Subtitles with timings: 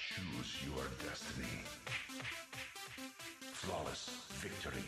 [0.00, 1.60] Choose your destiny.
[3.52, 4.08] Flawless
[4.40, 4.82] victory.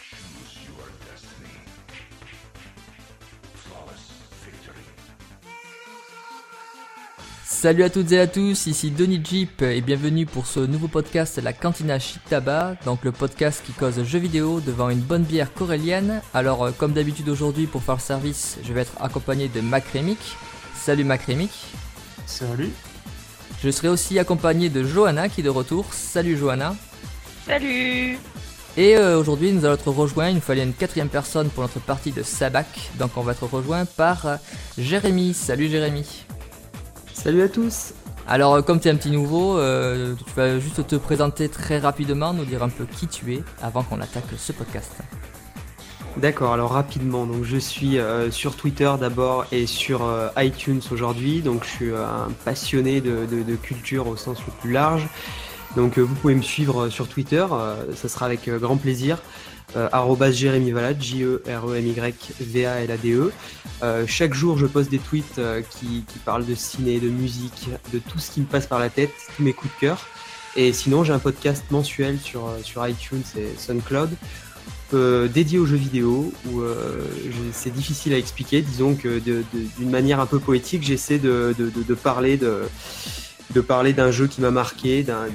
[0.00, 1.56] Choose your destiny.
[3.54, 4.04] Flawless
[4.42, 4.80] victory.
[7.44, 11.36] Salut à toutes et à tous, ici Denis Jeep et bienvenue pour ce nouveau podcast
[11.36, 15.52] La Cantina Chic Tabac, donc le podcast qui cause jeux vidéo devant une bonne bière
[15.52, 16.22] corélienne.
[16.32, 20.18] Alors euh, comme d'habitude aujourd'hui pour faire le service, je vais être accompagné de Macrémic.
[20.74, 21.50] Salut Macrémic.
[22.24, 22.72] Salut.
[23.62, 25.86] Je serai aussi accompagné de Johanna qui est de retour.
[25.92, 26.74] Salut Johanna.
[27.46, 28.18] Salut
[28.76, 31.80] Et euh, aujourd'hui nous allons être rejoints, il nous fallait une quatrième personne pour notre
[31.80, 32.66] partie de Sabac,
[32.98, 34.36] donc on va être rejoint par euh,
[34.76, 35.32] Jérémy.
[35.32, 36.24] Salut Jérémy.
[37.14, 37.92] Salut à tous.
[38.28, 41.78] Alors, euh, comme tu es un petit nouveau, euh, tu vas juste te présenter très
[41.78, 44.92] rapidement, nous dire un peu qui tu es avant qu'on attaque ce podcast.
[46.16, 51.42] D'accord, alors rapidement, donc je suis euh, sur Twitter d'abord et sur euh, iTunes aujourd'hui,
[51.42, 55.06] donc je suis euh, un passionné de, culture au sens le plus large.
[55.76, 57.44] Donc vous pouvez me suivre sur Twitter,
[57.94, 59.18] ça sera avec grand plaisir.
[60.30, 63.30] Jérémy Valade, J-E-R-E-M-Y-V-A-L-A-D-E.
[63.82, 68.18] Euh, chaque jour, je poste des tweets qui, parlent de ciné, de musique, de tout
[68.18, 70.06] ce qui me passe par la tête, tous mes coups de cœur.
[70.54, 74.08] Et sinon, j'ai un podcast mensuel sur, sur iTunes et SoundCloud
[74.94, 77.04] euh, dédié aux jeux vidéo où euh,
[77.52, 78.62] c'est difficile à expliquer.
[78.62, 82.62] Disons que d'une manière un peu poétique, j'essaie de, de- de- de parler de,
[83.54, 85.26] de parler d'un jeu qui m'a marqué, d'un-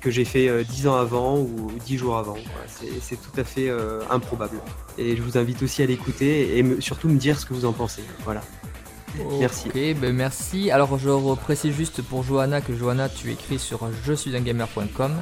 [0.00, 2.34] que j'ai fait euh, 10 ans avant ou 10 jours avant.
[2.34, 4.58] Voilà, c'est- c'est tout à fait euh, improbable.
[4.98, 7.64] Et je vous invite aussi à l'écouter et me- surtout me dire ce que vous
[7.66, 8.02] en pensez.
[8.24, 8.42] Voilà.
[9.40, 9.68] Merci.
[9.68, 10.70] Ok, ben merci.
[10.70, 15.12] Alors, je précise juste pour Johanna que Johanna, tu écris sur je suis un gamer.com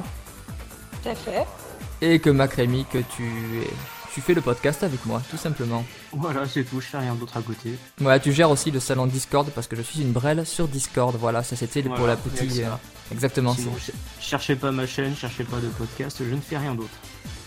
[1.03, 1.45] Tout à fait.
[2.01, 3.69] Et que Macrémy, que tu, es-
[4.13, 5.83] tu fais le podcast avec moi, tout simplement.
[6.13, 6.79] Voilà, c'est tout.
[6.79, 7.73] Je fais rien d'autre à côté.
[7.99, 11.15] Voilà, tu gères aussi le salon Discord parce que je suis une brêle sur Discord.
[11.19, 12.59] Voilà, ça c'était pour la petite.
[12.59, 12.69] euh,
[13.11, 13.53] exactement.
[13.55, 16.75] Sinon, c'est- ch- cherchez pas ma chaîne, cherchez pas de podcast, je ne fais rien
[16.75, 16.89] d'autre.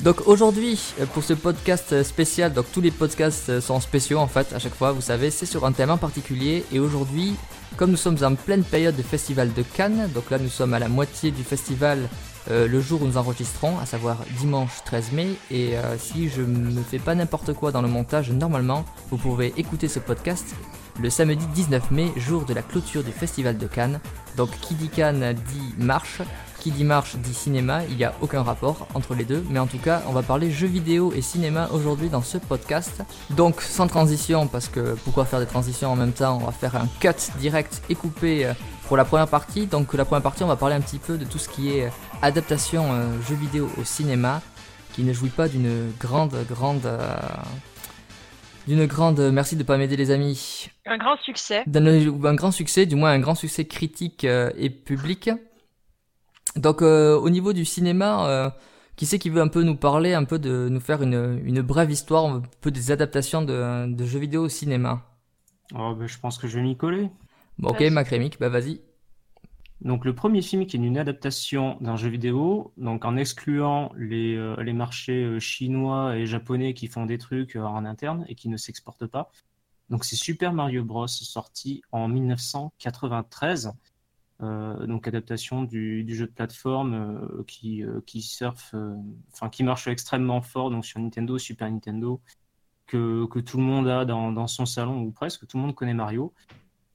[0.01, 4.29] Donc aujourd'hui, euh, pour ce podcast euh, spécial, donc tous les podcasts sont spéciaux en
[4.29, 6.65] fait, à chaque fois, vous savez, c'est sur un thème en particulier.
[6.71, 7.35] Et aujourd'hui,
[7.79, 10.79] comme nous sommes en pleine période de festival de Cannes, donc là nous sommes à
[10.79, 12.09] la moitié du festival
[12.51, 15.29] euh, le jour où nous enregistrons, à savoir dimanche 13 mai.
[15.51, 19.53] Et euh, si je ne fais pas n'importe quoi dans le montage, normalement, vous pouvez
[19.57, 20.55] écouter ce podcast
[21.01, 24.01] le samedi 19 mai, jour de la clôture du festival de Cannes.
[24.37, 26.23] Donc qui dit Cannes dit marche,
[26.59, 29.67] qui dit marche dit cinéma, il n'y a aucun rapport entre les deux, mais en
[29.67, 33.03] tout cas, on va parler jeux vidéo et cinéma aujourd'hui dans ce podcast.
[33.31, 36.39] Donc, sans transition, parce que pourquoi faire des transitions en même temps?
[36.41, 38.55] On va faire un cut direct et coupé euh,
[38.89, 39.67] pour la première partie.
[39.67, 41.91] Donc, la première partie, on va parler un petit peu de tout ce qui est
[42.23, 44.43] adaptation euh, jeux vidéo au cinéma,
[44.93, 46.87] qui ne jouit pas d'une grande, grande.
[46.87, 47.17] euh,
[48.67, 49.19] d'une grande.
[49.33, 51.63] Merci de pas m'aider, les amis Un grand succès.
[51.67, 55.31] d'un un grand succès, du moins un grand succès critique euh, et public.
[56.57, 58.51] Donc euh, au niveau du cinéma, euh,
[58.97, 61.63] qui c'est qui veut un peu nous parler, un peu de nous faire une, une
[61.63, 65.03] brève histoire, un peu des adaptations de, de jeux vidéo au cinéma?
[65.75, 67.11] Oh, bah, je pense que je vais m'y coller.
[67.59, 67.81] Bon, ok.
[67.91, 68.81] Macrémic, bah vas-y.
[69.81, 74.35] Donc le premier film qui est une adaptation d'un jeu vidéo, donc en excluant les,
[74.37, 78.49] euh, marchés euh, chinois et japonais qui font des trucs euh, en interne et qui
[78.49, 79.31] ne s'exportent pas.
[79.89, 83.73] Donc c'est Super Mario Bros sorti en 1993.
[84.41, 88.75] Euh, donc adaptation du, jeu de plateforme qui, qui surfe,
[89.33, 92.21] enfin qui marche extrêmement fort donc sur Nintendo, Super Nintendo,
[92.87, 96.35] que, tout le monde a dans son salon ou presque, tout le monde connaît Mario.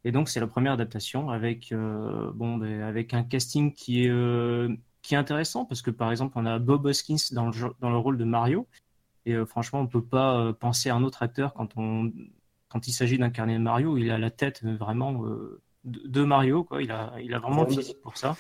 [0.06, 4.10] Et donc c'est la première adaptation avec euh, bon ben, avec un casting qui est
[4.10, 7.90] euh, qui est intéressant parce que par exemple on a Bob Hoskins dans le dans
[7.90, 8.68] le rôle de Mario.
[9.26, 12.12] Et euh, franchement on peut pas penser à un autre acteur quand on
[12.68, 13.98] quand il s'agit d'incarner Mario.
[13.98, 15.24] Il a la tête vraiment
[15.86, 16.84] de, Mario quoi.
[16.84, 18.36] Il a il a vraiment le physique pour ça.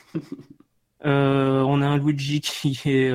[1.06, 3.12] On a un Luigi qui est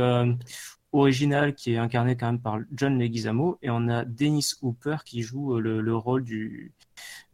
[0.93, 5.22] original qui est incarné quand même par John Leguizamo et on a Dennis Hooper qui
[5.22, 6.72] joue euh, le, le rôle du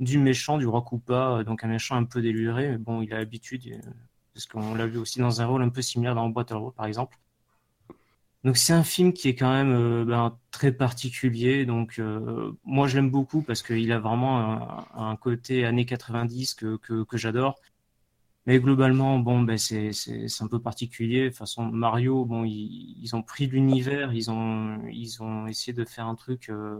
[0.01, 3.13] du méchant, du roi Koopa, euh, donc un méchant un peu déluré, mais bon, il
[3.15, 3.91] a l'habitude, euh,
[4.35, 7.19] parce qu'on l'a vu aussi dans un rôle un peu similaire dans Boîte par exemple.
[8.45, 11.99] Donc c'est un film qui est quand même ben, très particulier, donc
[12.65, 17.17] moi je l'aime beaucoup parce qu'il a vraiment un, côté années 90 que, que, que
[17.17, 17.59] j'adore.
[18.47, 19.91] Mais globalement, bon, ben c'est
[20.41, 21.23] un peu particulier.
[21.25, 25.73] De toute façon, Mario, bon, ils, ils ont pris l'univers, ils ont ils ont essayé
[25.73, 26.79] de faire un truc euh,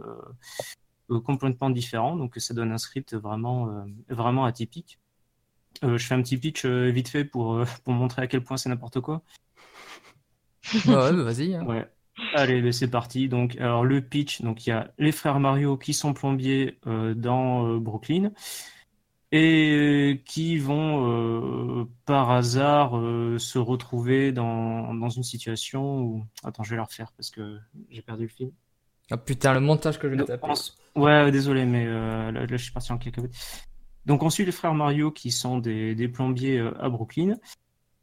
[1.09, 4.99] euh, complètement différent, donc ça donne un script vraiment, euh, vraiment atypique.
[5.83, 8.69] Euh, je fais un petit pitch vite fait pour, pour montrer à quel point c'est
[8.69, 9.23] n'importe quoi.
[10.85, 11.55] Ouais, ouais, bah, vas-y.
[11.55, 11.65] hein.
[11.65, 11.89] Ouais.
[12.35, 13.27] Allez, ben, c'est parti.
[13.27, 17.75] Donc, alors le pitch, donc il y a les frères Mario qui sont plombiers dans
[17.77, 18.31] Brooklyn
[19.37, 26.25] et qui vont euh, par hasard euh, se retrouver dans, dans une situation où...
[26.43, 27.57] Attends, je vais la refaire parce que
[27.89, 28.51] j'ai perdu le film.
[29.11, 30.47] Ah putain, le montage que je vais taper.
[30.95, 33.33] on- Ouais, désolé, mais euh, là, là, je suis parti en cacahuète.
[34.05, 37.35] Donc, on suit les frères Mario qui sont des, des plombiers euh, à Brooklyn.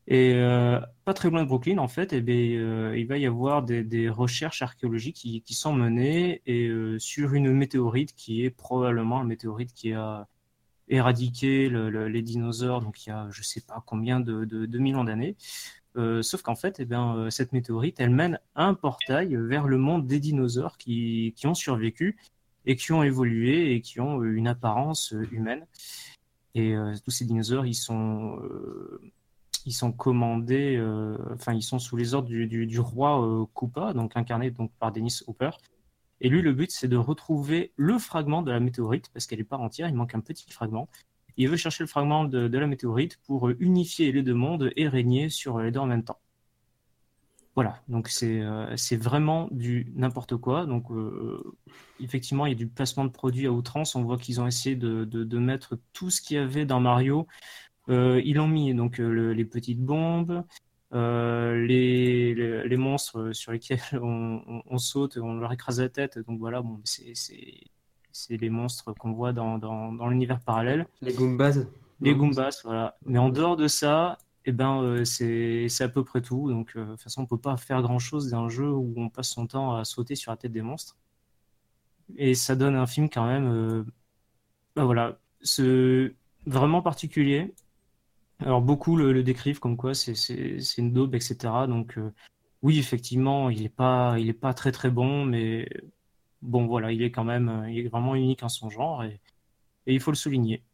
[0.08, 3.24] Et euh, pas très loin de Brooklyn, en fait, eh bien, euh, il va y
[3.24, 8.44] avoir des, des recherches archéologiques qui, qui sont menées et, euh, sur une météorite qui
[8.44, 10.26] est probablement la météorite qui a
[10.92, 15.36] éradiqué le- le- les dinosaures, il y a je sais pas combien de, millions d'années.
[15.96, 19.78] Euh, sauf qu'en fait, eh bien, euh, cette météorite, elle mène un portail vers le
[19.78, 22.16] monde des dinosaures qui, ont survécu
[22.64, 25.66] et qui ont évolué et qui ont euh, une apparence humaine.
[26.54, 26.74] Et
[27.04, 28.38] tous ces dinosaures, ils sont,
[29.70, 30.78] sont commandés,
[31.32, 35.52] enfin, ils sont sous les ordres du, roi Koopa, donc incarné donc par Dennis Hopper.
[36.22, 39.44] Et lui, le but, c'est de retrouver le fragment de la météorite, parce qu'elle n'est
[39.44, 40.88] pas entière, il manque un petit fragment.
[41.36, 44.86] Il veut chercher le fragment de, la météorite pour euh, unifier les deux mondes et
[44.86, 46.20] régner sur les deux en même temps.
[47.56, 50.64] Voilà, donc c'est euh, vraiment du n'importe quoi.
[50.64, 51.42] Donc euh,
[52.00, 53.94] effectivement, il y a du placement de produits à outrance.
[53.94, 57.26] On voit qu'ils ont essayé de, de, mettre tout ce qu'il y avait dans Mario.
[57.88, 60.42] Euh, ils ont mis donc euh, le- les petites bombes, euh,
[60.92, 66.18] les, les, les monstres sur lesquels on, on, on saute, on leur écrase la tête.
[66.18, 67.14] Donc voilà, bon, c'est
[68.30, 70.86] les monstres qu'on voit dans, dans, dans l'univers parallèle.
[71.00, 71.58] Les Goombas.
[72.00, 72.96] Les Goombas, voilà.
[73.06, 76.50] Mais en dehors de ça, eh ben, euh, c'est à peu près tout.
[76.50, 79.30] Donc, euh, de toute façon, on peut pas faire grand-chose d'un jeu où on passe
[79.30, 80.96] son temps à sauter sur la tête des monstres.
[82.16, 83.84] Et ça donne un film quand même, euh,
[84.76, 86.14] ben voilà, c'est
[86.46, 87.54] vraiment particulier.
[88.44, 91.66] Alors, beaucoup le, le décrivent comme quoi c'est c'est- c'est une daube, etc.
[91.66, 92.12] Donc, euh,
[92.62, 95.68] oui, effectivement, il est pas, il est pas très très bon, mais
[96.42, 99.20] bon, voilà, il est quand même, euh, il est vraiment unique en son genre et,
[99.86, 100.64] et il faut le souligner.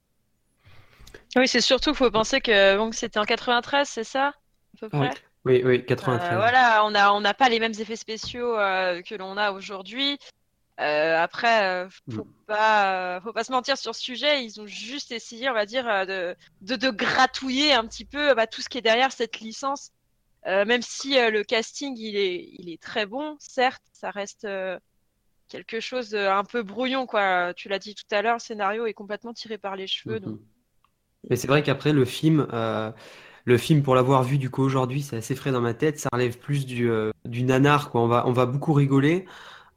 [1.36, 4.28] Oui, c'est surtout qu'il faut penser que bon, que c'était en 93, c'est ça?
[4.28, 4.32] À
[4.80, 5.16] peu près?
[5.44, 6.36] Oui, oui, Euh, 93.
[6.36, 10.18] voilà, on a on n'a pas les mêmes effets spéciaux euh, que l'on a aujourd'hui.
[10.80, 12.32] Euh, après, euh, faut Mm.
[12.46, 14.44] pas, euh, faut pas se mentir sur ce sujet.
[14.44, 18.34] Ils ont juste essayé, on va dire, euh, de, de, de gratouiller un petit peu
[18.34, 19.90] bah, tout ce qui est derrière cette licence.
[20.46, 24.46] Euh, même si le casting il est, il est très bon, certes, ça reste
[25.48, 27.52] quelque chose de un peu brouillon, quoi.
[27.54, 30.20] Tu l'as dit tout à l'heure, le scénario est complètement tiré par les cheveux.
[30.20, 30.34] Donc...
[30.34, 30.46] Mhm.
[31.28, 32.46] Mais c'est vrai qu'après le film,
[33.44, 35.98] le film pour l'avoir vu du coup aujourd'hui, c'est assez frais dans ma tête.
[35.98, 38.02] Ça relève plus du, euh, du nanar, quoi.
[38.02, 39.26] On va, on va beaucoup rigoler.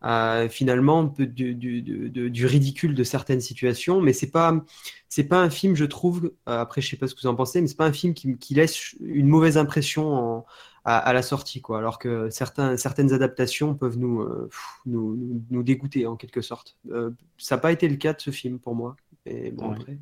[0.03, 4.31] Euh, finalement, un peu du, du, du, du- du ridicule de certaines situations, mais c'est
[4.31, 4.63] pas,
[5.09, 6.31] c'est pas un film, je trouve.
[6.49, 8.13] euh, après, je sais pas ce que vous en pensez, mais c'est pas un film
[8.13, 10.45] qui, qui laisse une mauvaise impression en-
[10.83, 11.77] à, à la sortie, quoi.
[11.77, 14.49] Alors que certains, certaines adaptations peuvent nous, euh,
[14.87, 16.77] nous, nous, nous dégoûter en quelque sorte.
[16.91, 18.95] Euh, ça n'a pas été le cas de ce film pour moi.
[19.27, 19.75] Et bon, Ouais.
[19.77, 19.97] après.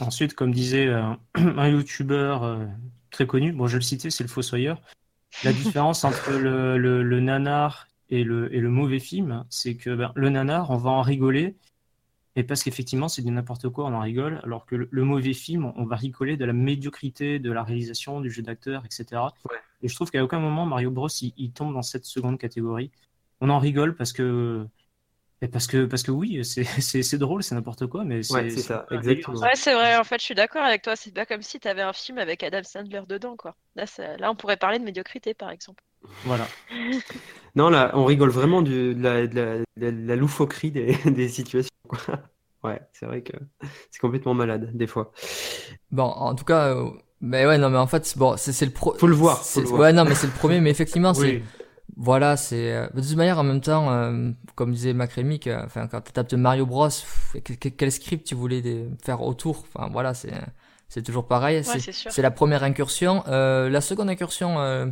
[0.00, 1.02] Ensuite, comme disait euh,
[1.34, 2.58] un youtubeur
[3.10, 4.80] très connu, bon, je le citais, c'est le Fossoyeur.
[5.44, 9.90] La différence entre le, le, le nanar et le, et le mauvais film, c'est que
[9.96, 11.56] ben, le nanar, on va en rigoler,
[12.36, 15.34] et parce qu'effectivement, c'est du n'importe quoi, on en rigole, alors que le, le mauvais
[15.34, 19.34] film, on va rigoler de la médiocrité de la réalisation, du jeu d'acteur, etc.
[19.50, 19.58] Ouais.
[19.82, 22.90] Et je trouve qu'à aucun moment, Mario Bros, il, il tombe dans cette seconde catégorie.
[23.40, 24.66] On en rigole parce que.
[25.42, 28.48] et Parce que, parce que oui, c'est c'est- c'est drôle, c'est n'importe quoi, mais Ouais,
[28.50, 29.40] c'est ça, exactement.
[29.42, 30.96] Ouais, c'est vrai, en fait, je suis d'accord avec toi.
[30.96, 33.56] C'est pas comme si tu avais un film avec Adam Sandler dedans, quoi.
[33.74, 35.82] Là, ça- là, on pourrait parler de médiocrité, par exemple.
[36.24, 36.46] Voilà.
[37.54, 39.34] Non, là, on rigole vraiment du- de, la, de
[39.76, 41.68] la- de la- loufoquerie des, des situations.
[41.86, 41.98] quoi.
[42.64, 43.32] Ouais, c'est vrai que
[43.90, 45.12] c'est complètement malade, des fois.
[45.90, 46.88] Bon, en tout cas, euh,
[47.20, 48.94] mais ouais, non, mais en fait, c'est- bon, c'est c'est le pro.
[48.94, 49.80] Faut le voir, faut le voir.
[49.82, 51.20] Ouais, non, mais c'est le premier, mais effectivement, c'est.
[51.36, 51.42] Oui.
[51.98, 52.72] Voilà, c'est.
[52.72, 56.12] euh, De toute manière, en même temps, euh, comme disait Macrémic, euh, enfin, quand tu
[56.12, 59.66] tapes de Mario Bros, pff, que- que- quel script tu voulais des- faire autour?
[59.74, 60.32] Enfin, voilà, c'est
[60.88, 61.58] c'est toujours pareil.
[61.58, 61.78] Ouais,
[62.08, 63.24] c'est la première incursion.
[63.28, 64.86] Euh, la seconde incursion, euh,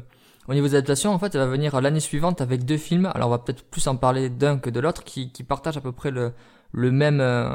[0.48, 3.10] au niveau des adaptations, en fait, elle va venir l'année suivante avec deux films.
[3.14, 5.80] Alors, on va peut-être plus en parler d'un que de l'autre, qui, qui partagent à
[5.80, 6.32] peu près le,
[6.72, 7.50] le même, euh,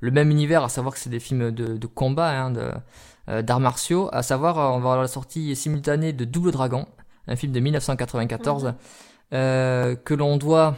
[0.00, 2.70] le même univers, à savoir que c'est des films de, de combat, hein, de,
[3.28, 4.08] euh, d'arts martiaux.
[4.12, 6.86] À savoir, euh, on va avoir la sortie simultanée de Double Dragon,
[7.28, 8.74] un film de 1994, Mhm.
[9.34, 10.76] euh, que l'on doit,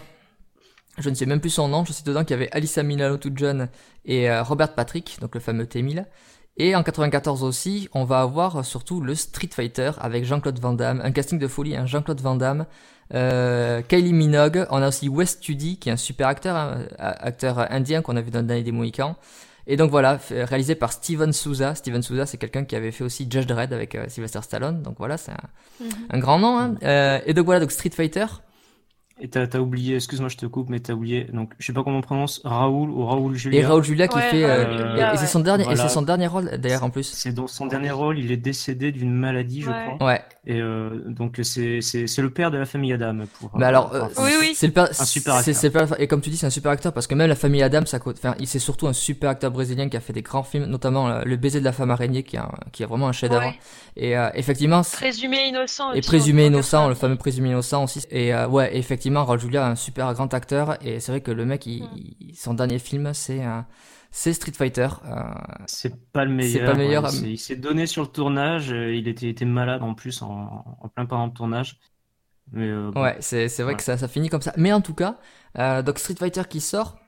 [0.98, 3.16] je ne sais même plus son nom, je sais dedans qu'il y avait Alyssa Milano
[3.16, 3.68] toute jeune
[4.04, 6.04] et Robert Patrick, donc le fameux T-1000.
[6.58, 11.00] Et en 94 aussi, on va avoir surtout le Street Fighter avec Jean-Claude Van Damme,
[11.02, 12.66] un casting de folie, un Jean-Claude Van Damme,
[13.14, 17.58] euh, Kylie Minogue, on a aussi Wes Studi qui est un super acteur, hein, acteur
[17.72, 19.16] indien qu'on a vu dans le dernier des Mohicans.
[19.66, 21.74] Et donc voilà, réalisé par Steven Souza.
[21.74, 24.82] Steven Souza, c'est quelqu'un qui avait fait aussi Judge Dredd avec euh, Sylvester Stallone.
[24.82, 25.36] Donc voilà, c'est un,
[25.80, 25.90] Mhm.
[26.10, 26.58] un grand nom.
[26.58, 26.74] Hein.
[26.82, 28.26] Euh, et donc voilà, donc Street Fighter.
[29.24, 31.28] Et t'as as oublié, excuse-moi, je te coupe, mais t'as oublié.
[31.32, 33.60] Donc, je sais pas comment on prononce, Raoul ou Raoul Julia.
[33.60, 34.44] Et Raoul Julia qui Ouais, fait.
[34.44, 37.04] Euh, Julia, et c'est son dernier, et c'est son dernier rôle d'ailleurs en plus.
[37.04, 40.04] C'est dans son dernier rôle, il est décédé d'une maladie, je crois.
[40.08, 40.20] Ouais.
[40.44, 43.18] Et euh, donc, c'est c'est- c'est le père de la famille Adam.
[43.38, 44.52] Pour, Mais alors, euh, Oui, oui.
[44.56, 45.86] c'est le père, super c'est- acteur.
[45.88, 47.86] pas- et comme tu dis, c'est un super acteur parce que même la famille Adams,
[47.86, 50.42] ça coûte, enfin, il c'est surtout un super acteur brésilien qui a fait des grands
[50.42, 53.06] films, notamment euh, Le baiser de la femme araignée, qui est, un- qui est vraiment
[53.06, 53.46] un chef-d'œuvre.
[53.46, 53.58] Ouais.
[53.96, 55.92] Et euh, effectivement, Présumé innocent.
[55.92, 57.00] et présumé en innocent, le 1990.
[57.00, 58.00] fameux présumé innocent aussi.
[58.10, 60.76] Et euh, ouais, effectivement, Raoul Julia, un super grand acteur.
[60.86, 61.88] Et c'est vrai que le mec, il,
[62.20, 63.60] il- son dernier film, c'est euh,
[64.10, 64.88] c'est Street Fighter.
[65.04, 65.22] euh,
[65.66, 66.66] C'est pas le meilleur.
[66.66, 67.10] pas le meilleur, ouais.
[67.14, 68.72] euh, Il s'est- donné sur le tournage.
[68.72, 71.78] euh, Il était, était malade en plus en, en plein pendant le tournage.
[72.52, 72.90] Mais euh.
[72.96, 73.76] Ouais, c'est c'est vrai Ouais.
[73.76, 74.52] que ça, ça finit comme ça.
[74.56, 75.18] Mais en tout cas,
[75.58, 76.98] euh, donc Street Fighter qui sort.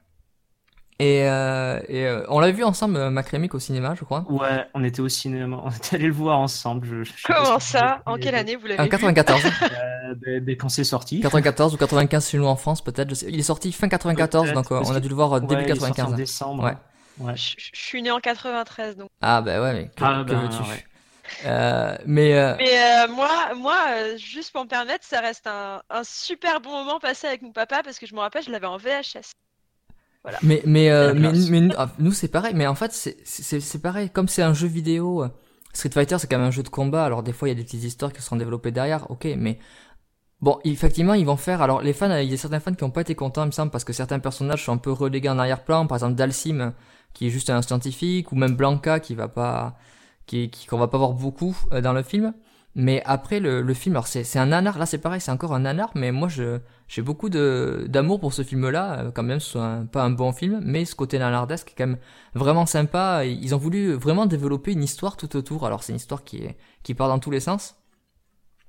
[1.01, 4.25] Et, euh, et euh, on l'a vu ensemble, euh, Macrémic au cinéma, je crois.
[4.29, 6.87] Ouais, on était au cinéma, on était allé le voir ensemble.
[6.87, 9.43] Je, je Comment ça En quelle année vous l'avez En vu 94.
[10.07, 11.21] Euh, ben, ben, quand c'est sorti.
[11.21, 13.11] 94 ou 95 chez nous en France, peut-être.
[13.27, 15.71] Il est sorti fin 94, Peut-être, donc on a dû le voir Ouais, début il
[15.71, 16.15] est sorti en 95.
[16.17, 16.65] décembre.
[16.65, 16.77] Ouais.
[17.19, 17.35] Ouais.
[17.37, 19.09] je, je suis né en 93 donc.
[19.23, 20.57] Ah bah ouais, mais que, Ah, que ben, veux-tu?
[20.71, 20.85] ouais.
[21.47, 23.79] Euh, Mais euh, Mais euh, moi, moi
[24.19, 27.81] juste pour me permettre, ça reste un, un super bon moment passé avec mon papa
[27.83, 29.31] parce que je me rappelle, je l'avais en VHS.
[30.43, 32.55] Mais mais euh, mais, mais nous, ah, nous, c'est pareil.
[32.55, 34.11] Mais en fait c'est c'est c'est pareil.
[34.11, 35.29] Comme c'est un jeu vidéo, euh,
[35.73, 37.05] Street Fighter c'est quand même un jeu de combat.
[37.05, 39.11] Alors des fois il y a des petites histoires qui seront développées derrière.
[39.11, 39.59] Ok, mais
[40.41, 41.61] bon effectivement ils vont faire.
[41.61, 43.53] Alors les fans, il y a certains fans qui ont pas été contents il me
[43.53, 45.87] semble parce que certains personnages sont un peu relégués en arrière-plan.
[45.87, 46.73] Par exemple Dalsim
[47.13, 49.77] qui est juste un scientifique ou même Blanca qui va pas
[50.27, 52.33] qui qui qu'on va pas voir beaucoup euh, dans le film.
[52.77, 54.79] Mais après le, le film, alors c'est c'est un nanar.
[54.79, 55.91] Là c'est pareil, c'est encore un nanar.
[55.95, 59.87] Mais moi je j'ai beaucoup de d'amour pour ce film-là, euh, quand même, ce un-
[59.87, 61.99] pas un bon film, mais ce côté nanardesque est quand même
[62.35, 63.25] vraiment sympa.
[63.25, 65.67] Ils ont voulu vraiment développer une histoire tout autour.
[65.67, 66.43] Alors c'est une histoire qui
[66.83, 67.77] qui part dans tous les sens,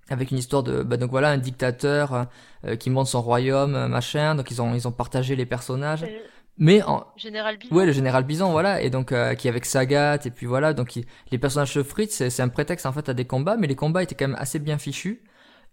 [0.09, 2.27] avec une histoire de bah, donc voilà un dictateur
[2.65, 4.35] euh, qui monte son royaume, euh, machin.
[4.35, 6.21] Donc ils ont ils ont partagé les personnages, C'est
[6.57, 7.75] mais en, Général Bison.
[7.75, 10.74] Ouais, le général Bison, voilà, et donc euh, qui est avec Sagat, et puis voilà,
[10.74, 13.67] donc il- les personnages de Fritz, c'est un prétexte en fait à des combats, mais
[13.67, 15.24] les combats étaient quand même assez bien fichus.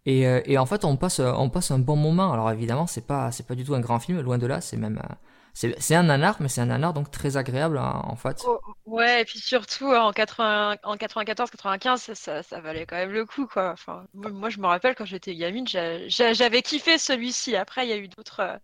[0.07, 2.33] Et, euh, et en fait, on passe, on passe un bon moment.
[2.33, 4.61] Alors évidemment, c'est pas, c'est pas du tout un grand film, loin de là.
[4.61, 5.15] C'est même, euh,
[5.55, 8.45] c'est, c'est un nanar, mais c'est un nanar donc très agréable hein, en fait.
[8.45, 13.13] Oh, ouais, et puis surtout en 80, en 94-95, ça, ça, ça valait quand même
[13.13, 13.71] le coup, quoi.
[13.73, 17.55] Enfin, moi, je me rappelle quand j'étais gamine, j'a- j'a- j'avais kiffé celui-ci.
[17.55, 18.59] Après, il y a eu d'autres.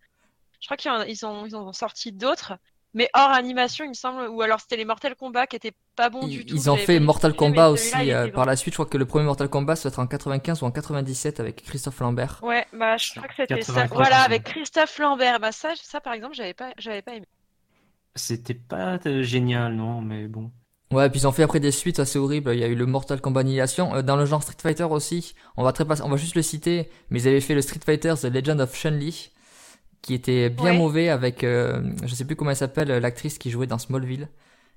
[0.60, 2.54] Je crois qu'ils en, ils ont, ils en ont sorti d'autres,
[2.94, 4.28] mais hors animation, il me semble.
[4.28, 6.54] Ou alors c'était les Mortal Kombat qui étaient pas bons du tout.
[6.54, 8.74] ils ont fait Mortal Kombat aussi euh, par la suite.
[8.74, 11.40] Je crois que le premier Mortal Kombat, ça doit être en 95 ou en 97
[11.40, 12.40] avec Christophe Lambert.
[12.42, 13.82] Ouais, bah je crois que c'était ça.
[13.82, 15.38] 93, Voilà, avec Christophe Lambert.
[15.38, 17.26] Bah ça, ça par exemple, j'avais pas, j'avais pas aimé.
[18.14, 20.50] C'était pas euh, génial, non, mais bon.
[20.90, 22.50] Ouais, puis ils ont fait après des suites assez horribles.
[22.54, 23.94] Il y a eu le Mortal Kombat Annihilation.
[23.94, 26.42] Euh, dans le genre Street Fighter aussi, on va très pas, on va juste le
[26.42, 29.30] citer, mais ils avaient fait le Street Fighter The Legend of Chun-Li,
[30.02, 30.76] qui était bien Ouais.
[30.76, 34.28] mauvais avec, euh, je sais plus comment elle s'appelle, euh, l'actrice qui jouait dans Smallville.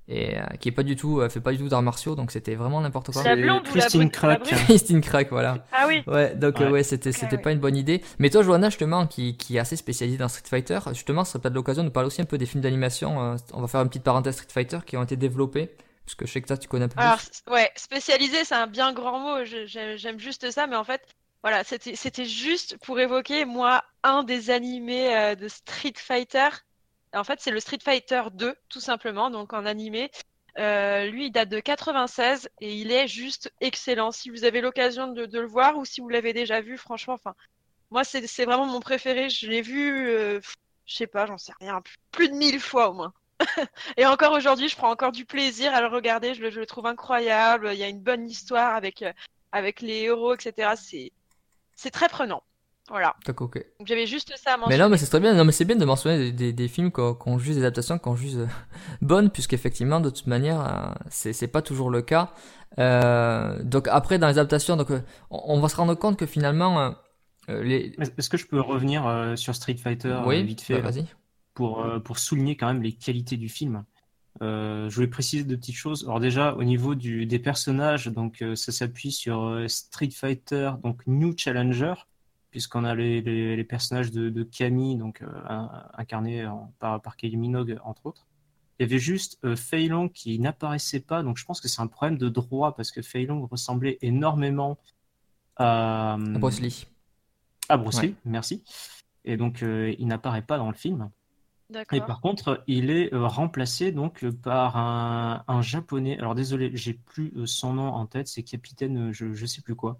[0.07, 2.31] Et euh, qui est pas du tout, euh, fait pas du tout d'arts martiaux, donc
[2.31, 3.23] c'était vraiment n'importe quoi.
[3.23, 4.41] La blonde Christine Crack.
[4.43, 5.65] Christine Crack, voilà.
[5.71, 6.03] Ah oui.
[6.07, 6.71] Ouais, donc euh, Ouais.
[6.71, 7.41] ouais, c'était c'était ouais.
[7.41, 8.01] pas une bonne idée.
[8.19, 11.41] Mais toi, Johanna, justement, qui, qui est assez spécialisée dans Street Fighter, justement, ce serait
[11.43, 13.23] peut-être l'occasion de parler aussi un peu des films d'animation.
[13.23, 15.69] euh, on va faire une petite parenthèse Street Fighter qui ont été développés,
[16.05, 17.03] parce que je sais que toi, tu connais un peu plus.
[17.03, 17.19] Alors,
[17.51, 19.45] ouais, spécialisé, c'est un bien grand mot.
[19.45, 21.01] J'aime juste ça, mais en fait,
[21.43, 26.49] voilà, c'était juste pour évoquer, moi, un des animés euh, de Street Fighter.
[27.13, 30.11] En fait, c'est le Street Fighter 2, tout simplement, donc en animé.
[30.59, 34.11] Euh, lui, il date de 96 et il est juste excellent.
[34.11, 37.33] Si vous avez l'occasion de, le voir ou si vous l'avez déjà vu, franchement, enfin,
[37.89, 39.29] moi, c'est vraiment mon préféré.
[39.29, 40.39] Je l'ai vu, euh,
[40.85, 41.81] je sais pas, j'en sais rien,
[42.11, 43.13] plus- de mille fois au moins.
[43.97, 46.35] Et encore aujourd'hui, je prends encore du plaisir à le regarder.
[46.35, 47.71] Je le, trouve incroyable.
[47.73, 49.03] Il y a une bonne histoire avec,
[49.51, 50.73] avec les héros, etc.
[50.75, 51.11] C'est,
[51.81, 52.43] c'est très prenant.
[52.89, 53.15] Voilà.
[53.25, 53.55] Donc, ok.
[53.79, 54.77] Donc j'avais juste ça à Mais mentionner.
[54.77, 55.33] non, mais c'est très bien.
[55.33, 58.15] Non, mais c'est bien de mentionner des, des, des films qu'on juge, des adaptations qu'on
[58.15, 58.47] juge euh,
[59.01, 62.33] bonnes, puisqu'effectivement, de toute manière, euh, c'est pas toujours le cas.
[62.79, 66.25] Euh, donc après, dans les adaptations, donc euh, on, on va se rendre compte que
[66.25, 66.93] finalement,
[67.49, 67.95] euh, les.
[68.17, 71.05] Est-ce que je peux revenir euh, sur Street Fighter oui, vite fait bah, vas-y.
[71.53, 73.83] pour, euh, pour souligner quand même les qualités du film?
[74.41, 76.03] Euh, je voulais préciser deux petites choses.
[76.05, 80.71] Alors déjà, au niveau du, des personnages, donc euh, ça s'appuie sur euh, Street Fighter,
[80.83, 81.93] donc New Challenger,
[82.49, 85.23] puisqu'on a les, les, les personnages de, de Camille, donc
[85.97, 88.25] incarné en- par, par Kylie Minogue, entre autres.
[88.79, 91.81] Il y avait juste euh, Fei Long qui n'apparaissait pas, donc je pense que c'est
[91.81, 94.77] un problème de droit, parce que Fei Long ressemblait énormément
[95.57, 96.87] à, Bruce Lee.
[97.69, 98.07] à Bruce Ouais.
[98.07, 98.63] Lee, merci.
[99.23, 101.09] Et donc, il n'apparaît pas dans le film.
[101.91, 106.17] Et par contre, il est euh, remplacé donc euh, par un, un japonais.
[106.17, 108.27] Alors désolé, j'ai plus euh, son nom en tête.
[108.27, 109.97] C'est capitaine, je je sais plus quoi.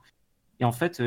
[0.60, 1.00] Et en fait,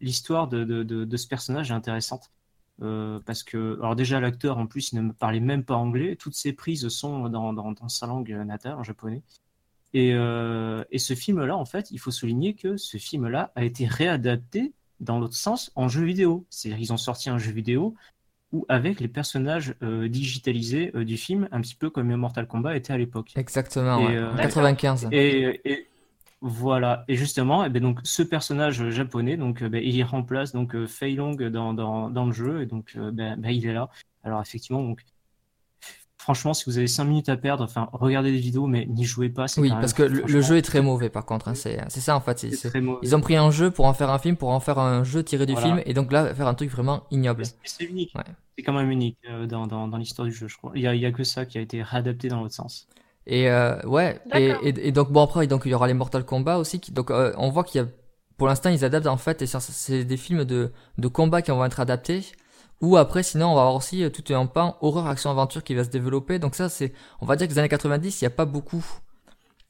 [0.00, 2.32] l'histoire de, de, ce personnage est intéressante.
[2.80, 6.16] parce que, alors déjà, l'acteur, en plus, il ne parlait même pas anglais.
[6.16, 9.22] Toutes ses prises sont dans, dans, sa langue natale, en japonais.
[9.94, 14.72] Et, et ce film-là, en fait, il faut souligner que ce film-là a été réadapté
[14.98, 16.44] dans l'autre sens en jeu vidéo.
[16.50, 17.94] C'est-à-dire qu'ils ont sorti un jeu vidéo
[18.52, 22.76] où avec les personnages euh, digitalisés euh, du film, un petit peu comme Mortal Kombat
[22.76, 23.32] était à l'époque.
[23.36, 24.16] Exactement, Et, ouais.
[24.16, 25.08] euh, 95.
[25.10, 25.86] Et, et
[26.42, 27.04] voilà.
[27.06, 30.88] Et justement, eh ben donc ce personnage japonais, donc euh, ben, il remplace donc euh,
[30.88, 33.88] Fei Long dans, dans, dans le jeu, et donc euh, ben, ben, il est là.
[34.24, 35.02] Alors effectivement, donc
[36.22, 39.28] franchement, si vous avez 5 minutes à perdre, enfin regardez des vidéos, mais n'y jouez
[39.28, 39.48] pas.
[39.48, 41.48] c'est Oui, quand même- parce que le, jeu est très mauvais par contre.
[41.48, 42.46] hein, C'est c'est ça en fait.
[43.02, 45.22] Ils ont pris un jeu pour en faire un film, pour en faire un jeu
[45.22, 45.66] tiré du Voilà.
[45.68, 47.44] film, et donc là faire un truc vraiment ignoble.
[47.64, 48.12] C'est unique.
[48.14, 48.22] Ouais.
[48.56, 50.72] C'est quand même unique euh, dans, dans, dans l'histoire du jeu, je crois.
[50.74, 52.86] Il y a, que ça qui a été réadapté dans l'autre sens.
[53.26, 54.66] Et euh, ouais, et, D'accord.
[54.66, 56.80] et, et donc bon après donc il y aura les Mortal Kombat aussi.
[56.80, 57.88] Qui, donc euh, on voit qu'il y a,
[58.36, 61.50] pour l'instant ils adaptent en fait, et c'est- c'est des films de de combat qui
[61.50, 62.22] vont être adaptés.
[62.82, 65.74] Ou après sinon on va avoir aussi euh, tout un pan horreur action aventure qui
[65.74, 66.38] va se développer.
[66.38, 68.84] Donc ça c'est, on va dire que les années 90 il n'y a pas beaucoup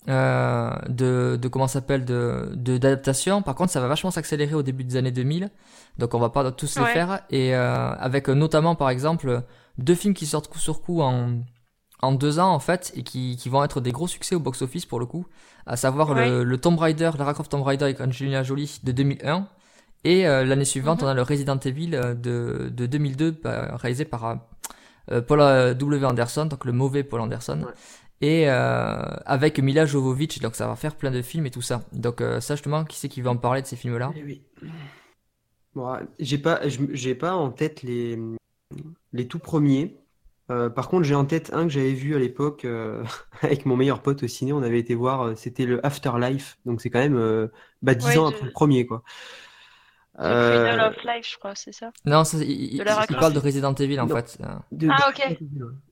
[0.09, 3.41] euh, de de comment s'appelle de d'adaptation.
[3.43, 5.51] Par contre ça va vachement s'accélérer au début des années 2000.
[5.99, 6.93] Donc on va pas tous les Ouais.
[6.93, 9.43] faire et euh, avec euh, notamment par exemple
[9.79, 11.35] deux films qui sortent coup sur coup en
[12.01, 14.87] en deux ans en fait et qui, qui vont être des gros succès au box-office
[14.87, 15.25] pour le coup,
[15.67, 19.47] à savoir le, le Tomb Raider, Lara Croft Tomb Raider avec Angelina Jolie de 2001
[20.05, 21.07] et euh, l'année suivante Mhm.
[21.07, 24.35] on a le Resident Evil euh, de, de 2002 bah, réalisé par euh,
[25.13, 26.05] euh, Paul euh, W.
[26.07, 27.67] Anderson, donc le mauvais Paul Anderson.
[27.67, 27.75] Ouais.
[28.23, 31.83] Et euh, avec Mila Jovovich, donc ça va faire plein de films et tout ça.
[31.93, 34.15] Donc euh, ça justement, qui c'est qui va en parler de ces films-là?
[34.15, 34.43] Eh oui.
[35.75, 38.19] Bon, j'ai pas, je- j'ai pas en tête les,
[39.13, 39.99] les tout premiers.
[40.51, 43.05] Euh, par contre, j'ai en tête un que j'avais vu à l'époque euh,
[43.43, 44.53] avec mon meilleur pote au ciné.
[44.53, 46.59] On avait été voir, euh, c'était le Afterlife.
[46.67, 47.49] Donc c'est quand même euh,
[47.83, 49.05] bah, 10 Ouais, ans de- après le premier, quoi.
[50.19, 51.91] The Euh, Cradle of Life, je crois, c'est ça.
[52.05, 54.17] Non, ça, il, De parle de Resident Evil en Non.
[54.17, 54.39] fait.
[54.71, 55.39] De, Ah, de ok.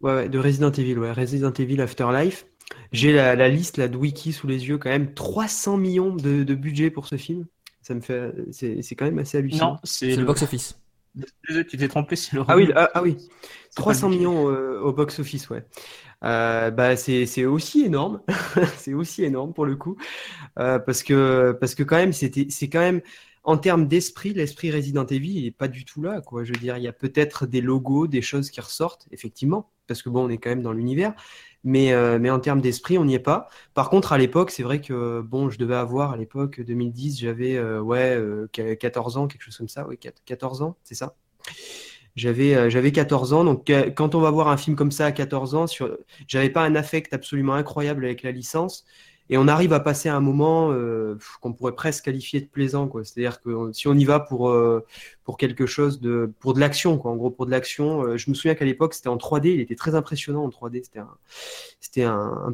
[0.00, 0.28] Ouais.
[0.28, 1.12] De Resident Evil, ouais.
[1.12, 2.46] Resident Evil Afterlife.
[2.92, 6.44] J'ai la, la liste là, de wiki sous les yeux, quand même 300 millions de,
[6.44, 7.46] de budget pour ce film.
[7.82, 9.72] Ça me fait, c'est c'est quand même assez hallucinant.
[9.72, 10.26] Non, c'est C'est le le...
[10.26, 10.78] box-office.
[11.48, 13.16] Désolé, tu t'es trompé, c'est le Ah oui, ah, ah oui,
[13.70, 14.18] C'est pas 300 le budget.
[14.18, 15.64] millions euh, au box-office, ouais.
[16.24, 18.22] Euh, bah c'est c'est aussi énorme,
[18.76, 19.96] c'est aussi énorme pour le coup,
[20.58, 23.00] Euh, parce que parce que quand même c'était c'est quand même
[23.42, 26.44] en termes d'esprit, l'esprit Resident Evil il est pas du tout là, quoi.
[26.44, 30.02] Je veux dire, il y a peut-être des logos, des choses qui ressortent, effectivement, parce
[30.02, 31.14] que bon, on est quand même dans l'univers,
[31.64, 33.48] mais euh, mais en termes d'esprit, on n'y est pas.
[33.74, 37.56] Par contre, à l'époque, c'est vrai que bon, je devais avoir à l'époque 2010, j'avais
[37.56, 41.16] euh, ouais euh, 14 ans, quelque chose comme ça, ouais, 14 ans, c'est ça.
[42.16, 45.06] J'avais euh, j'avais 14 ans, donc euh, quand on va voir un film comme ça
[45.06, 45.96] à 14 ans, sur...
[46.26, 48.84] j'avais pas un affect absolument incroyable avec la licence,
[49.30, 53.04] et on arrive à passer un moment euh, qu'on pourrait presque qualifier de plaisant, quoi.
[53.04, 54.84] C'est-à-dire que euh, si on y va pour euh,
[55.24, 57.12] pour quelque chose de pour de l'action, quoi.
[57.12, 59.76] En gros, pour de l'action, je me souviens qu'à l'époque c'était en 3D, il était
[59.76, 60.82] très impressionnant en 3D.
[60.82, 61.08] C'était un
[61.80, 62.52] c'était un,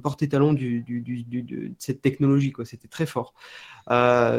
[0.54, 0.80] du,
[1.24, 2.64] du- de cette technologie, quoi.
[2.64, 3.34] C'était très fort.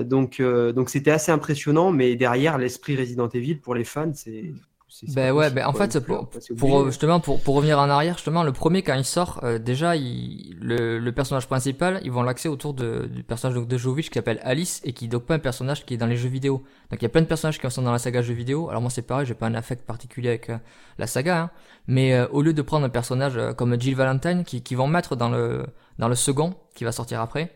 [0.05, 4.53] Donc donc c'était assez impressionnant, mais derrière l'esprit Resident Evil pour les fans, c'est c'est-
[4.53, 4.76] c'est
[5.09, 8.83] Ben ouais, ben en fait, pour, justement, pour, pour revenir en arrière, justement, le premier,
[8.83, 13.05] quand il sort, euh, déjà, il, le, le personnage principal, ils vont l'axer autour de,
[13.05, 15.93] du personnage de, de Jovic qui s'appelle Alice et qui donc pas un personnage qui
[15.93, 16.63] est dans les jeux vidéo.
[16.89, 18.69] Donc il y a plein de personnages qui sont dans la saga jeux vidéo.
[18.69, 20.57] Alors moi, c'est pareil, j'ai pas un affect particulier avec euh,
[20.97, 21.49] la saga, hein.
[21.87, 24.87] mais euh, au lieu de prendre un personnage euh, comme Jill Valentine qui, qui vont
[24.87, 25.65] mettre dans le,
[25.99, 27.51] dans le second, qui va sortir après,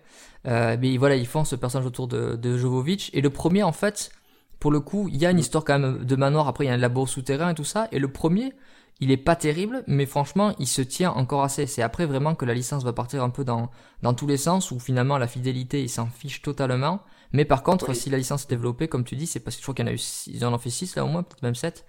[0.48, 3.10] euh, mais voilà, ils font ce personnage autour de, de Jovovich.
[3.13, 4.12] Et le premier, en fait,
[4.62, 6.47] pour le coup, il y a une histoire quand même de manoir.
[6.47, 7.89] Après, il y a un labo souterrain et tout ça.
[7.91, 8.54] Et le premier,
[9.02, 11.65] il est pas terrible, mais franchement, il se tient encore assez.
[11.67, 13.69] C'est après vraiment que la licence va partir un peu dans,
[14.04, 17.02] dans tous les sens, où finalement la fidélité, il s'en fiche totalement.
[17.34, 17.95] Mais par contre, Oui.
[17.95, 19.89] si la licence est développée, comme tu dis, c'est parce que je crois qu'il y
[19.89, 21.86] en a eu, six- ils en ont fait 6 là au moins, peut-être même 7.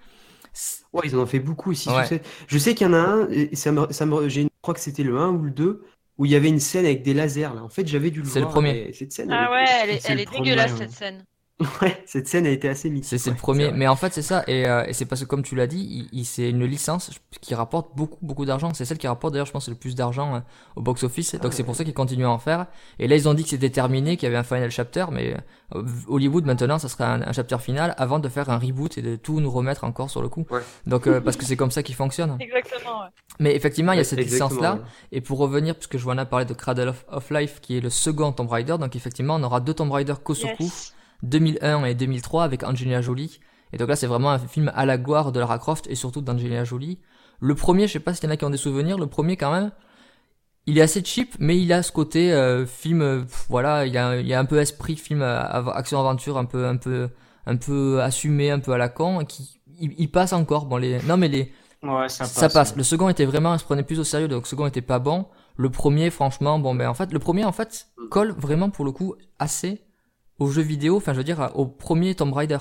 [0.93, 1.89] Ouais, ils en ont fait beaucoup ici.
[1.89, 2.03] Ouais.
[2.05, 4.43] Je sais, je sais qu'il y en a un, et ça me, ça me, j'ai,
[4.43, 5.85] je crois que c'était le 1 ou le 2,
[6.19, 7.55] où il y avait une scène avec des lasers.
[7.55, 7.63] Là.
[7.65, 8.53] En fait, j'avais dû le C'est le voir.
[8.55, 8.93] premier.
[8.93, 10.79] Cette scène, Ah elle ouais, elle est, elle est dégueulasse ouais.
[10.79, 11.25] cette scène.
[11.83, 13.19] ouais, cette scène a été assez mythique.
[13.19, 15.43] C'est le premier, mais en fait c'est ça, et, euh, et c'est parce que comme
[15.43, 18.73] tu l'as dit, il, il- c'est une licence qui rapporte beaucoup beaucoup d'argent.
[18.75, 20.41] C'est celle qui rapporte d'ailleurs, je pense, le plus d'argent euh,
[20.77, 21.35] au box office.
[21.37, 22.67] Donc c'est pour ça qu'ils continuent à en faire.
[22.99, 25.35] Et là ils ont dit que c'était terminé, qu'il y avait un final chapter, mais
[25.75, 29.03] euh, Hollywood maintenant, ça sera un, un chapter final avant de faire un reboot et
[29.03, 30.47] de tout nous remettre encore sur le coup.
[30.51, 30.61] Ouais.
[30.87, 32.37] Donc euh, parce que c'est comme ça qu'ils fonctionnent.
[32.41, 33.01] Exactement.
[33.03, 33.09] ouais.
[33.41, 34.75] Mais effectivement, il y a cette licence là.
[34.75, 34.81] ouais.
[35.13, 37.79] Et pour revenir, puisque je vous en ai parlé de Cradle of, of Life, qui
[37.79, 40.65] est le second Tomb Raider, donc effectivement, on aura deux Tomb Raider coup sur coup.
[40.65, 40.95] Yes.
[41.23, 43.41] 2001 et 2003 avec Angelina Jolie.
[43.73, 46.21] Et donc là, c'est vraiment un film à la gloire de Lara Croft et surtout
[46.21, 46.99] d'Angelina Jolie.
[47.41, 49.37] Le premier, je sais pas s'il y en a qui ont des souvenirs, le premier
[49.37, 49.73] quand même,
[50.67, 53.99] il est assez cheap, mais il a ce côté euh, film, euh, voilà, il y
[53.99, 57.09] a, il y a un peu esprit film euh, av- action-aventure, un peu, un peu,
[57.47, 60.67] un peu assumé, un peu à la con, qui, il, il passe encore.
[60.67, 62.33] Bon, les, non mais les, Ouais, ça passe.
[62.35, 62.77] ça passe.
[62.77, 65.01] Le second était vraiment, il se prenait plus au sérieux, donc le second était pas
[65.01, 65.27] bon.
[65.57, 68.93] Le premier, franchement, bon, ben en fait, le premier, en fait, colle vraiment pour le
[68.93, 69.83] coup assez
[70.43, 72.59] au jeu vidéo, enfin, je veux dire, au premier Tomb Raider.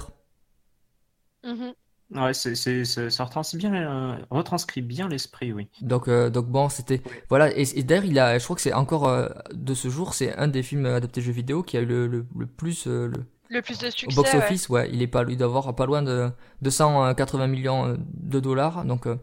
[1.44, 1.74] Mhm.
[2.12, 5.70] Ouais, c'est, c'est, c'est- ça retranscrit bien, euh, retranscrit bien l'esprit, oui.
[5.82, 7.56] Donc, euh, donc bon, c'était, voilà.
[7.58, 10.36] Et, et d'ailleurs, il a, je crois que c'est encore euh, de ce jour, c'est
[10.36, 13.26] un des films adaptés jeux vidéo qui a eu le, le, le plus, euh, le,
[13.50, 14.16] Le plus de au succès.
[14.16, 14.40] box ouais.
[14.40, 14.90] office, ouais.
[14.92, 16.30] il est pas, il doit avoir pas loin de
[16.62, 19.08] 280 millions de dollars, donc.
[19.08, 19.16] euh,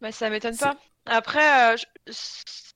[0.00, 0.76] Bah, ça m'étonne C'est- pas.
[1.06, 2.69] Après, euh, je-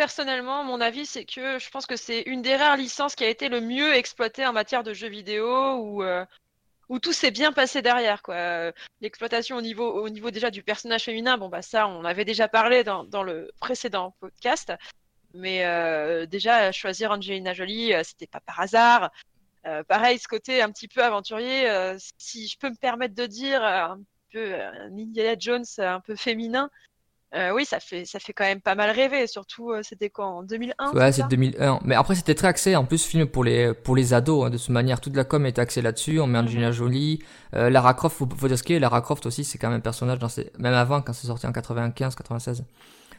[0.00, 3.28] personnellement, mon avis, c'est que je pense que c'est une des rares licences qui a
[3.28, 6.24] été le mieux exploitée en matière de jeux vidéo où, euh,
[6.88, 8.22] où tout s'est bien passé derrière,
[9.02, 12.48] L'exploitation au niveau, au niveau déjà du personnage féminin, bon, bah, ça, on avait déjà
[12.48, 14.72] parlé dans, le précédent podcast.
[15.34, 19.10] Mais euh, déjà, choisir Angelina Jolie, euh, c'était pas par hasard.
[19.86, 21.68] Pareil, ce côté un petit peu aventurier,
[22.16, 24.00] si je peux me permettre de dire, un
[24.32, 24.54] peu
[24.98, 26.70] Indiana Jones un peu féminin.
[27.34, 29.26] Euh, oui, ça fait, ça fait quand même pas mal rêver.
[29.28, 31.78] Surtout, euh, c'était quand En 2001 Ouais, c'est c'est ça 2001.
[31.84, 32.74] Mais après, c'était très axé.
[32.74, 34.46] En plus, film pour les pour les ados.
[34.46, 36.18] hein, de toute manière, toute la com est axée là-dessus.
[36.18, 36.44] On met Mhm.
[36.46, 37.20] Angelina Jolie,
[37.54, 38.16] euh, Lara Croft.
[38.16, 38.78] Faut, faut dire ce qu'il.
[38.80, 40.50] Lara Croft aussi, c'est quand même un personnage dans ces...
[40.58, 42.64] même avant quand c'est sorti en 95, 96.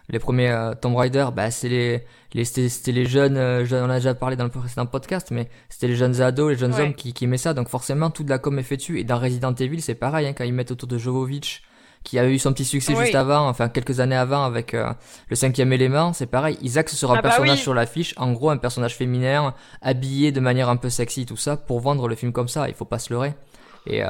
[0.10, 3.38] Les premiers euh, Tomb Raider, bah c'est les les c'était les jeunes.
[3.38, 6.50] euh, jeunes- on a déjà parlé dans le précédent podcast, mais c'était les jeunes ados,
[6.52, 6.82] les jeunes Ouais.
[6.82, 7.54] hommes qui qui aimaient ça.
[7.54, 9.00] Donc forcément, toute la com est faite dessus.
[9.00, 10.28] Et dans Resident Evil, c'est pareil.
[10.28, 11.62] Hein, quand ils mettent autour de Jovovich,
[12.04, 13.04] qui a eu son petit succès Oui.
[13.04, 14.92] juste avant, enfin quelques années avant avec euh,
[15.30, 16.58] le cinquième élément, c'est pareil.
[16.62, 17.62] Ils axent sur un Ah bah personnage oui.
[17.64, 21.58] sur l'affiche, en gros un personnage féminin, habillé de manière un peu sexy, tout ça,
[21.58, 22.68] pour vendre le film comme ça.
[22.70, 23.34] Il faut pas se leurrer.
[23.88, 24.10] Et, euh,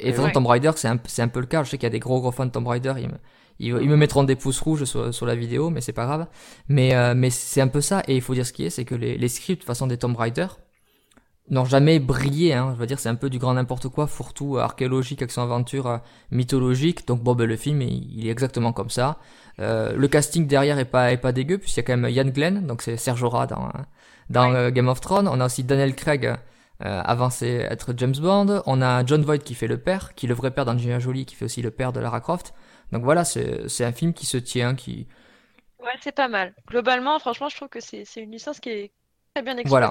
[0.00, 0.32] et de toute façon.
[0.32, 1.62] Tomb Raider, c'est un, c'est un peu le cas.
[1.64, 2.94] Je sais qu'il y a des gros gros fans de Tomb Raider.
[2.98, 3.14] Ils me,
[3.58, 6.26] ils, ils me mettront des pouces rouges sur, sur la vidéo, mais c'est pas grave.
[6.68, 8.02] Mais, euh, mais c'est un peu ça.
[8.08, 9.96] Et il faut dire ce qui est, c'est que les, les scripts, de façon, des
[9.98, 10.46] Tomb Raider,
[11.50, 12.54] n'ont jamais brillé.
[12.54, 12.72] Hein.
[12.74, 15.98] Je veux dire, c'est un peu du grand n'importe quoi, fourre-tout, archéologique, action-aventure, euh,
[16.30, 17.06] mythologique.
[17.06, 19.18] Donc bon, ben, le film, il, il est exactement comme ça.
[19.60, 22.26] Euh, le casting derrière est pas, est pas dégueu, puisqu'il y a quand même Ian
[22.30, 23.70] Glenn, donc c'est Serge Aura dans,
[24.30, 24.54] dans Ouais.
[24.54, 25.28] euh, Game of Thrones.
[25.28, 26.36] On a aussi Daniel Craig, euh,
[26.80, 28.62] avant c'est être James Bond.
[28.66, 31.24] On a John Voight qui fait le père, qui est le vrai père d'Angelina Jolie,
[31.26, 32.54] qui fait aussi le père de Lara Croft.
[32.92, 35.06] Donc voilà, c'est c'est un film qui se tient, qui...
[35.78, 36.54] Ouais, c'est pas mal.
[36.68, 38.92] Globalement, franchement, je trouve que c'est c'est une licence qui est
[39.34, 39.90] très bien Voilà.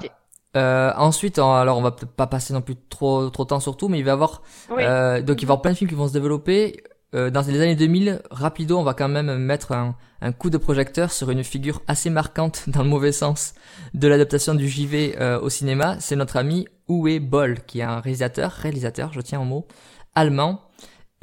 [0.56, 3.76] Euh, ensuite, alors on va peut-être pas passer non plus trop trop de temps sur
[3.76, 4.84] tout, mais il va y avoir Oui.
[4.84, 6.84] Euh, donc il va y avoir plein de films qui vont se développer.
[7.14, 10.58] Euh, dans les années 2000, rapido, on va quand même mettre un, un coup de
[10.58, 13.54] projecteur sur une figure assez marquante, dans le mauvais sens,
[13.94, 15.98] de l'adaptation du JV euh, au cinéma.
[16.00, 19.66] C'est notre ami Uwe Boll, qui est un réalisateur, réalisateur, je tiens au mot,
[20.14, 20.62] allemand,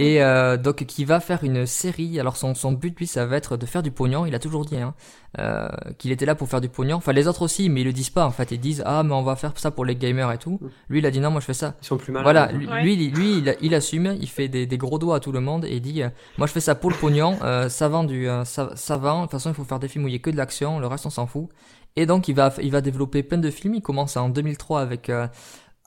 [0.02, 2.18] et euh, donc qui va faire une série.
[2.18, 4.26] Alors son, son but, lui, ça va être de faire du pognon.
[4.26, 4.94] Il a toujours dit hein,
[5.38, 6.96] euh, qu'il était là pour faire du pognon.
[6.96, 8.26] Enfin, les autres aussi, mais ils le disent pas.
[8.26, 10.58] En fait, ils disent ah mais on va faire ça pour les gamers et tout.
[10.88, 12.22] Lui, il a dit non, moi je fais ça Ils sont plus malins.
[12.24, 12.82] voilà, lui, Ouais.
[12.82, 15.40] lui, il- lui, il, il assume, il fait des, des gros doigts à tout le
[15.40, 18.04] monde et il dit, euh, moi je fais ça pour le pognon, euh, ça vend
[18.04, 19.18] du, euh, ça, ça vend.
[19.18, 20.80] De toute façon, il faut faire des films où il y a que de l'action,
[20.80, 21.48] le reste on s'en fout.
[21.94, 23.74] Et donc il va, il va développer plein de films.
[23.74, 25.26] Il commence en 2003 avec euh,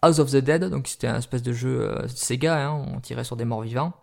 [0.01, 3.23] House of the Dead, donc c'était un espèce de jeu euh, Sega, hein, on tirait
[3.23, 3.93] sur des morts vivants.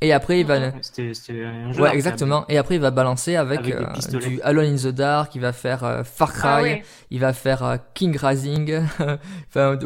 [0.00, 0.72] Et après il va.
[0.82, 2.44] C'était, c'était un jeu ouais exactement.
[2.48, 3.86] Et après il va balancer avec, euh,
[4.18, 6.82] du Alone in the Dark, il va faire euh, Far Cry, Ah ouais.
[7.10, 8.80] il va faire euh, King Rising,
[9.48, 9.78] enfin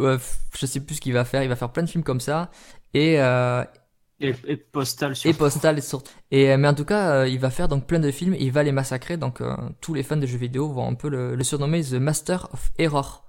[0.58, 1.42] je sais plus ce qu'il va faire.
[1.42, 2.50] Il va faire plein de films comme ça.
[2.94, 3.62] Et, euh,
[4.20, 7.38] Et, et Postal sur et Postal et sur- et mais en tout cas euh, il
[7.38, 10.02] va faire donc plein de films et il va les massacrer donc euh, tous les
[10.02, 13.25] fans de jeux vidéo vont un peu le, le surnommer The Master of Error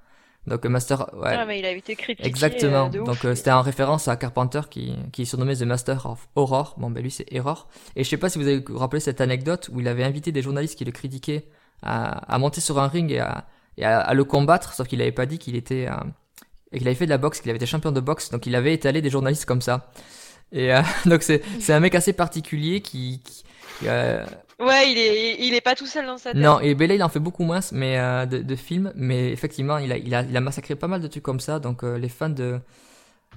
[0.47, 1.35] donc euh, Master ouais.
[1.37, 2.27] Ah, mais il a été critiqué.
[2.27, 2.87] exactement.
[2.87, 3.05] euh, de ouf.
[3.05, 6.75] donc euh, c'était en référence à Carpenter qui qui est surnommé The Master of Horror.
[6.77, 7.67] Bon ben lui c'est Error.
[7.95, 10.41] Et je sais pas si vous avez rappelé cette anecdote où il avait invité des
[10.41, 11.45] journalistes qui le critiquaient
[11.83, 13.45] à, à monter sur un ring et à
[13.77, 15.95] et à, à le combattre sauf qu'il avait pas dit qu'il était euh,
[16.71, 18.29] et qu'il avait fait de la boxe qu'il avait été champion de boxe.
[18.31, 19.91] Donc il avait étalé des journalistes comme ça.
[20.51, 23.43] Et euh, donc c'est c'est un mec assez particulier qui, qui
[23.87, 24.25] euh,
[24.59, 26.41] Ouais, il est, il est pas tout seul dans sa tête.
[26.41, 29.77] non et Bella il en fait beaucoup moins mais euh, de, de films mais effectivement
[29.77, 31.97] il a il a il a massacré pas mal de trucs comme ça donc euh,
[31.99, 32.59] les fans de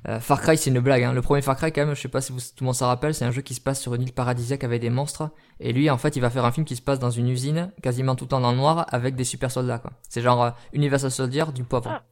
[0.09, 1.13] euh, Far Cry c'est une blague hein.
[1.13, 2.87] le premier Far Cry quand même je sais pas si vous, tout le monde s'en
[2.87, 5.29] rappelle c'est un jeu qui se passe sur une île paradisiaque avec des monstres
[5.61, 7.71] et lui en fait il va faire un film qui se passe dans une usine
[7.83, 10.51] quasiment tout le temps dans le noir avec des super soldats quoi c'est genre euh,
[10.73, 12.03] Universal Soldier du pauvre Ah.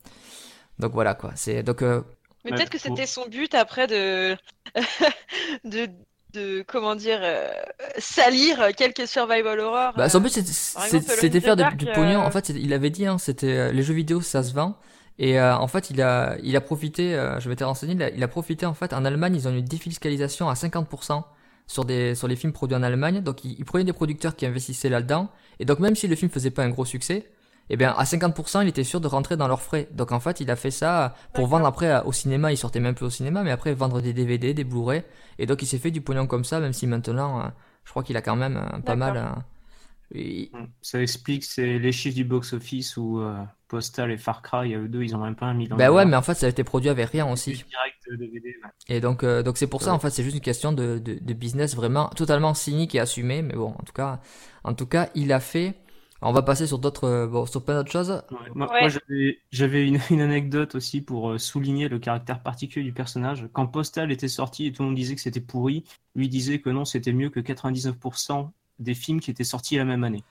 [0.79, 2.03] donc voilà quoi c'est donc euh,
[2.45, 4.37] Mais peut-être que c'était son but après de,
[5.65, 5.89] de,
[6.35, 7.51] de comment dire, euh,
[7.99, 9.93] salir quelques survival horror.
[9.97, 12.21] Bah, son euh, but c'était faire Dark, du euh, pognon.
[12.21, 14.77] En fait, c'est- il avait dit, hein, c'était euh, les jeux vidéo, ça se vend.
[15.19, 17.15] Et euh, en fait, il a, il a profité.
[17.15, 17.95] euh, je m'étais renseigné.
[17.95, 18.93] Il a, il a profité en fait.
[18.93, 21.25] En Allemagne, ils ont une défiscalisation à 50%
[21.67, 23.21] sur des sur les films produits en Allemagne.
[23.21, 25.29] Donc, ils, ils prenaient des producteurs qui investissaient là-dedans.
[25.61, 27.27] Et donc, même si le film faisait pas un gros succès,
[27.71, 29.89] et bien à 50% il était sûr de rentrer dans leurs frais.
[29.93, 32.95] Donc en fait il a fait ça pour vendre après au cinéma, il sortait même
[32.95, 35.03] plus au cinéma, mais après vendre des DVD, des Blu-ray,
[35.39, 37.49] et donc il s'est fait du pognon comme ça, même si maintenant euh,
[37.85, 39.17] je crois qu'il a quand même euh, pas mal...
[39.17, 39.31] Euh,
[40.15, 40.51] il-
[40.81, 45.03] Ça explique c'est les chiffres du box-office où euh, Postal et Far Cry, eux deux,
[45.03, 45.77] ils ont même pas un million.
[45.77, 46.07] Ben de ouais, dollars.
[46.07, 47.53] mais en fait ça a été produit avec rien aussi.
[47.53, 48.71] Direct de DVD, ouais.
[48.89, 51.19] Et donc, euh, donc c'est pour ça en fait, c'est juste une question de, de,
[51.21, 53.43] de business vraiment totalement cynique et assumé.
[53.43, 54.21] Mais bon, en tout cas,
[54.65, 55.75] en tout cas, il a fait.
[56.23, 58.23] On va passer sur d'autres, euh, bon, sur plein d'autres choses.
[58.31, 58.81] Ouais, Moi, Ouais.
[58.81, 63.49] moi, j'avais, j'avais une, une anecdote aussi pour euh, souligner le caractère particulier du personnage.
[63.55, 66.69] Quand Postal était sorti et tout le monde disait que c'était pourri, lui disait que
[66.71, 70.25] non, c'était mieux que 99% des films qui étaient sortis la même année.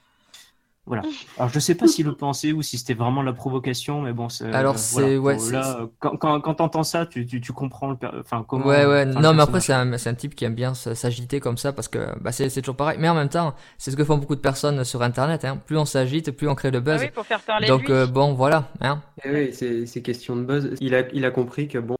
[0.87, 1.03] Voilà.
[1.37, 4.29] Alors je sais pas s'il le pensait ou si c'était vraiment la provocation, mais bon.
[4.29, 5.37] c'est- Alors, euh, c'est- voilà.
[5.39, 8.65] ouais, là, quand, quand, quand t'entends ça, tu, tu, tu comprends le, per- enfin comment.
[8.65, 9.05] ouais, ouais.
[9.05, 11.87] non, mais après, c'est un, c'est un type qui aime bien s'agiter comme ça parce
[11.89, 12.97] que bah, c'est c'est toujours pareil.
[12.99, 15.43] Mais en même temps, c'est ce que font beaucoup de personnes sur Internet.
[15.45, 15.57] Hein.
[15.65, 17.01] Plus on s'agite, plus on crée le Ah buzz.
[17.01, 18.69] oui, pour faire parler donc de euh, bon, voilà.
[18.81, 19.01] Hein.
[19.25, 20.75] Eh oui, c'est c'est question de buzz.
[20.79, 21.97] Il a, il a compris que bon,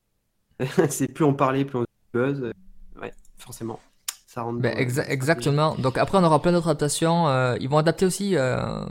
[0.90, 2.52] c'est plus on parlait, plus on buzz.
[3.02, 3.80] Ouais, forcément.
[4.38, 5.74] Ça rentre Ben, exa- exactement.
[5.80, 7.28] Donc après, on aura plein d'autres adaptations.
[7.28, 8.86] euh, ils vont adapter aussi euh,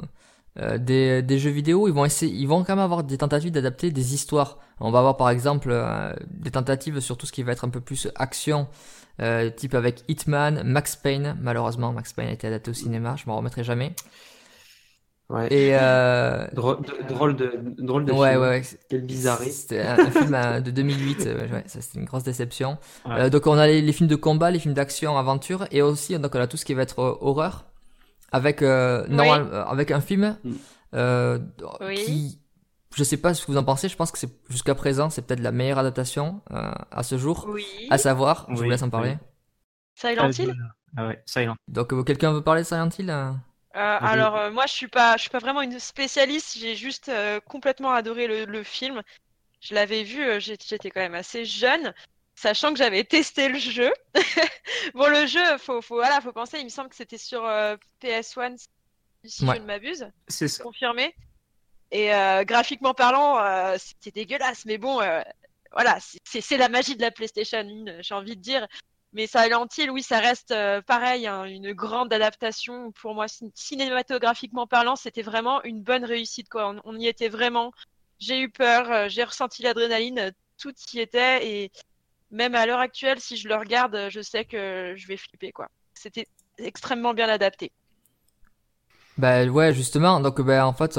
[0.58, 1.86] euh, des, des jeux vidéo.
[1.86, 4.58] Ils vont essayer, ils vont quand même avoir des tentatives d'adapter des histoires.
[4.80, 5.72] On va avoir par exemple
[6.28, 8.66] des tentatives sur tout ce qui va être un peu plus action,
[9.56, 11.36] type avec Hitman, Max Payne.
[11.40, 13.14] Malheureusement, Max Payne a été adapté au cinéma.
[13.16, 13.94] Je m'en remettrai jamais.
[15.28, 15.52] Ouais.
[15.52, 18.42] Et euh, Drôle de, drôle de, drôle de ouais, film.
[18.42, 18.62] ouais, ouais.
[18.88, 19.50] Quelle bizarrerie.
[19.50, 21.26] C'était un, un film euh, de 2008.
[21.26, 22.78] euh, ouais, ça c'était une grosse déception.
[23.04, 23.22] Ouais.
[23.22, 26.16] Euh, donc on a les, les films de combat, les films d'action, aventure, et aussi
[26.18, 27.64] donc on a tout ce qui va être euh, horreur,
[28.30, 29.14] avec euh, Oui.
[29.16, 30.52] normal, euh, avec un film Mm.
[30.94, 31.38] euh,
[31.80, 31.96] Oui.
[32.04, 32.40] qui,
[32.94, 35.22] je sais pas ce que vous en pensez, je pense que c'est jusqu'à présent c'est
[35.22, 37.64] peut-être la meilleure adaptation euh, à ce jour, Oui.
[37.90, 39.16] à savoir, je vous laisse en parler.
[39.20, 39.26] oui.
[39.96, 40.54] Silent Hill
[40.96, 41.56] Ah ouais, Silent.
[41.66, 43.10] Donc euh, quelqu'un veut parler de Silent Hill
[43.76, 47.08] euh alors euh, moi je suis pas je suis pas vraiment une spécialiste, j'ai juste
[47.08, 49.02] euh, complètement adoré le, le film.
[49.60, 51.94] Je l'avais vu, j'étais quand même assez jeune,
[52.34, 53.92] sachant que j'avais testé le jeu.
[54.94, 57.76] bon le jeu, faut faut voilà, faut penser, il me semble que c'était sur euh,
[58.02, 58.56] PS1
[59.24, 59.56] si Ouais.
[59.56, 60.62] je ne m'abuse, C'est ça.
[60.62, 61.14] confirmé.
[61.90, 62.10] Et
[62.44, 65.00] graphiquement parlant, c'était dégueulasse, mais bon
[65.72, 68.66] voilà, c'est la magie de la PlayStation 1, j'ai envie de dire.
[69.12, 72.92] Mais Silent Hill, oui, ça reste euh, pareil, hein, une grande adaptation.
[72.92, 76.48] Pour moi, cin- cinématographiquement parlant, c'était vraiment une bonne réussite.
[76.54, 77.72] On, y était vraiment.
[78.18, 81.46] J'ai eu peur, euh, j'ai ressenti l'adrénaline, euh, tout y était.
[81.46, 81.72] Et
[82.30, 85.52] même à l'heure actuelle, si je le regarde, je sais que je vais flipper.
[85.94, 86.26] C'était
[86.58, 87.72] extrêmement bien adapté.
[89.18, 90.20] Bah ouais, justement.
[90.20, 90.98] Donc ben en fait,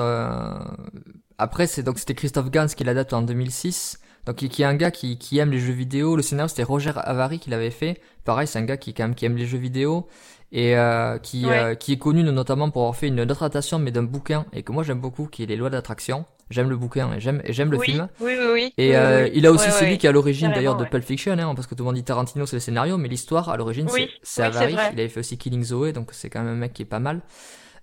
[1.37, 3.99] après c'est donc c'était Christophe Gans qui l'adapte en 2006.
[4.27, 6.15] Donc qui qui est un gars qui, qui aime les jeux vidéo.
[6.15, 7.99] Le scénario c'était Roger Avary qui l'avait fait.
[8.25, 10.07] Pareil, c'est un gars qui quand même qui aime les jeux vidéo
[10.51, 11.57] et euh, qui Ouais.
[11.57, 14.63] euh, qui est connu notamment pour avoir fait une autre adaptation mais d'un bouquin et
[14.63, 16.25] que moi j'aime beaucoup qui est Les Lois d'attraction.
[16.49, 18.07] J'aime le bouquin et j'aime et j'aime le oui, film.
[18.21, 18.73] oui, oui, oui.
[18.77, 19.31] Et Oui, euh, oui.
[19.33, 19.97] il a aussi Ouais, c'est lui ouais.
[19.97, 20.85] qui est à l'origine d'ailleurs de.
[20.85, 23.49] Pulp Fiction hein, parce que tout le monde dit Tarantino c'est le scénario mais l'histoire
[23.49, 23.87] à l'origine
[24.23, 24.73] c'est Avary.
[24.93, 26.99] Il avait fait aussi Killing Zoe donc c'est quand même un mec qui est pas
[26.99, 27.21] mal.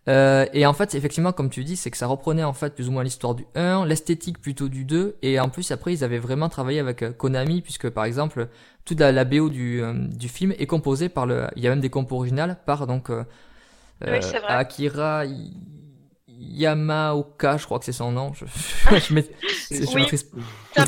[0.09, 2.89] Euh, et en fait, effectivement, comme tu dis, c'est que ça reprenait en fait plus
[2.89, 6.19] ou moins l'histoire du 1, l'esthétique plutôt du 2, et en plus après ils avaient
[6.19, 8.49] vraiment travaillé avec euh, Konami, puisque par exemple
[8.85, 11.71] toute la, la BO du, euh, du film est composée par le, il y a
[11.71, 13.25] même des compos originales par donc euh,
[14.07, 14.59] Oui, vrai.
[14.59, 15.53] Akira Y-
[16.29, 18.33] Yamaoka, je crois que c'est son nom.
[18.35, 18.45] Je,
[18.99, 19.31] je mets-
[19.71, 20.27] je Oui, maîtrise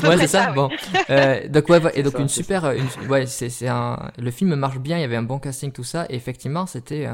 [0.03, 0.45] ouais, c'est ça.
[0.45, 0.51] ça.
[0.51, 0.55] oui.
[0.55, 0.71] Bon,
[1.09, 4.55] Euh, donc ouais, et donc ça, une super, une, ouais, c'est c'est un, le film
[4.55, 4.97] marche bien.
[4.97, 6.05] Il y avait un bon casting, tout ça.
[6.09, 7.13] Et effectivement, c'était, euh,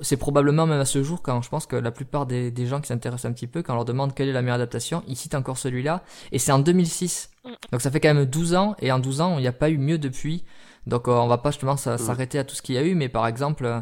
[0.00, 2.80] c'est probablement même à ce jour quand je pense que la plupart des, des gens
[2.80, 5.16] qui s'intéressent un petit peu, quand on leur demande quelle est la meilleure adaptation, ils
[5.16, 6.02] citent encore celui-là.
[6.32, 7.30] Et c'est en 2006.
[7.44, 7.50] Mm.
[7.72, 8.76] Donc ça fait quand même 12 ans.
[8.80, 10.44] Et en 12 ans, il n'y a pas eu mieux depuis.
[10.86, 11.98] Donc euh, on va pas justement Mm.
[11.98, 13.80] s'arrêter à tout ce qu'il y a eu, mais par exemple, euh,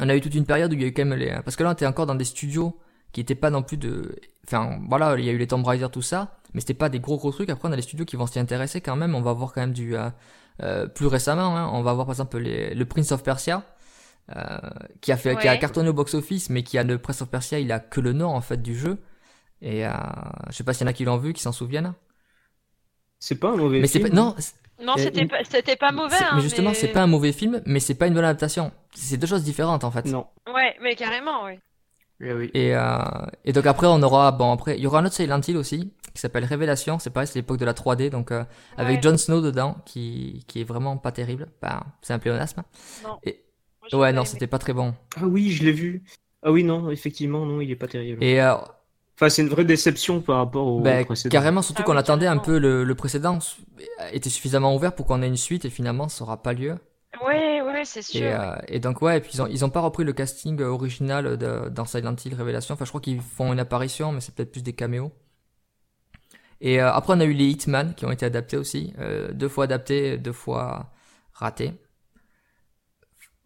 [0.00, 1.56] on a eu toute une période où il y a eu quand même les, parce
[1.56, 2.78] que là on était encore dans des studios
[3.12, 5.86] qui étaient pas non plus de, enfin voilà, il y a eu les Tomb Raider
[5.92, 7.48] tout ça, mais c'était pas des gros gros trucs.
[7.48, 9.14] Après on a les studios qui vont s'y intéresser quand même.
[9.14, 10.10] On va voir quand même du, euh,
[10.62, 13.62] euh, plus récemment, hein, on va voir par exemple les, le Prince of Persia.
[14.36, 14.58] Euh,
[15.00, 17.28] qui a fait qui a cartonné au box office mais qui a le Prince of
[17.28, 18.98] Persia il a que le nom en fait du jeu
[19.60, 19.90] et euh,
[20.50, 21.92] je sais pas s'il y en a qui l'ont vu qui s'en souviennent
[23.18, 24.08] C'est pas un mauvais mais film.
[24.08, 24.34] pas non
[24.82, 26.16] Non, c'était pas, c'était pas mauvais.
[26.16, 28.72] hein, mais justement mais- c'est pas un mauvais film mais c'est pas une bonne adaptation
[28.94, 30.26] c'est deux choses différentes en fait Non.
[30.52, 31.58] Ouais, mais carrément, oui.
[32.20, 32.50] Eh oui.
[32.54, 32.98] Et, euh,
[33.44, 35.92] et donc après on aura bon après il y aura un autre Silent Hill aussi
[36.14, 38.44] qui s'appelle Révélation c'est pareil c'est l'époque de la 3D donc euh,
[38.76, 39.02] avec.
[39.02, 42.62] Jon Snow dedans qui qui est vraiment pas terrible bah, c'est un pléonasme
[43.04, 43.18] Non.
[43.24, 43.40] Et-
[43.92, 46.04] Moi, ouais non c'était pas très bon Ah oui, je l'ai vu.
[46.42, 48.26] Ah oui, non, effectivement, non, il est pas terrible.
[48.26, 48.56] et euh,
[49.16, 51.30] Enfin, c'est une vraie déception par rapport au bah, précédent.
[51.30, 53.38] carrément surtout Ah qu'on oui, attendait un peu le, le précédent
[54.12, 56.76] était suffisamment ouvert pour qu'on ait une suite et finalement ça aura pas lieu
[57.24, 57.84] Ouais, ouais.
[57.84, 58.20] C'est sûr.
[58.20, 60.60] Et, euh, et donc ouais, et puis ils ont ils ont pas repris le casting
[60.62, 62.74] original de, dans Silent Hill Révélation.
[62.74, 65.12] Enfin, je crois qu'ils font une apparition, mais c'est peut-être plus des caméos.
[66.60, 69.48] Et euh, après, on a eu les Hitman qui ont été adaptés aussi, euh, deux
[69.48, 70.92] fois adaptés, deux fois
[71.32, 71.72] ratés.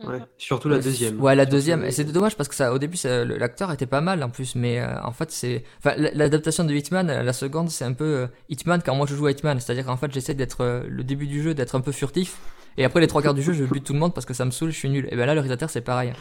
[0.04, 0.20] Ouais.
[0.36, 1.20] Surtout la Ouais, deuxième.
[1.20, 1.84] Ouais, la deuxième.
[1.84, 4.78] Et c'est dommage parce que ça, au début, l'acteur était pas mal en plus, mais
[4.80, 8.26] euh, en fait, c'est, enfin, l'adaptation de Hitman, euh, la seconde, c'est un peu euh,
[8.48, 11.26] Hitman quand moi je joue à Hitman, c'est-à-dire qu'en fait, j'essaie d'être euh, le début
[11.26, 12.38] du jeu, d'être un peu furtif,
[12.76, 14.44] et après les trois quarts du jeu, je bute tout le monde parce que ça
[14.44, 15.08] me saoule, je suis nul.
[15.10, 16.12] Et ben là, le réalisateur, c'est pareil.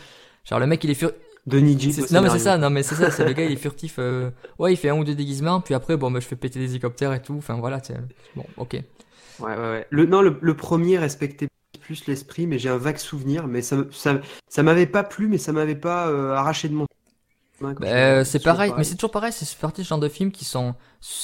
[0.44, 1.12] Genre le mec, il est fur...
[1.46, 1.94] Denis Jeep.
[1.94, 3.56] c'est- au Non mais c'est ça, non mais c'est ça, c'est le gars, il est
[3.58, 3.98] furtif.
[4.00, 6.60] euh, Ouais, il fait un ou deux déguisements, puis après, bon, bah, je fais péter
[6.60, 7.36] des hélicoptères et tout.
[7.38, 7.96] Enfin voilà, c'est
[8.36, 8.74] bon, ok.
[9.40, 9.88] Ouais, ouais, ouais.
[9.92, 11.48] Le, non, le, le premier respectait
[11.88, 13.47] plus l'esprit, mais j'ai un vague souvenir.
[13.47, 14.19] Mais ça, ça,
[14.50, 16.86] ça m'avait pas plu, mais ça m'avait pas euh, arraché de mon.
[17.62, 20.45] Bah, euh, c'est pareil, mais c'est toujours pareil, c'est parti ce genre de films qui
[20.45, 20.76] sont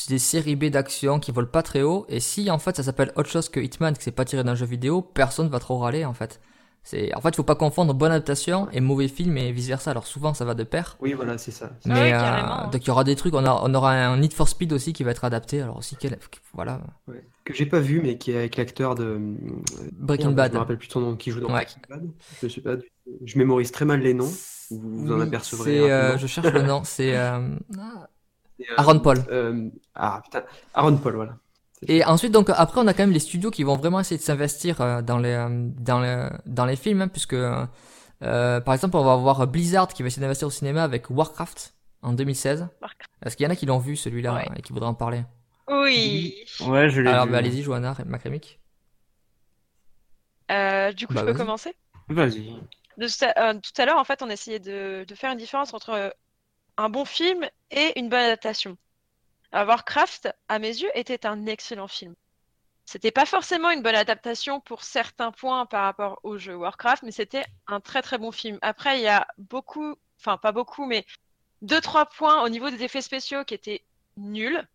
[0.10, 3.12] des séries B d'action qui volent pas très haut, et si en fait ça s'appelle
[3.16, 6.06] autre chose que Hitman, que c'est pas tiré d'un jeu vidéo, personne va trop râler
[6.06, 6.40] en fait.
[6.86, 9.92] C'est, en fait, faut pas confondre bonne adaptation et mauvais film et vice versa.
[9.92, 11.72] Alors souvent ça va de pair, Oui, voilà, c'est ça.
[11.86, 14.34] mais ouais, euh, donc il y aura des trucs, on, a- on aura un Need
[14.34, 15.62] for Speed aussi qui va être adapté.
[15.62, 16.20] Alors aussi quel,
[16.54, 17.26] voilà, Ouais.
[17.46, 19.18] Que j'ai pas vu, mais qui est avec l'acteur de.
[19.94, 20.52] Breaking Bad.
[20.52, 21.66] Je me rappelle plus son nom, qui joue dans Ouais.
[21.66, 22.10] Breaking Bad.
[22.42, 22.76] Je sais pas.
[22.78, 22.90] du-
[23.26, 24.32] Je mémorise très mal les noms.
[24.72, 25.92] Vous vous en apercevrez.
[25.92, 27.40] euh, je cherche le nom, c'est euh,
[27.78, 29.18] euh, Aaron Paul.
[29.30, 30.44] euh, ah putain,
[30.74, 31.38] Aaron Paul, voilà.
[31.88, 34.22] Et ensuite, donc après, on a quand même les studios qui vont vraiment essayer de
[34.24, 37.66] s'investir euh, dans les euh, dans les dans les films, hein, puisque euh,
[38.22, 42.14] par exemple, on va avoir Blizzard qui va essayer d'investir au cinéma avec Warcraft en
[42.14, 42.68] 2016.
[42.82, 43.12] Warcraft.
[43.26, 44.48] Est-ce qu'il y en a qui l'ont vu celui-là Ouais.
[44.56, 45.24] et qui voudraient en parler?
[45.68, 46.46] Oui.
[46.60, 47.32] Ouais, je l'ai Alors, vu.
[47.32, 48.60] bah, allez-y, Johanna, Macremic.
[50.52, 51.38] Euh, du coup, Bah, je peux vas-y.
[51.38, 51.74] commencer?
[52.10, 52.54] Vas-y.
[53.02, 56.16] Euh, tout à l'heure, en fait, on essayait de, de faire une différence entre
[56.78, 58.78] un bon film et une bonne adaptation.
[59.54, 62.16] Warcraft, à mes yeux, était un excellent film.
[62.86, 67.12] C'était pas forcément une bonne adaptation pour certains points par rapport au jeu Warcraft, mais
[67.12, 68.60] c'était un très très bon film.
[68.62, 71.06] Après, il y a beaucoup, enfin pas beaucoup, mais
[71.62, 73.84] deux trois points au niveau des effets spéciaux qui étaient
[74.18, 74.68] nuls.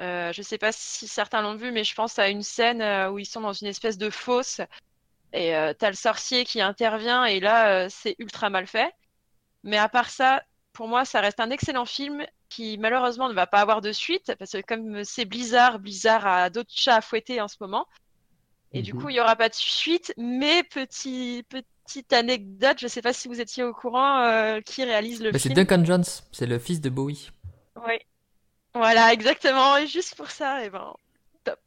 [0.00, 3.10] Euh, je sais pas si certains l'ont vu, mais je pense à une scène euh,
[3.10, 4.60] où ils sont dans une espèce de fosse
[5.32, 8.92] et euh, t'as le sorcier qui intervient et là euh, c'est ultra mal fait.
[9.64, 10.42] Mais à part ça,
[10.80, 14.32] pour moi, ça reste un excellent film qui malheureusement ne va pas avoir de suite
[14.38, 17.86] parce que comme c'est Blizzard, Blizzard a d'autres chats à fouetter en ce moment.
[18.72, 19.00] Et du Mhm.
[19.02, 20.14] coup, il y aura pas de suite.
[20.16, 25.20] Mais petit, petite anecdote, je sais pas si vous étiez au courant euh, qui réalise
[25.22, 25.66] le Bah, c'est film.
[25.66, 27.28] Duncan Jones, c'est le fils de Bowie.
[27.86, 27.98] Oui.
[28.74, 29.76] Voilà, exactement.
[29.76, 30.94] Et juste pour ça, et ben,
[31.50, 31.60] top.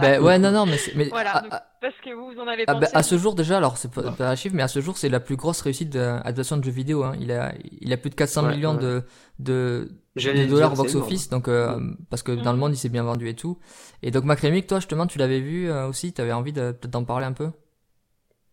[0.00, 0.78] ben ouais, non, non, mais,
[1.10, 2.96] Voilà, à- donc, Parce que vous, vous en avez Ah bah, pensé.
[2.96, 5.08] à ce jour déjà, alors c'est pas, pas un chiffre, mais à ce jour c'est
[5.08, 7.04] la plus grosse réussite d'adaptation de jeux vidéo.
[7.04, 7.14] Hein.
[7.20, 8.80] Il a, il a plus de 400 Ouais, millions ouais.
[8.80, 9.02] de,
[9.38, 11.78] de, de dollars dire, box c'est office, donc euh,
[12.10, 12.60] parce que dans le Mhm.
[12.60, 13.58] monde il s'est bien vendu et tout.
[14.02, 17.04] Et donc Macremic, toi justement, tu l'avais vu euh, aussi, t'avais envie de peut-être d'en
[17.04, 17.50] parler un peu?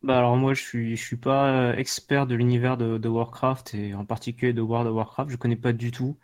[0.04, 3.74] Bah alors moi je suis je suis pas euh, expert de l'univers de, de Warcraft
[3.74, 6.18] et en particulier de World of Warcraft, je connais pas du tout.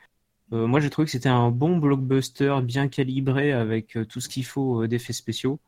[0.53, 4.29] Euh, moi j'ai trouvé que c'était un bon blockbuster bien calibré avec euh, tout ce
[4.29, 5.59] qu'il faut euh, d'effets spéciaux.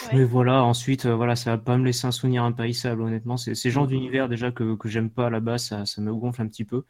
[0.00, 0.14] Ouais.
[0.16, 3.36] Mais voilà, ensuite voilà, ça va pas me laisser un souvenir impérissable honnêtement.
[3.36, 3.70] C'est ces Mm.
[3.70, 6.48] genres d'univers déjà que, que j'aime pas à la base, ça, ça me gonfle un
[6.48, 6.84] petit peu.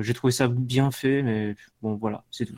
[0.00, 2.56] J'ai trouvé ça bien fait, mais bon voilà, c'est tout.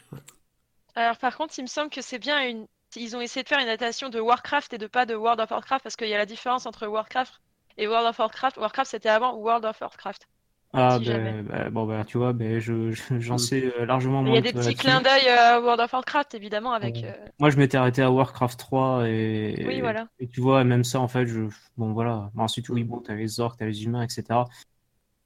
[0.95, 2.66] Alors par contre, il me semble que c'est bien une.
[2.97, 5.51] Ils ont essayé de faire une adaptation de Warcraft et de pas de World of
[5.51, 7.40] Warcraft parce qu'il y a la différence entre Warcraft
[7.79, 8.57] et World of Warcraft.
[8.59, 10.29] Warcraft c'était avant World of Warcraft.
[10.75, 13.39] Ah Si ben bah, bon bah tu vois, ben je je- j'en Mm.
[13.39, 16.35] sais euh, largement Il y moins a des petits clins d'œil à World of Warcraft
[16.35, 17.05] évidemment avec.
[17.05, 20.09] Euh, Moi, je m'étais arrêté à Warcraft 3 et, Oui, voilà.
[20.19, 21.43] et tu vois, même ça, en fait, je,
[21.77, 22.31] bon, voilà.
[22.35, 24.49] Bon, ensuite, oui, bon, t'as les orques, t'as les humains, etc.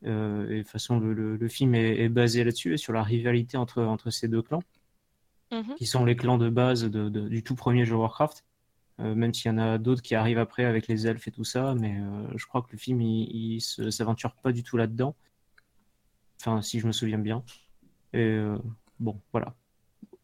[0.05, 2.93] Euh, et de toute façon, le, le, le film est, est basé là-dessus et sur
[2.93, 4.63] la rivalité entre, entre ces deux clans,
[5.53, 5.75] mhm.
[5.77, 8.45] qui sont les clans de base de, de- du tout premier jeu Warcraft.
[9.01, 11.45] Euh, même s'il y en a d'autres qui arrivent après avec les elfes et tout
[11.45, 13.61] ça, mais euh, je crois que le film, il, il
[13.93, 15.15] s'aventure pas du tout là-dedans.
[16.41, 17.45] Enfin, si je me souviens bien.
[18.13, 18.59] Et euh,
[19.01, 19.57] bon, voilà.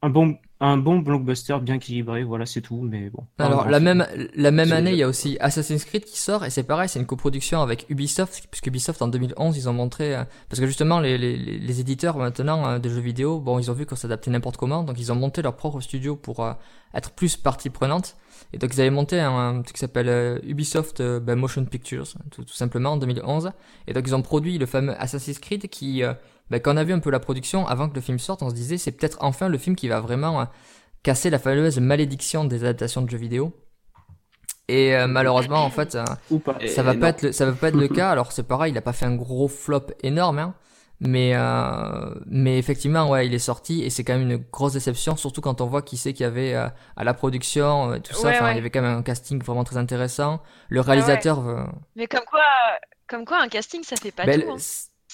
[0.05, 3.25] Un bon, un bon blockbuster bien équilibré, voilà, c'est tout, mais bon.
[3.39, 6.51] Alors la même la même année, il y a aussi Assassin's Creed qui sort et
[6.51, 10.25] c'est pareil, c'est une coproduction avec Ubisoft puisque Ubisoft en 2011 ils ont montré euh,
[10.49, 13.75] parce que justement les, les, les éditeurs maintenant euh, de jeux vidéo, bon ils ont
[13.75, 16.53] vu qu'on s'adaptait n'importe comment donc ils ont monté leur propre studio pour euh,
[16.95, 18.17] être plus partie prenante.
[18.53, 21.65] Et donc ils avaient monté un, un truc qui s'appelle euh, Ubisoft euh, ben, Motion
[21.65, 23.53] Pictures tout, tout simplement en 2011
[23.87, 26.03] et donc ils ont produit le fameux Assassin's Creed qui
[26.51, 28.51] ben, quand on a vu un peu la production avant que le film sorte, on
[28.51, 30.45] se disait c'est peut-être enfin le film qui va vraiment euh,
[31.03, 33.57] casser la fameuse malédiction des adaptations de jeux vidéo.
[34.69, 36.57] Et euh, malheureusement, en fait, euh, Ou pas.
[36.61, 37.11] Et- ça va et pas non.
[37.11, 38.11] être le, ça va pas être le cas.
[38.11, 40.55] Alors c'est pareil, il a pas fait un gros flop énorme, hein,
[41.01, 45.17] Mais, euh, mais effectivement, ouais, il est sorti et c'est quand même une grosse déception,
[45.17, 48.15] surtout quand on voit qui c'est qu'il y avait euh, à la production, euh, tout
[48.15, 48.29] ça.
[48.29, 48.53] Ouais, Enfin, ouais.
[48.53, 50.41] il y avait quand même un casting vraiment très intéressant.
[50.69, 51.65] Le réalisateur, euh,
[51.97, 52.41] Mais comme quoi,
[53.09, 54.49] comme quoi un casting ça fait pas ben, tout.
[54.53, 54.57] hein.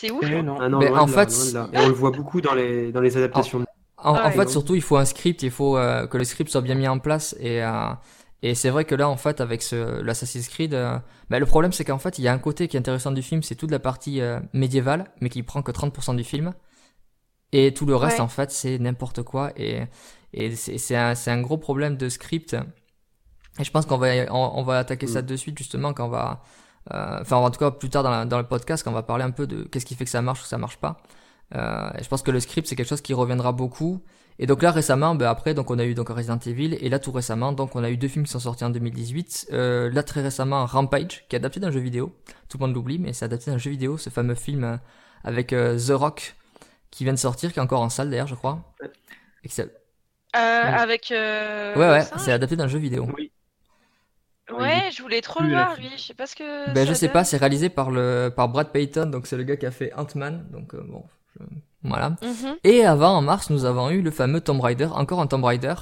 [0.01, 0.21] C'est ouf.
[0.23, 0.43] Eh hein.
[0.43, 0.59] non.
[0.61, 1.69] Ah non, Mais en là, fait, là.
[1.73, 3.65] Et on le voit beaucoup dans les, dans les adaptations.
[3.97, 6.51] En, Ah en fait, surtout, il faut un script, il faut euh, que le script
[6.51, 7.35] soit bien mis en place.
[7.41, 7.91] Et, euh,
[8.43, 10.99] et c'est vrai que là, en fait, avec ce, l'Assassin's Creed, euh,
[11.31, 13.23] bah, le problème, c'est qu'en fait, il y a un côté qui est intéressant du
[13.23, 16.55] film, c'est toute la partie euh, médiévale, mais qui prend que 30% du film.
[17.53, 18.21] Et tout le reste, Ouais.
[18.21, 19.53] en fait, c'est n'importe quoi.
[19.57, 19.83] Et,
[20.35, 22.57] et c'est, c'est, un, c'est un gros problème de script.
[23.59, 25.27] Et je pense qu'on va, on, on va attaquer ça Mm.
[25.27, 26.43] de suite, justement, quand on va.
[26.93, 29.03] Euh, Enfin, en tout cas, plus tard dans, la- dans le podcast, quand on va
[29.03, 31.01] parler un peu de qu'est-ce qui fait que ça marche ou que ça marche pas.
[31.55, 34.03] Euh, et je pense que le script c'est quelque chose qui reviendra beaucoup.
[34.39, 36.99] Et donc là récemment, ben après donc on a eu donc Resident Evil et là
[36.99, 39.49] tout récemment donc on a eu deux films qui sont sortis en 2018.
[39.53, 42.15] Euh, là très récemment Rampage qui est adapté d'un jeu vidéo.
[42.49, 44.77] Tout le monde l'oublie mais c'est adapté d'un jeu vidéo, ce fameux film euh,
[45.25, 46.37] avec euh, The Rock
[46.91, 48.63] qui vient de sortir, qui est encore en salle d'ailleurs je crois.
[49.43, 49.49] Et
[50.37, 51.11] Euh, avec.
[51.11, 53.09] euh, ouais ouais, c'est adapté d'un jeu vidéo.
[53.17, 53.33] Oui.
[54.57, 55.91] Ouais, je voulais trop le voir lui.
[55.97, 56.71] Je sais pas ce que.
[56.73, 57.13] Ben ça je sais donne.
[57.15, 59.93] pas, c'est réalisé par le par Brad Payton donc c'est le gars qui a fait
[59.95, 61.05] Ant-Man donc euh, bon
[61.39, 61.45] je-
[61.85, 62.11] voilà.
[62.23, 62.57] Mhm.
[62.65, 65.75] Et avant, en mars, nous avons eu le fameux Tomb Raider, encore un Tomb Raider,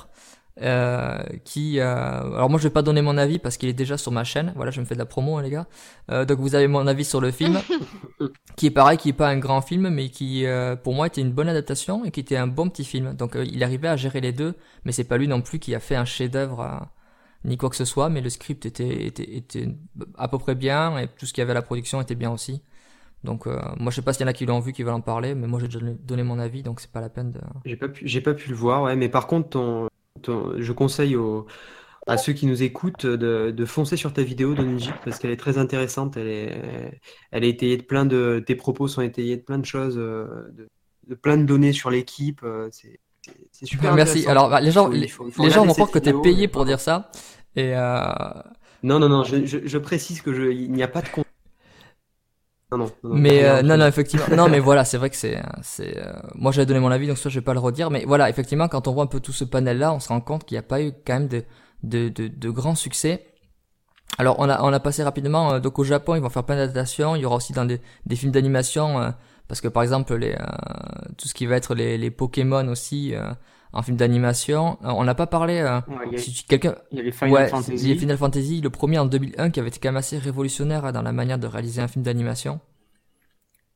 [0.62, 1.80] euh, qui...
[1.80, 1.86] euh,
[2.34, 4.52] Alors moi, je vais pas donner mon avis parce qu'il est déjà sur ma chaîne.
[4.56, 5.66] Voilà, je me fais de la promo, hein, les gars.
[6.10, 7.60] Euh, donc vous avez mon avis sur le film,
[8.56, 11.22] qui est pareil, qui est pas un grand film, mais qui, euh, pour moi, était
[11.22, 13.14] une bonne adaptation et qui était un bon petit film.
[13.14, 14.54] Donc euh, il arrivait à gérer les deux,
[14.84, 16.60] mais c'est pas lui non plus qui a fait un chef-d'œuvre.
[16.60, 16.84] euh,
[17.46, 19.68] ni quoi que ce soit, mais le script était, était, était
[20.18, 22.30] à peu près bien et tout ce qu'il y avait à la production était bien
[22.32, 22.62] aussi.
[23.24, 24.94] Donc euh, moi je sais pas s'il y en a qui l'ont vu, qui veulent
[24.94, 27.40] en parler, mais moi j'ai déjà donné- mon avis, donc c'est pas la peine de...
[27.64, 29.88] J'ai pas pu, j'ai pas pu le voir, ouais, mais par contre, ton,
[30.22, 31.46] ton- je conseille aux,
[32.06, 35.36] à ceux qui nous écoutent de, de foncer sur ta vidéo d'Oniji parce qu'elle est
[35.36, 36.16] très intéressante.
[36.16, 37.00] Elle est,
[37.32, 40.26] elle est étayée de plein de, tes propos sont étayés de plein de choses, euh,
[40.52, 40.68] de,
[41.08, 42.42] de plein de données sur l'équipe.
[42.44, 43.00] euh, C'est,
[43.50, 44.24] c'est- super Merci.
[44.28, 46.78] Alors bah, les gens, les, les gens vont croire que t'es vidéo, payé pour dire
[46.78, 47.10] ça.
[47.56, 48.42] Et euh,
[48.82, 51.24] Non, non, non, je, je, je précise que je, il n'y a pas de con.
[52.72, 54.26] Non, non, non, mais euh, non, non, effectivement.
[54.34, 55.96] non, mais voilà, c'est vrai que c'est, c'est.
[55.98, 57.90] euh, moi, j'avais donné mon avis, donc ça, je vais pas le redire.
[57.90, 60.44] Mais voilà, effectivement, quand on voit un peu tout ce panel-là, on se rend compte
[60.44, 61.44] qu'il n'y a pas eu quand même de,
[61.84, 63.24] de, de, de grands succès.
[64.18, 65.54] Alors, on a, on a passé rapidement.
[65.54, 67.16] euh, donc, au Japon, ils vont faire plein d'adaptations.
[67.16, 69.10] Il y aura aussi dans des, des films d'animation, euh,
[69.48, 70.36] parce que par exemple, les, euh,
[71.18, 73.14] tout ce qui va être les, les Pokémon aussi
[73.72, 74.78] en film d'animation.
[74.84, 75.58] Euh, on n'a pas parlé.
[75.58, 77.88] euh, Ouais, si quelqu'un, il y a les Final ouais, Fantasy.
[77.88, 80.92] les Final Fantasy, le premier en 2001 qui avait été quand même assez révolutionnaire hein,
[80.92, 82.60] dans la manière de réaliser un film d'animation.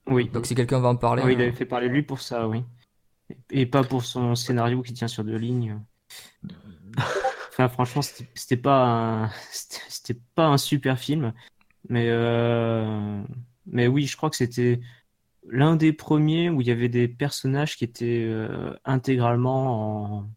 [0.06, 0.28] Oui.
[0.30, 1.22] Donc si quelqu'un va en parler.
[1.24, 2.64] Oui, il euh, avait fait parler lui pour ça, oui.
[3.50, 5.78] Et pas pour son scénario qui tient sur deux lignes.
[7.52, 9.30] Enfin, franchement, c'était pas un...
[9.50, 11.32] c'était c'était pas un super film,
[11.88, 13.22] mais euh,
[13.66, 14.80] mais oui, je crois que c'était
[15.48, 20.30] l'un des premiers où il y avait des personnages qui étaient euh, intégralement en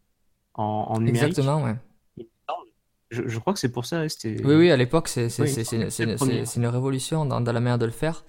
[0.54, 1.38] en, en numérique.
[1.38, 1.74] Exactement, ouais.
[3.10, 4.02] Je, je crois que c'est pour ça.
[4.24, 7.92] Oui, oui, à l'époque, c'est c'est Oui, une révolution dans, dans la manière de le
[7.92, 8.24] faire.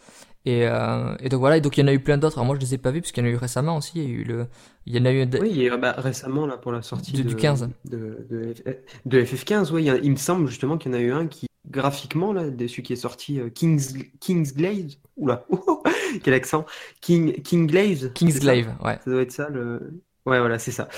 [0.48, 2.44] Et, euh, et donc voilà, et donc il y en a eu plein d'autres.
[2.44, 3.94] Moi, je les ai pas vus parce qu'il y en a eu récemment aussi.
[3.96, 4.48] Il y a eu le,
[4.86, 5.26] il y en a eu.
[5.26, 7.68] de- Oui, et, euh, bah, récemment, là, pour la sortie Du- de, du 15.
[7.86, 10.96] de, de, F- de FF15, ouais, il, y a- il me semble justement qu'il y
[10.96, 14.96] en a eu un qui, graphiquement, là, de celui qui est sorti, euh, King's, Kingsglaive,
[15.18, 15.46] oula,
[16.24, 16.66] quel accent,
[17.02, 19.00] King, Kingglaive, c'est ça Kingsglaive, ouais.
[19.04, 20.04] Ça doit être ça, le...
[20.26, 20.90] Ouais, voilà, c'est ça.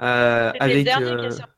[0.00, 1.52] Euh, avec, euh, est sorti.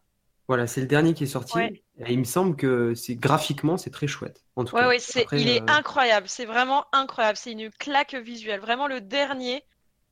[0.48, 1.82] voilà, c'est le dernier qui est sorti, Ouais.
[1.98, 4.88] et il me semble que c'est graphiquement, c'est très chouette, en tout Ouais, cas.
[4.88, 6.28] ouais, c'est, Après, il est euh, incroyable.
[6.28, 7.36] C'est vraiment incroyable.
[7.38, 8.60] C'est une claque visuelle.
[8.60, 9.64] Vraiment, le dernier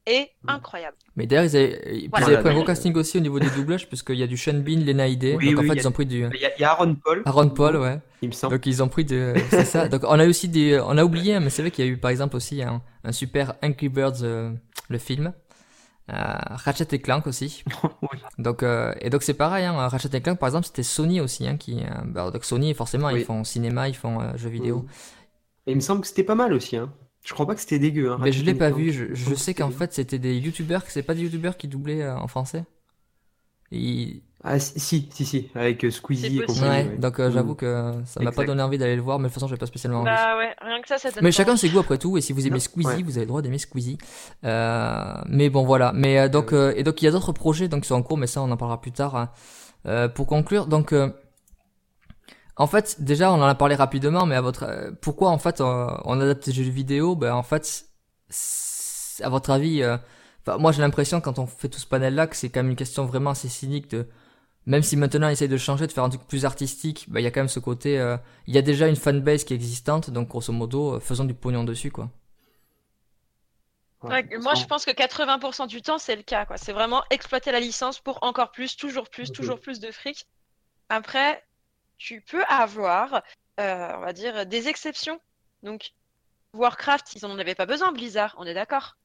[0.07, 0.96] est incroyable.
[1.16, 2.26] Mais d'ailleurs, ils avaient, Voilà.
[2.26, 4.36] ils avaient pris un gros casting aussi au niveau des doublages, puisqu'il y a du
[4.36, 5.36] Sean Bean, Lena Headey.
[5.36, 6.70] Oui, donc en fait, a- ils ont pris du Il y, a- il y a
[6.72, 8.00] Aaron Paul, Aaron Paul, ouais.
[8.22, 8.55] il me semble.
[8.55, 9.88] Donc ils ont pris de, c'est ça.
[9.88, 11.96] Donc on a aussi des, on a oublié, mais c'est vrai qu'il y a eu
[11.98, 14.53] par exemple aussi un, un super Angry Birds, euh,
[14.88, 15.32] le film.
[16.12, 17.62] Euh, Ratchet et Clank aussi.
[18.03, 18.18] Oui.
[18.38, 19.64] Donc euh, et donc c'est pareil.
[19.64, 21.78] Hein, Ratchet et Clank par exemple c'était Sony aussi hein, qui.
[21.80, 23.20] euh, bah, donc Sony forcément Oui.
[23.20, 24.84] ils font cinéma, ils font euh, jeux vidéo.
[25.68, 26.92] Et il me semble que c'était pas mal aussi, hein.
[27.25, 28.93] Je crois pas que c'était dégueu, hein, Mais je l'ai pas vu.
[28.93, 32.16] Je, je sais qu'en fait c'était des youtubeurs, c'est pas des youtubeurs qui doublaient euh,
[32.16, 32.64] en français.
[33.70, 36.68] Ils- Ah, si, si, si, avec euh, Squeezie et C'est compagnie.
[36.68, 36.99] Ouais, ouais.
[36.99, 37.33] donc euh, Mm.
[37.33, 39.61] j'avoue que ça m'a pas donné envie d'aller le voir, mais de toute façon j'avais
[39.61, 40.11] pas spécialement envie.
[40.11, 42.20] Bah ouais, rien que ça, ça donne Mais pas chacun ses goûts après tout, et
[42.20, 43.03] si vous aimez Non, Squeezie, ouais.
[43.05, 43.99] vous avez le droit d'aimer Squeezie.
[44.45, 45.93] Euh, mais bon voilà.
[45.95, 48.03] Mais euh, donc euh, et donc il y a d'autres projets donc qui sont en
[48.03, 49.14] cours, mais ça on en parlera plus tard.
[49.14, 49.31] hein.
[49.87, 51.11] Euh, pour conclure, donc euh,
[52.62, 55.60] en fait déjà on en a parlé rapidement, mais à votre euh, pourquoi en fait
[55.60, 57.16] on, on adapte les jeux vidéo?
[57.16, 57.86] Ben en fait
[59.22, 59.96] à votre avis, euh,
[60.58, 62.76] moi j'ai l'impression quand on fait tout ce panel là que c'est quand même une
[62.76, 64.06] question vraiment assez cynique de
[64.66, 67.24] même si maintenant ils essayent de changer, de faire un truc plus artistique, bah, il
[67.24, 69.56] y a quand même ce côté, euh, il y a déjà une fanbase qui est
[69.56, 72.10] existante, donc grosso modo, euh, faisons du pognon dessus, quoi.
[74.02, 76.44] Ouais, moi, je pense que 80% du temps, c'est le cas.
[76.44, 76.56] quoi.
[76.56, 80.26] C'est vraiment exploiter la licence pour encore plus, toujours plus, toujours plus de fric.
[80.88, 81.44] Après,
[82.05, 83.22] tu peux avoir,
[83.61, 85.20] euh, on va dire, des exceptions.
[85.62, 85.92] Donc,
[86.55, 88.96] Warcraft, ils n'en avaient pas besoin, Blizzard, on est d'accord.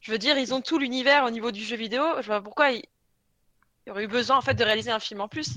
[0.00, 2.02] Je veux dire, ils ont tout l'univers au niveau du jeu vidéo.
[2.20, 2.82] Je vois pourquoi ils...
[3.88, 5.54] aurait eu besoin en fait de réaliser un film en plus.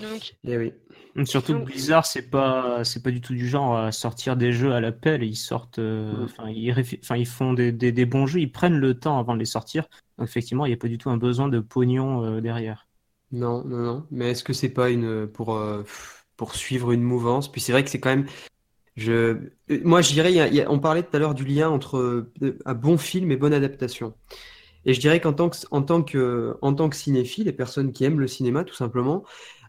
[0.00, 0.72] Donc, Eh oui.
[1.24, 4.52] Surtout que Donc- Blizzard, c'est pas, c'est pas du tout du genre à sortir des
[4.52, 5.24] jeux à l'appel.
[5.24, 6.24] Ils sortent, euh, Mm.
[6.24, 9.18] enfin, ils, réfi- enfin, ils font des, des, des bons jeux, ils prennent le temps
[9.18, 9.88] avant de les sortir.
[10.18, 12.86] Donc, effectivement, il n'y a pas du tout un besoin de pognon euh, derrière.
[13.30, 14.06] Non, non, non.
[14.10, 15.82] Mais est-ce que c'est pas une pour euh,
[16.36, 17.50] pour suivre une mouvance?
[17.52, 18.26] Puis c'est vrai que c'est quand même.
[18.96, 21.44] Je, euh, moi, je dirais, y a- y a- on parlait tout à l'heure du
[21.44, 22.32] lien entre euh,
[22.66, 24.14] un bon film et bonne adaptation.
[24.86, 27.92] Et je dirais qu'en tant que, en tant que, en tant que cinéphile, les personnes
[27.92, 29.24] qui aiment le cinéma, tout simplement,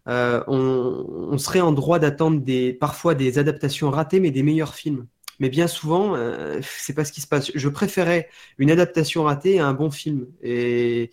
[0.10, 4.76] euh, on, on serait en droit d'attendre des, parfois des adaptations ratées, mais des meilleurs
[4.76, 5.08] films.
[5.40, 7.52] Mais bien souvent, euh, c'est pas ce qui se passe.
[7.56, 8.30] Je préférais
[8.60, 10.28] une adaptation ratée à un bon film.
[10.44, 11.12] Et,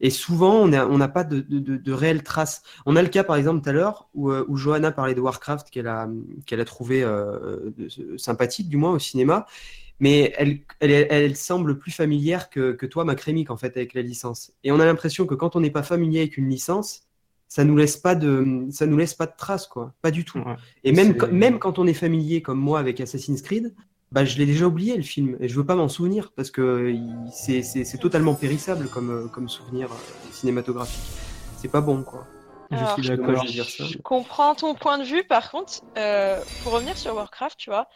[0.00, 2.62] et souvent, on n'a on pas de, de, de, de réelles traces.
[2.84, 5.20] On a le cas, par exemple, tout à l'heure, où, euh, où Johanna parlait de
[5.20, 6.08] Warcraft, qu'elle a,
[6.46, 7.70] qu'elle a trouvé euh,
[8.16, 9.46] sympathique, du moins, au cinéma.
[10.00, 14.02] Mais elle, elle, elle semble plus familière que, que toi, Macrémique, en fait, avec la
[14.02, 14.52] licence.
[14.64, 17.04] Et on a l'impression que quand on n'est pas familier avec une licence,
[17.46, 19.94] ça nous laisse pas de, ça nous laisse pas de traces, quoi.
[20.02, 20.38] Pas du tout.
[20.38, 20.56] Ouais.
[20.82, 23.72] Et même, même quand on est familier, comme moi, avec Assassin's Creed,
[24.14, 25.36] bah, je l'ai déjà oublié, le film.
[25.40, 29.48] Et je veux pas m'en souvenir, parce que il- c'est totalement périssable comme, euh, comme
[29.48, 29.98] souvenir euh,
[30.30, 31.12] cinématographique.
[31.56, 32.30] C'est pas bon, quoi.
[32.70, 33.36] Je suis d'accord.
[33.42, 33.84] je vais dire ça.
[33.90, 35.24] je comprends ton point de vue.
[35.24, 37.88] Par contre, euh, pour revenir sur Warcraft, tu vois,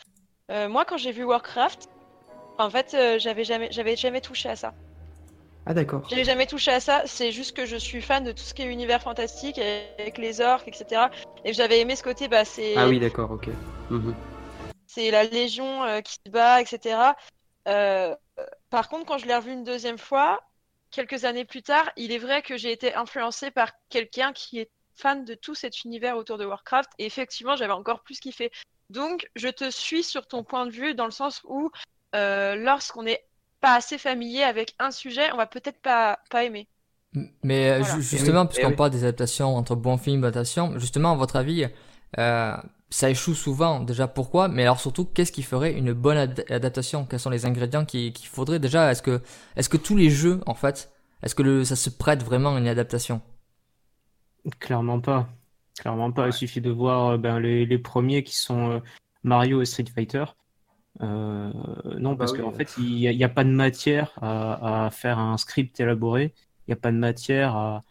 [0.51, 1.89] euh, moi, quand j'ai vu Warcraft,
[2.59, 4.75] en fait, euh, j'avais jamais, j'avais jamais touché à ça.
[5.67, 6.09] Ah, d'accord.
[6.11, 7.03] J'avais jamais touché à ça.
[7.07, 10.41] C'est juste que je suis fan de tout ce qui est univers fantastique avec les
[10.41, 11.11] orques, etc.
[11.45, 13.49] Et j'avais aimé ce côté, bah, c'est Ah oui, d'accord, ok.
[13.91, 14.38] Mhm.
[14.89, 16.99] C'est la Légion euh, qui se bat, etc.
[17.69, 18.17] Euh,
[18.71, 20.41] par contre, quand je l'ai revu une deuxième fois,
[20.91, 24.71] quelques années plus tard, il est vrai que j'ai été influencée par quelqu'un qui est
[24.95, 26.91] fan de tout cet univers autour de Warcraft.
[26.99, 28.51] Et effectivement, j'avais encore plus kiffé.
[28.91, 31.71] Donc, je te suis sur ton point de vue dans le sens où,
[32.15, 33.25] euh, lorsqu'on n'est
[33.61, 36.67] pas assez familier avec un sujet, on va peut-être pas, pas aimer.
[37.43, 38.01] Mais Voilà.
[38.01, 38.77] justement, Eh oui, puisqu'on eh oui.
[38.77, 41.67] parle des adaptations entre bons films et adaptations, justement, à votre avis,
[42.19, 42.57] euh,
[42.91, 43.81] ça échoue souvent.
[43.81, 47.05] Déjà, pourquoi Mais alors surtout, qu'est-ce qui ferait une bonne ad- adaptation?
[47.07, 49.23] Quels sont les ingrédients qu'il qu'il faudrait Déjà, est-ce que,
[49.57, 52.59] est-ce que tous les jeux, en fait, est-ce que le, ça se prête vraiment à
[52.59, 53.23] une adaptation?
[54.61, 55.29] Clairement pas.
[55.79, 56.27] Clairement pas.
[56.29, 58.81] Il suffit de voir euh, ben, les, les premiers qui sont euh,
[59.23, 60.25] Mario et Street Fighter.
[61.03, 61.53] Euh,
[61.99, 64.13] non, bah parce oui, qu'en fait, il n'y a, il y a pas de matière
[64.23, 66.35] à, à faire un script élaboré.
[66.69, 67.85] Il n'y a pas de matière à,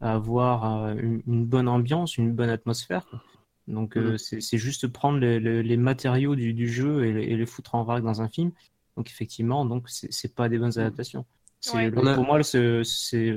[0.00, 3.06] à avoir une, une bonne ambiance, une bonne atmosphère.
[3.08, 3.20] quoi.
[3.68, 4.18] Donc, euh, Mhm.
[4.18, 7.46] c'est c'est juste prendre les, les- les matériaux du, du jeu et, les- et les
[7.46, 8.50] foutre en vrac dans un film.
[8.96, 11.24] Donc, effectivement, donc c'est pas des bonnes adaptations.
[11.60, 11.90] C'est Ouais.
[11.90, 12.82] le- On a- Pour moi, c'est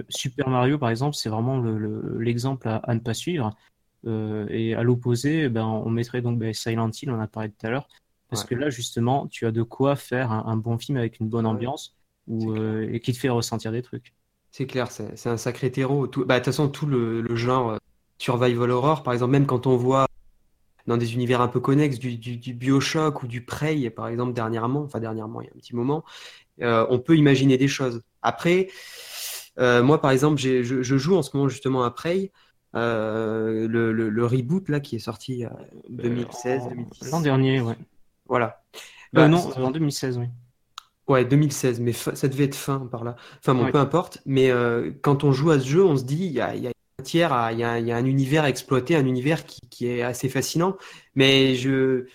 [0.09, 3.55] Super Mario, par exemple, c'est vraiment le- le- l'exemple à, à ne pas suivre.
[4.07, 7.49] Euh, et à l'opposé, ben, on mettrait donc ben, Silent Hill, on en a parlé
[7.49, 7.88] tout à l'heure.
[8.30, 8.49] Parce Ouais.
[8.49, 11.45] que là, justement, tu as de quoi faire un, un bon film avec une bonne
[11.45, 11.51] Ouais.
[11.51, 11.95] ambiance
[12.28, 14.13] ou, euh, et qui te fait ressentir des trucs.
[14.51, 16.07] C'est clair, c'est un sacré terreau.
[16.07, 17.78] Tout- bah, de toute façon, tout le, le genre euh,
[18.17, 20.05] survival horror, par exemple, même quand on voit
[20.88, 24.33] dans des univers un peu connexes du, du, du Bioshock ou du Prey, par exemple,
[24.33, 26.03] dernièrement, enfin dernièrement, il y a un petit moment,
[26.61, 28.01] euh, on peut imaginer des choses.
[28.21, 28.69] Après,
[29.59, 32.31] euh, moi, par exemple, je, je joue en ce moment justement à Prey,
[32.75, 35.49] euh, le, le, le reboot là qui est sorti euh,
[35.89, 37.11] 2016, Euh, 2017.
[37.11, 37.75] L'an dernier, ouais.
[38.27, 38.61] Voilà.
[39.13, 40.25] Bah, non, en 2016, oui.
[41.07, 43.15] Ouais, 2016, mais ça devait être fin par là.
[43.39, 43.71] Enfin bon, Ouais.
[43.71, 44.17] peu importe.
[44.25, 46.63] Mais euh, quand on joue à ce jeu, on se dit, il y a, il
[46.63, 46.71] y a
[47.14, 47.24] il y
[47.64, 50.78] a, un univers à exploiter, un univers qui, est assez fascinant.
[51.16, 52.06] Mais je,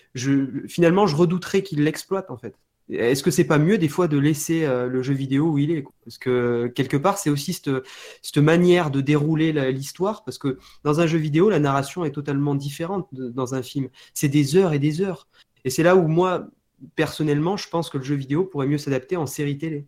[0.67, 2.55] finalement, je redouterais qu'il l'exploite en fait.
[2.89, 5.71] Est-ce que c'est pas mieux des fois de laisser euh, le jeu vidéo où il
[5.71, 10.23] est Parce que quelque part, c'est aussi cette, manière de dérouler l'histoire.
[10.25, 13.87] Parce que dans un jeu vidéo, la narration est totalement différente dans un film.
[14.13, 15.27] C'est des heures et des heures.
[15.63, 16.47] Et c'est là où moi,
[16.95, 19.85] personnellement, je pense que le jeu vidéo pourrait mieux s'adapter en série télé.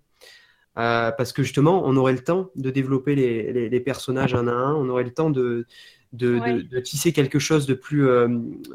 [0.77, 4.47] Euh, parce que justement, on aurait le temps de développer les, les- les personnages un
[4.47, 5.67] à un, on aurait le temps de,
[6.13, 6.53] de, Ouais.
[6.53, 8.27] de- de tisser quelque chose de plus, euh,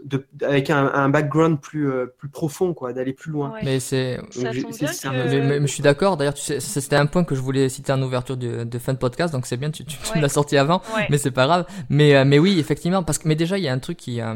[0.04, 3.50] de, avec un, un background plus, euh, plus profond, quoi, d'aller plus loin.
[3.52, 3.60] Ouais.
[3.64, 6.16] Mais c'est, je suis d'accord.
[6.16, 8.92] D'ailleurs, tu sais, c'était un point que je voulais citer en ouverture de, de fin
[8.92, 10.20] de podcast, donc c'est bien, tu, tu, tu me Ouais.
[10.20, 10.82] l'as sorti avant.
[10.96, 11.06] Ouais.
[11.10, 11.66] mais c'est pas grave.
[11.88, 14.20] Mais euh, mais oui, effectivement, parce que mais déjà il y a un truc qui
[14.20, 14.34] euh,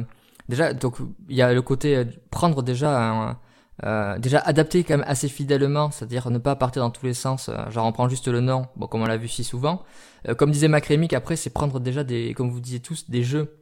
[0.49, 0.97] déjà donc
[1.29, 3.37] il y a le côté euh, prendre déjà un,
[3.85, 7.49] euh, déjà adapter quand même assez fidèlement, c'est-à-dire ne pas partir dans tous les sens.
[7.49, 9.83] euh, genre on prend juste le nom, bon comme on l'a vu si souvent.
[10.29, 13.59] Euh, comme disait Macrémic, après c'est prendre déjà des comme vous disiez tous des jeux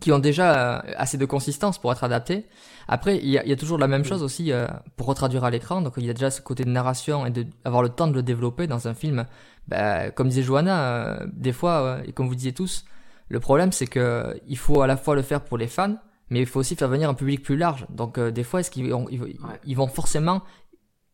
[0.00, 2.46] qui ont déjà euh, assez de consistance pour être adaptés.
[2.88, 5.44] Après, il y a, il y a toujours la même chose aussi euh, pour retraduire
[5.44, 5.80] à l'écran.
[5.80, 8.12] Donc, il y a déjà ce côté de narration et de avoir le temps de
[8.12, 9.26] le développer dans un film.
[9.68, 12.84] Bah, comme disait Johanna, euh, des fois, euh, et comme vous disiez tous,
[13.28, 15.96] le problème c'est que il faut à la fois le faire pour les fans,
[16.30, 17.86] mais il faut aussi faire venir un public plus large.
[17.90, 19.28] Donc, euh, des fois, est-ce qu'ils vont, ils, vont-
[19.64, 20.42] ils vont forcément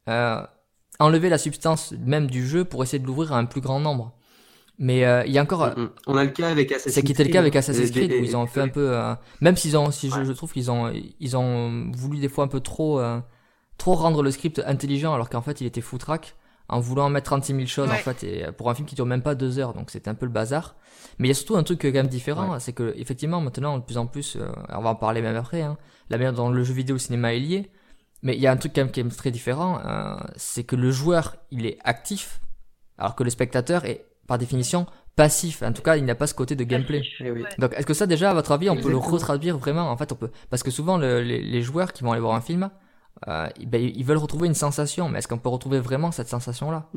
[0.09, 0.43] euh,
[0.99, 4.15] enlever la substance même du jeu pour essayer de l'ouvrir à un plus grand nombre
[4.79, 5.91] Mais euh, il y a encore, Mm, mm.
[6.09, 7.61] On a le cas avec Assassin's c'est qui était le cas avec hein.
[7.61, 10.17] Assassin's Et- Creed où ils ont fait un peu, euh, même s'ils ont, si je,
[10.17, 10.25] Ouais.
[10.25, 13.21] je trouve qu'ils ont, ils ont voulu des fois un peu trop, euh,
[13.79, 16.35] trop rendre le script intelligent alors qu'en fait il était foutraque
[16.69, 19.23] en voulant mettre 36 000 choses en fait et pour un film qui dure même
[19.23, 20.77] pas deux heures donc c'était un peu le bazar.
[21.19, 23.79] Mais il y a surtout un truc euh, quand même différent, c'est que effectivement maintenant
[23.79, 25.77] de plus en plus, euh, on va en parler même après, hein,
[26.09, 27.71] la manière dont le jeu vidéo le cinéma est lié.
[28.23, 30.77] Mais il y a un truc quand même qui est très différent, euh, c'est que
[30.77, 32.41] le joueur il est actif
[32.99, 34.87] alors que le spectateur est par définition
[35.17, 35.63] passif.
[35.63, 37.03] En tout cas il n'a pas ce côté de gameplay.
[37.21, 37.45] Eh oui.
[37.59, 40.11] Donc, est-ce que ça, déjà, à votre avis, on peut le retraduire vraiment En fait,
[40.13, 40.31] on peut.
[40.49, 42.71] Parce que souvent, le- les, les joueurs qui vont aller voir un film,
[43.29, 45.09] euh, ben, ils veulent retrouver une sensation.
[45.09, 46.89] Mais est-ce qu'on peut retrouver vraiment cette sensation-là?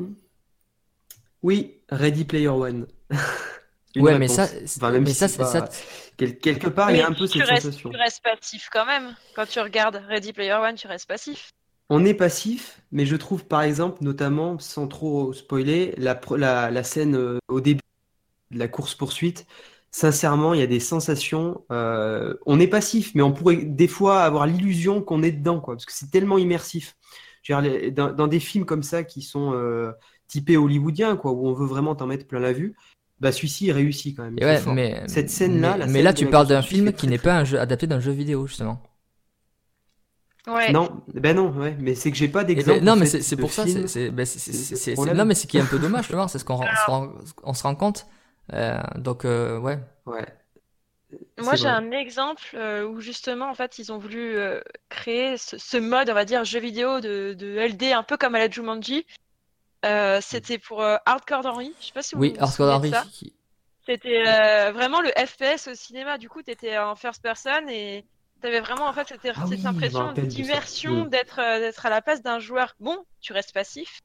[1.42, 2.86] Oui, Ready Player One.
[3.98, 5.82] Ouais, mais ça, c'est- Enfin, même mais si ça, c'est c'est pas- ça.
[6.18, 7.88] Quel- quelque part, il y a un peu cette restes, sensation.
[7.88, 9.16] tu restes passif quand même.
[9.34, 11.48] Quand tu regardes Ready Player One, tu restes passif.
[11.88, 16.70] On est passif, mais je trouve par exemple, notamment, sans trop spoiler, la, pr- la,
[16.70, 17.80] la scène euh, au début
[18.50, 19.46] de la course-poursuite,
[19.96, 21.64] sincèrement, il y a des sensations.
[21.72, 25.74] euh, on est passif, mais on pourrait des fois avoir l'illusion qu'on est dedans, quoi,
[25.74, 26.96] parce que c'est tellement immersif.
[27.42, 29.92] Je veux dire, les- dans, dans des films comme ça qui sont euh,
[30.28, 32.74] typés hollywoodiens, quoi, où on veut vraiment t'en mettre plein la vue,
[33.20, 34.36] bah celui-ci réussit quand même.
[34.36, 37.44] ouais, mais, Cette scène-là, mais, mais là, tu parles d'un film qui n'est pas un
[37.44, 38.82] jeu adapté d'un jeu vidéo, justement.
[40.46, 40.72] Ouais.
[40.72, 42.78] Non, ben non, ouais, mais c'est que j'ai pas Et d'exemple.
[42.80, 45.78] ben, non, mais c'est pour ça, c'est- ben, non, mais c'est qui est un peu
[45.78, 46.60] dommage, c'est ce qu'on
[47.44, 48.06] on se rend compte.
[48.52, 49.78] Euh, donc, euh, ouais.
[50.06, 50.26] Ouais.
[51.38, 55.56] Moi, j'ai un exemple euh, où justement, en fait, ils ont voulu euh, créer ce,
[55.58, 58.50] ce mode, on va dire, jeu vidéo de, de LD, un peu comme à la
[58.50, 59.06] Jumanji.
[59.84, 61.72] Euh, C'était pour euh, Hardcore Henry.
[61.80, 63.04] Je sais pas si vous Oui, vous Hardcore souvenez de Henry.
[63.06, 63.10] ça.
[63.10, 63.32] qui-
[63.86, 66.18] C'était euh, vraiment le FPS au cinéma.
[66.18, 68.04] Du coup, tu étais en first person et
[68.40, 71.08] tu avais vraiment en fait cette, Ah oui, impression d'immersion, Mm.
[71.08, 72.74] d'être euh, d'être à la place d'un joueur.
[72.80, 74.00] Bon, tu restes passif,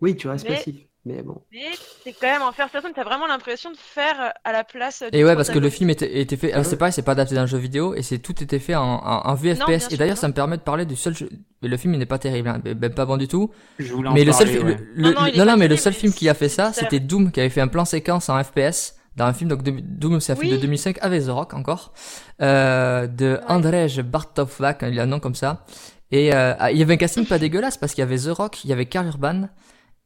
[0.00, 0.76] Oui, tu restes Mais- passif.
[1.06, 1.40] Mais bon.
[1.50, 1.64] mais
[2.04, 2.90] c'est quand même en first person.
[2.92, 5.02] Tu as vraiment l'impression de faire euh, à la place.
[5.12, 6.52] Et ouais, parce que le film était, était fait.
[6.52, 8.82] Alors c'est pareil, c'est pas adapté d'un jeu vidéo et c'est tout était fait en,
[8.82, 9.92] en, en VFPS.
[9.92, 11.30] et d'ailleurs, ça me permet de parler du seul jeu.
[11.62, 13.50] Mais le film il n'est pas terrible, hein, ben pas bon du tout.
[13.78, 14.80] Je voulais en Mais le seul, parler, ouais.
[14.94, 17.40] le- Non, le- non, mais le seul film qui a fait ça, c'était Doom, qui
[17.40, 20.36] avait fait un plan séquence en FPS dans un film donc de- Doom, c'est un
[20.36, 21.94] film de 2005 avec The Rock encore,
[22.42, 23.40] euh, de Ouais.
[23.48, 25.64] Andrzej Bartowak, il a un nom comme ça.
[26.12, 28.34] Et euh, ah, il y avait un casting pas dégueulasse parce qu'il y avait The
[28.36, 29.48] Rock, il y avait Karl Urban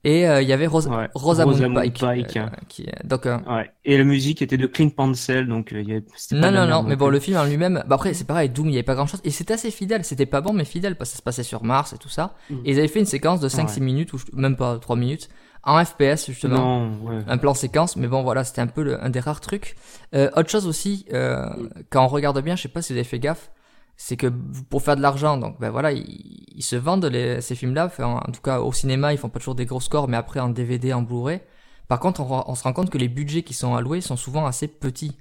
[0.04, 1.08] et euh, il y avait Ros Ouais.
[1.14, 1.98] Rosamund Rosamund Pike.
[1.98, 2.36] Pike.
[2.36, 3.70] euh, qui, donc euh, Ouais.
[3.84, 6.66] Et la musique était de Clint Mansell, donc euh, il y avait- c'était pas non,
[6.66, 8.76] non, non, mais bon, le film en lui-même, bah après, c'est pareil, Doom, il y
[8.76, 11.14] avait pas grand chose, et c'était assez fidèle, c'était pas bon, mais fidèle, parce que
[11.14, 12.54] ça se passait sur Mars et tout ça, Mm.
[12.64, 13.86] et ils avaient fait une séquence de 5-6 Ouais.
[13.86, 15.28] minutes, ou même pas 3 minutes,
[15.62, 17.18] en FPS, justement, Non, ouais.
[17.26, 19.76] un plan séquence, mais bon, voilà, c'était un peu le- un des rares trucs.
[20.14, 21.68] Euh, autre chose aussi, euh, Mm.
[21.90, 23.50] quand on regarde bien, je sais pas si vous avez fait gaffe,
[23.96, 24.26] c'est que
[24.70, 28.20] pour faire de l'argent, donc ben voilà, ils, ils se vendent les, ces films-là, enfin,
[28.26, 30.48] en tout cas au cinéma, ils font pas toujours des gros scores, mais après en
[30.48, 31.40] DVD, en Blu-ray.
[31.88, 34.46] Par contre, on, on se rend compte que les budgets qui sont alloués sont souvent
[34.46, 35.16] assez petits.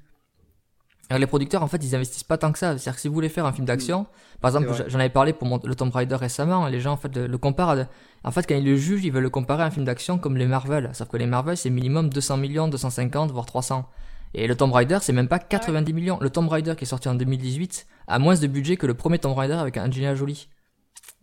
[1.09, 2.69] Alors, les producteurs, en fait, ils investissent pas tant que ça.
[2.77, 4.07] C'est-à-dire que si vous voulez faire un film d'action,
[4.41, 7.13] par exemple, j'en avais parlé pour mon- le Tomb Raider récemment, les gens, en fait,
[7.15, 7.85] le, le comparent à
[8.23, 10.37] en fait, quand ils le jugent, ils veulent le comparer à un film d'action comme
[10.37, 10.89] les Marvel.
[10.93, 13.85] Sauf que les Marvel, c'est minimum 200 millions, 250, voire 300.
[14.33, 16.17] Et le Tomb Raider, c'est même pas 90 millions.
[16.19, 19.19] Le Tomb Raider qui est sorti en 2018 a moins de budget que le premier
[19.19, 20.49] Tomb Raider avec Angelina Jolie.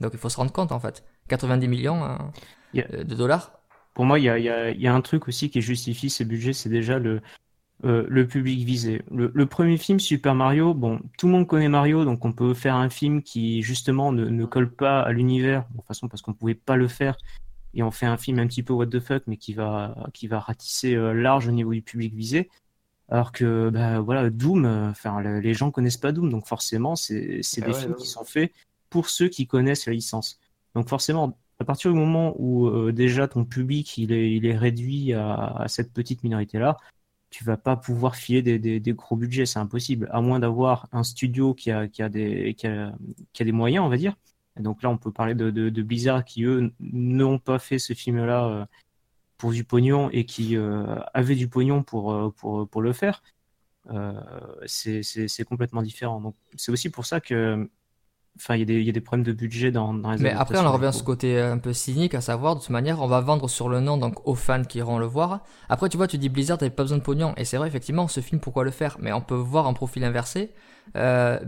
[0.00, 1.04] Donc il faut se rendre compte, en fait.
[1.28, 2.30] 90 millions hein,
[2.72, 2.86] Yeah.
[2.94, 3.52] euh, de dollars.
[3.94, 5.60] Pour moi, il y a, il y a- il y a un truc aussi qui
[5.60, 7.20] justifie ces budgets, c'est déjà le,
[7.84, 9.02] euh, le public visé.
[9.10, 12.54] Le, le premier film, Super Mario, bon, tout le monde connaît Mario, donc on peut
[12.54, 16.22] faire un film qui, justement, ne, ne colle pas à l'univers, de toute façon, parce
[16.22, 17.16] qu'on pouvait pas le faire,
[17.74, 20.28] et on fait un film un petit peu what the fuck, mais qui va, qui
[20.28, 22.48] va ratisser euh, large au niveau du public visé.
[23.10, 26.94] Alors que, bah, voilà, Doom, euh, enfin, le- les gens connaissent pas Doom, donc forcément,
[26.96, 28.52] c'est c'est Ah des ouais, films qui sont faits
[28.88, 30.38] pour ceux qui connaissent la licence.
[30.74, 34.56] Donc forcément, à partir du moment où euh, déjà ton public il est, il est
[34.56, 36.76] réduit à, à cette petite minorité-là,
[37.30, 40.88] tu vas pas pouvoir filer des, des, des gros budgets, c'est impossible, à moins d'avoir
[40.92, 42.92] un studio qui a, qui, a des, qui, a,
[43.32, 44.16] qui a des moyens, on va dire.
[44.58, 47.78] Et donc là, on peut parler de, de, de Blizzard qui, eux, n'ont pas fait
[47.78, 48.64] ce film-là euh,
[49.40, 50.84] pour du pognon et qui euh,
[51.14, 53.22] avaient du pognon pour, euh, pour, pour le faire.
[53.90, 54.12] Euh,
[54.66, 56.20] c'est complètement différent.
[56.20, 57.68] Donc c'est aussi pour ça que
[58.36, 60.18] Enfin, il y, a des- il y a des problèmes de budget dans, dans les
[60.18, 62.70] Mais après, on revient à ce côté euh, un peu cynique, à savoir, de toute
[62.70, 65.42] manière, on va vendre sur le nom, donc aux fans qui iront le voir.
[65.68, 68.08] Après, tu vois, tu dis Blizzard n'avait pas besoin de pognon, et c'est vrai, effectivement,
[68.08, 68.96] ce film, pourquoi le faire?
[69.00, 70.52] Mais on peut voir un profil inversé.
[70.96, 71.40] Euh,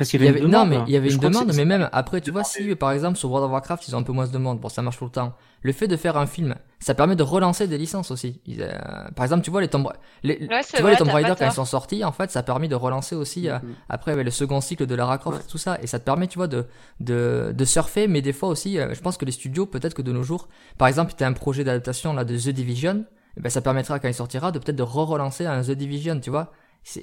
[0.00, 1.20] Parce qu'il il y y avait, avait, une non, mais il y avait Je une
[1.20, 3.98] demande, mais même après, tu vois, si par exemple sur World of Warcraft, ils ont
[3.98, 5.34] un peu moins de demande, bon, ça marche tout le temps.
[5.62, 8.40] Le fait de faire un film, ça permet de relancer des licences aussi.
[8.46, 8.70] Ils, euh,
[9.14, 9.86] par exemple, tu vois les Tomb,
[10.22, 12.12] les, Ouais, c'est tu vois vrai, les Tomb t'as Raider quand ils sont sortis, en
[12.12, 13.74] fait, ça a permis de relancer aussi euh, Mhm.
[13.90, 15.44] après avec le second cycle de Lara Croft Ouais.
[15.46, 16.66] et tout ça, et ça te permet, tu vois, de
[17.00, 20.02] de, de surfer, mais des fois aussi, euh, je pense que les studios, peut-être que
[20.02, 20.48] de nos jours,
[20.78, 23.04] par exemple, tu as un projet d'adaptation là de The Division,
[23.36, 26.30] eh ben ça permettra quand il sortira de peut-être de re-relancer un The Division, tu
[26.30, 26.52] vois.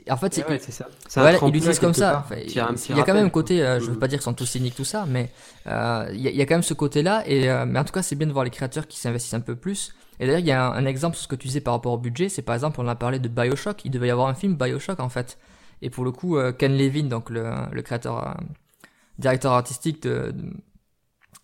[0.10, 0.88] En fait, c'est Ouais, ça.
[1.32, 2.24] Ils tremplin l'utilisent comme ça.
[2.26, 4.00] Enfin, il y a quand même un côté, euh, je veux Mhm.
[4.00, 5.32] pas dire qu'ils sont tous cyniques tout ça, mais
[5.68, 7.24] euh, il y, a- il y a quand même ce côté-là.
[7.28, 9.40] Et euh, mais en tout cas, c'est bien de voir les créateurs qui s'investissent un
[9.40, 9.94] peu plus.
[10.20, 11.94] Et d'ailleurs, il y a un, un exemple sur ce que tu disais par rapport
[11.94, 12.28] au budget.
[12.28, 13.86] C'est par exemple, on a parlé de Bioshock.
[13.86, 15.38] Il devait y avoir un film Bioshock en fait.
[15.84, 18.36] Et pour le coup, euh, Ken Levin, donc le, le créateur,
[19.20, 20.34] directeur artistique de-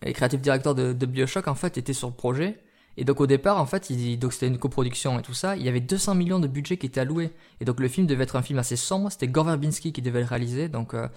[0.05, 2.59] et créatif directeur de, de Bioshock en fait, était sur le projet.
[2.95, 5.55] Et donc au départ, en fait, il, donc c'était une coproduction et tout ça.
[5.55, 7.31] Il y avait 200 millions de budget qui était alloué.
[7.59, 9.11] Et donc le film devait être un film assez sombre.
[9.11, 10.69] C'était Gore Verbinski qui devait le réaliser.
[10.69, 11.07] Donc euh,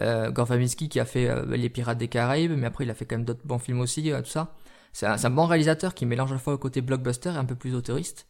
[0.00, 2.94] euh, Gore Verbinski qui a fait euh, Les Pirates des Caraïbes, mais après il a
[2.94, 4.54] fait quand même d'autres bons films aussi, euh, tout ça.
[4.92, 7.44] C'est un, un bon réalisateur qui mélange à la fois le côté blockbuster et un
[7.44, 8.26] peu plus autoriste.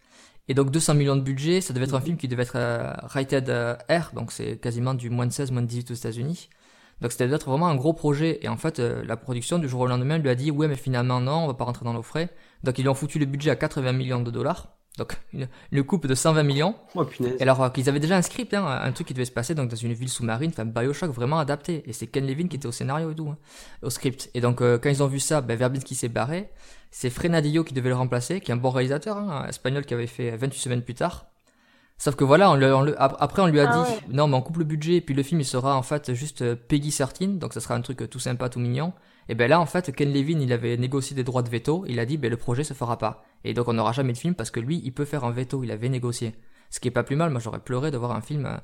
[0.49, 2.59] Et donc 200 millions de budget, ça devait être un film qui devait être
[3.07, 3.49] rated
[3.89, 6.51] R, donc c'est quasiment du moins de 16, moins de 18 aux États-Unis.
[7.01, 8.39] Donc c'était d'être vraiment un gros projet.
[8.43, 10.77] Et en fait, euh, la production du jour au lendemain lui a dit ouais mais
[10.77, 12.31] finalement non, on va pas rentrer dans nos frais.
[12.65, 14.69] Donc ils lui ont foutu le budget à 80 millions de dollars.
[14.97, 16.77] Donc une, une coupe de 120 millions.
[16.95, 17.35] Oh punaise.
[17.39, 19.55] Et alors euh, qu'ils avaient déjà un script, hein, un truc qui devait se passer
[19.55, 21.83] donc dans une ville sous-marine, enfin Bioshock vraiment adapté.
[21.87, 23.37] Et c'est Ken Levin qui était au scénario et tout, hein,
[23.83, 24.31] au script.
[24.35, 26.51] Et donc euh, quand ils ont vu ça, ben, Verbinski s'est barré.
[26.93, 29.95] C'est Frenadillo qui devait le remplacer, qui est un bon réalisateur, hein, un espagnol qui
[29.95, 31.27] avait fait 28 semaines plus tard.
[31.99, 33.99] Sauf que voilà, on ap- après on lui a Ah dit ouais.
[34.13, 36.55] non mais on coupe le budget, puis le film il sera en fait juste euh,
[36.57, 38.93] Peggy 13, donc ça sera un truc euh, tout sympa, tout mignon.
[39.29, 41.99] Et ben là en fait Ken Levin il avait négocié des droits de veto, il
[41.99, 43.25] a dit ben le projet se fera pas.
[43.45, 45.63] Et donc on n'aura jamais de film parce que lui il peut faire un veto,
[45.65, 46.35] il avait négocié.
[46.71, 48.57] Ce qui est pas plus mal, moi j'aurais pleuré de voir un film euh,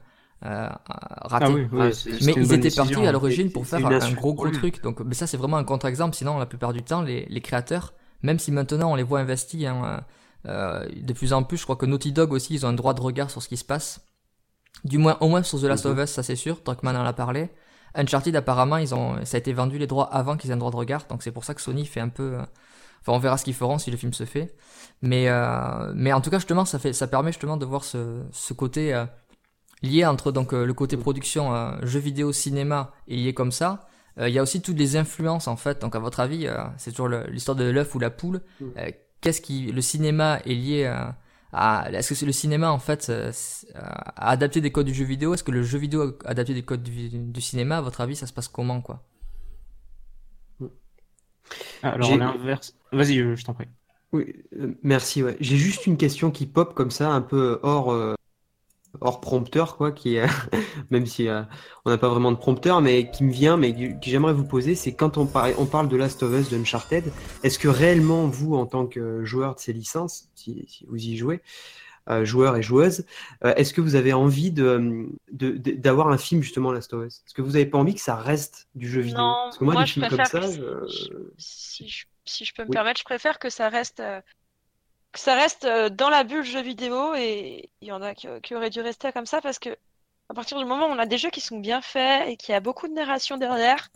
[0.45, 1.47] euh, raté.
[1.47, 3.13] Ah oui, oui, Ouais, c'est- mais ils étaient partis décision, à hein.
[3.13, 4.83] l'origine pour faire un, gros gros truc.
[4.83, 6.15] Donc, mais ça c'est vraiment un contre-exemple.
[6.17, 7.93] Sinon, la plupart du temps, les, les créateurs,
[8.23, 10.03] même si maintenant on les voit investis, hein,
[10.47, 12.95] euh, de plus en plus, je crois que Naughty Dog aussi, ils ont un droit
[12.95, 14.01] de regard sur ce qui se passe.
[14.85, 16.59] Du moins, au moins sur The Last of Us, ça c'est sûr.
[16.65, 17.51] Druckmann en a parlé.
[17.95, 20.71] Uncharted, apparemment, ils ont, ça a été vendu les droits avant qu'ils aient un droit
[20.71, 21.07] de regard.
[21.09, 22.35] Donc c'est pour ça que Sony fait un peu.
[22.35, 22.43] euh,
[23.03, 24.55] Enfin, on verra ce qu'ils feront si le film se fait.
[25.01, 28.21] Mais, euh, mais en tout cas, justement, ça fait, ça permet justement de voir ce,
[28.31, 29.07] ce côté euh,
[29.83, 33.87] lié entre donc euh, le côté production, euh, jeux vidéo, cinéma, et lié comme ça.
[34.19, 35.81] Euh, Il y a aussi toutes les influences en fait.
[35.81, 38.43] Donc à votre avis, euh, c'est toujours l'histoire de l'œuf ou la poule.
[38.61, 38.67] Mm.
[38.77, 38.91] Euh,
[39.23, 41.17] Qu'est-ce qui, le cinéma est lié à,
[41.53, 44.87] à- est-ce que c'est le cinéma en fait euh, c'est- euh, a adapté des codes
[44.87, 45.35] du jeu vidéo?
[45.35, 47.79] Est-ce que le jeu vidéo a adapté des codes du, du cinéma?
[47.79, 49.03] À votre avis, ça se passe comment quoi?
[51.83, 52.75] Alors, J'ai- l'inverse.
[52.93, 53.67] Vas-y, euh, je t'en prie.
[54.13, 55.23] Oui, euh, merci.
[55.23, 55.37] Ouais.
[55.41, 58.15] J'ai juste une question qui pop comme ça, un peu hors, euh,
[59.01, 60.19] hors prompteur, quoi, qui
[60.91, 61.43] même si euh,
[61.85, 64.45] on n'a pas vraiment de prompteur, mais qui me vient, mais que, que j'aimerais vous
[64.47, 68.27] poser, c'est quand on, parle on parle de Last of Us, d'Uncharted, est-ce que réellement
[68.27, 71.41] vous, en tant que joueur de ces licences, si, si vous y jouez,
[72.09, 73.05] euh, joueur et joueuse,
[73.45, 77.07] euh, est-ce que vous avez envie de, de- de- d'avoir un film justement Last of
[77.07, 77.23] Us?
[77.27, 79.19] Est-ce que vous n'avez pas envie que ça reste du jeu vidéo?
[79.25, 82.05] Non, Parce que moi, moi, des je films comme préfère ça, que je- si je,
[82.25, 82.75] si je peux me Oui.
[82.75, 84.21] permettre, je préfère que ça reste, euh,
[85.15, 88.55] ça reste euh, dans la bulle jeu vidéo et il y en a qui, qui
[88.55, 89.71] auraient dû rester comme ça parce que
[90.29, 92.53] à partir du moment où on a des jeux qui sont bien faits et qu'il
[92.53, 93.89] y a beaucoup de narration derrière,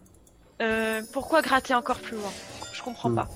[0.60, 2.32] euh, pourquoi gratter encore plus loin?
[2.72, 3.14] Je comprends Mm.
[3.14, 3.28] pas.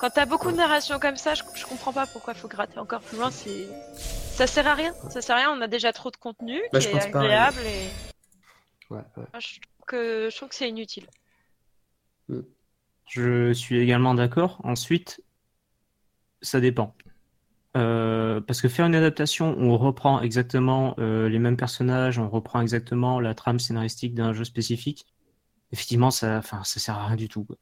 [0.00, 2.78] Quand t'as beaucoup de narration comme ça, je, je comprends pas pourquoi il faut gratter
[2.78, 3.30] encore plus loin.
[3.30, 3.66] C'est,
[3.96, 4.94] ça sert à rien.
[5.10, 5.50] Ça sert à rien.
[5.56, 7.88] On a déjà trop de contenu Bah, qui est agréable et
[8.90, 9.24] ouais, ouais.
[9.32, 11.06] moi, je trouve que je trouve que c'est inutile.
[13.08, 14.60] Je suis également d'accord.
[14.64, 15.22] Ensuite,
[16.42, 16.94] ça dépend.
[17.76, 22.28] Euh, parce que faire une adaptation où on reprend exactement euh, les mêmes personnages, on
[22.28, 25.06] reprend exactement la trame scénaristique d'un jeu spécifique,
[25.72, 27.44] effectivement, ça, enfin, ça sert à rien du tout.
[27.44, 27.56] quoi.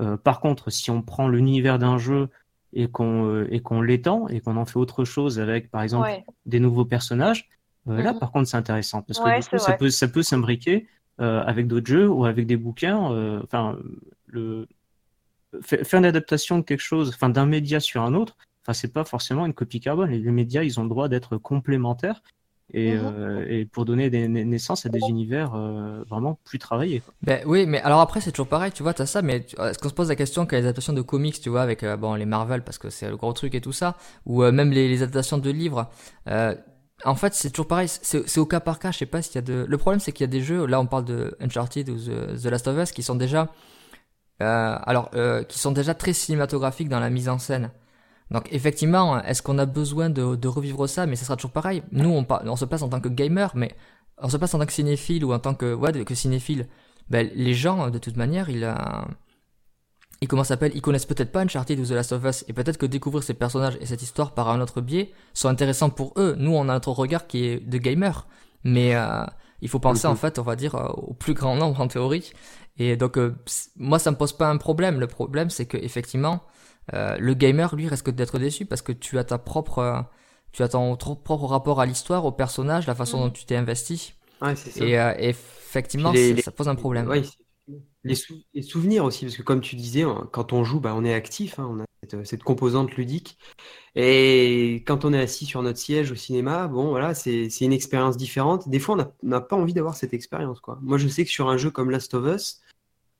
[0.00, 2.30] Euh, par contre, si on prend l'univers d'un jeu
[2.72, 6.04] et qu'on euh, et qu'on l'étend et qu'on en fait autre chose avec, par exemple,
[6.04, 6.24] Ouais.
[6.46, 7.48] des nouveaux personnages,
[7.88, 8.18] euh, là, Mhm.
[8.20, 10.88] par contre, c'est intéressant parce que Ouais, du c'est coup, ça peut, ça peut s'imbriquer
[11.20, 13.12] euh, avec d'autres jeux ou avec des bouquins.
[13.12, 13.78] euh, Enfin,
[14.26, 14.66] le
[15.62, 18.36] fa- faire une adaptation de quelque chose, enfin, d'un média sur un autre.
[18.64, 20.10] Enfin, c'est pas forcément une copie carbone.
[20.10, 22.22] Les, les médias, ils ont le droit d'être complémentaires
[22.74, 23.00] et, Mhm.
[23.04, 27.02] euh, et pour donner des na- naissances à des univers euh, vraiment plus travaillés.
[27.22, 29.78] Ben oui, mais alors après c'est toujours pareil, tu vois, t'as ça, mais tu- est-ce
[29.78, 32.14] qu'on se pose la question quand les adaptations de comics, tu vois, avec euh, bon
[32.14, 33.96] les Marvel parce que c'est le gros truc et tout ça,
[34.26, 35.90] ou euh, même les, les adaptations de livres.
[36.28, 36.54] euh,
[37.04, 37.88] en fait, c'est toujours pareil.
[37.88, 38.92] C'est c'est au cas par cas.
[38.92, 39.66] Je sais pas s'il y a de.
[39.68, 40.66] Le problème, c'est qu'il y a des jeux.
[40.66, 43.48] Là, on parle de Uncharted ou The, The Last of Us qui sont déjà,
[44.42, 47.70] euh, alors, euh, qui sont déjà très cinématographiques dans la mise en scène.
[48.32, 51.06] Donc, effectivement, est-ce qu'on a besoin de, de revivre ça?
[51.06, 51.82] Mais ça sera toujours pareil.
[51.92, 53.76] Nous, on, on se place en tant que gamer, mais
[54.18, 56.66] on se place en tant que cinéphile ou en tant que ouais, que cinéphile.
[57.10, 58.74] Ben, les gens, de toute manière, ils, euh,
[60.22, 60.72] ils comment s'appelle?
[60.74, 63.34] Ils connaissent peut-être pas Uncharted ou The Last of Us, et peut-être que découvrir ces
[63.34, 66.34] personnages et cette histoire par un autre biais sont intéressants pour eux.
[66.38, 68.26] Nous, on a notre regard qui est de gamer,
[68.64, 69.24] mais euh,
[69.60, 72.32] il faut penser en fait, on va dire, euh, au plus grand nombre en théorie.
[72.78, 73.34] Et donc, euh,
[73.76, 75.00] moi, ça me pose pas un problème.
[75.00, 76.40] Le problème, c'est que effectivement,
[76.94, 80.04] euh, le gamer, lui, risque d'être déçu parce que tu as ta propre,
[80.52, 83.24] tu as ton propre rapport à l'histoire, au personnage, la façon Mhm.
[83.24, 84.14] dont tu t'es investi.
[84.40, 84.84] Ouais, c'est ça.
[84.84, 87.06] Et euh, effectivement, les- les- ça pose un problème.
[87.08, 87.22] Ouais,
[88.04, 90.94] les, sou- les souvenirs aussi, parce que comme tu disais, on- quand on joue, bah,
[90.96, 93.38] on est actif, hein, on a cette, cette composante ludique.
[93.94, 98.16] Et quand on est assis sur notre siège au cinéma, bon, voilà, c'est une expérience
[98.16, 98.68] différente.
[98.68, 100.78] Des fois, on n'a- on n'a pas envie d'avoir cette expérience, quoi.
[100.82, 102.60] Moi, je sais que sur un jeu comme Last of Us,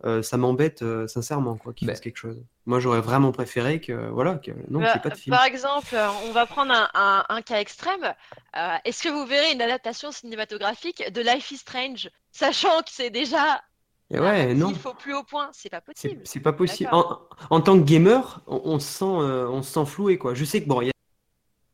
[0.04, 1.92] euh, ça m'embête euh, sincèrement, quoi, qu'il Ben.
[1.94, 2.42] fasse quelque chose.
[2.66, 5.34] Moi, j'aurais vraiment préféré que, voilà, que non, Bah, pas de film.
[5.36, 8.12] Par exemple, euh, on va prendre un, un- un cas extrême.
[8.56, 13.10] Euh, Est-ce que vous verrez une adaptation cinématographique de Life is Strange, sachant que c'est
[13.10, 13.62] déjà
[14.10, 14.70] Et ouais, non.
[14.70, 15.48] il faut plus au point?
[15.52, 16.20] C'est pas possible.
[16.24, 16.90] c'est pas possible.
[16.92, 20.34] En, en tant que gamer, on, on se sent, euh, on se sent floué, quoi.
[20.34, 20.92] Je sais que bon, il y a-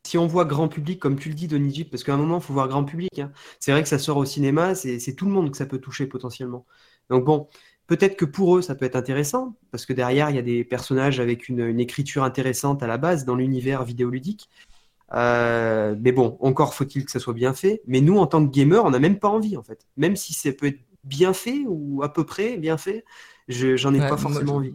[0.07, 2.37] si on voit grand public, comme tu le dis, Donny Jeep, parce qu'à un moment,
[2.37, 3.19] il faut voir grand public.
[3.19, 3.31] hein.
[3.59, 5.77] C'est vrai que ça sort au cinéma, c'est c'est tout le monde que ça peut
[5.79, 6.65] toucher potentiellement.
[7.11, 7.47] Donc bon,
[7.89, 10.63] peut-être que pour eux, ça peut être intéressant, parce que derrière, il y a des
[10.63, 14.47] personnages avec une, une écriture intéressante à la base dans l'univers vidéoludique.
[15.13, 17.81] Euh, mais bon, encore faut-il que ça soit bien fait.
[17.87, 19.87] Mais nous, en tant que gamer, on n'a même pas envie, en fait.
[19.97, 23.03] Même si ça peut être bien fait ou à peu près bien fait,
[23.47, 24.73] je j'en ai Ouais, pas forcément envie.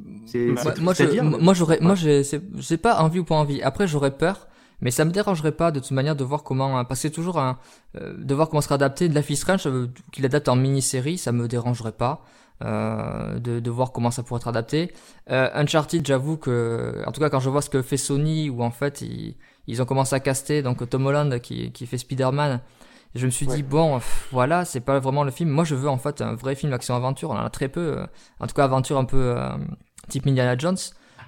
[1.22, 3.62] Moi- j'aurais, moi, j'ai, pas envie ou pas envie.
[3.62, 4.48] Après, j'aurais peur,
[4.80, 7.14] mais ça me dérangerait pas de toute manière de voir comment, hein, parce que c'est
[7.14, 7.58] toujours un,
[7.96, 11.16] euh, de voir comment sera adapté de la Fist Ranch, euh, qu'il adapte en mini-série,
[11.16, 12.24] ça me dérangerait pas.
[12.62, 14.92] Euh, de, de voir comment ça pourrait être adapté.
[15.28, 18.62] Euh, Uncharted, j'avoue que, en tout cas, quand je vois ce que fait Sony, où
[18.62, 19.36] en fait ils,
[19.66, 22.61] ils ont commencé à caster donc Tom Holland qui, qui fait Spider-Man,
[23.16, 23.57] je me suis Ouais.
[23.57, 25.50] dit bon, pff, voilà, c'est pas vraiment le film.
[25.50, 27.30] Moi, je veux en fait un vrai film action-aventure.
[27.30, 28.07] On en a très peu, euh,
[28.40, 29.36] en tout cas aventure un peu
[30.09, 30.76] type Indiana Jones.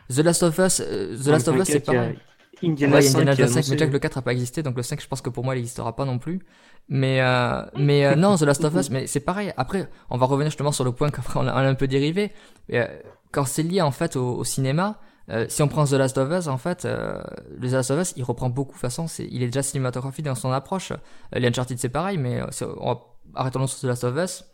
[0.08, 2.18] The Last of Us, The Last of Us, c'est pareil.
[2.62, 4.32] Indiana Ouais, 5 Indiana qui est Jones 5, mais déjà que le 4 n'a pas
[4.32, 6.40] existé, donc le 5, je pense que pour moi, il n'existera pas non plus.
[6.88, 9.52] Mais, euh, mais euh, non, The Last of Us, mais c'est pareil.
[9.56, 11.88] Après, on va revenir justement sur le point qu'après on a, on a un peu
[11.88, 12.32] dérivé.
[12.68, 12.86] Mais, euh,
[13.32, 16.30] quand c'est lié en fait au, au cinéma, euh, si on prend The Last of
[16.30, 17.20] Us, en fait, euh,
[17.60, 18.70] The Last of Us, il reprend beaucoup.
[18.70, 20.92] De toute façon, c'est, il est déjà cinématographique dans son approche.
[20.92, 20.96] Euh,
[21.40, 22.40] les Uncharted, c'est pareil, mais
[22.80, 22.98] on
[23.34, 24.44] arrêtons-nous sur The Last of Us.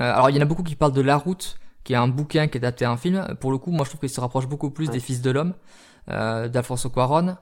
[0.00, 2.08] Euh, alors, il y en a beaucoup qui parlent de La Route, qui est un
[2.08, 3.36] bouquin qui est adapté à un film.
[3.38, 4.94] Pour le coup, moi, je trouve qu'il se rapproche beaucoup plus Ouais.
[4.94, 5.54] des Fils de l'homme,
[6.10, 7.36] euh, d'Alfonso Cuarón.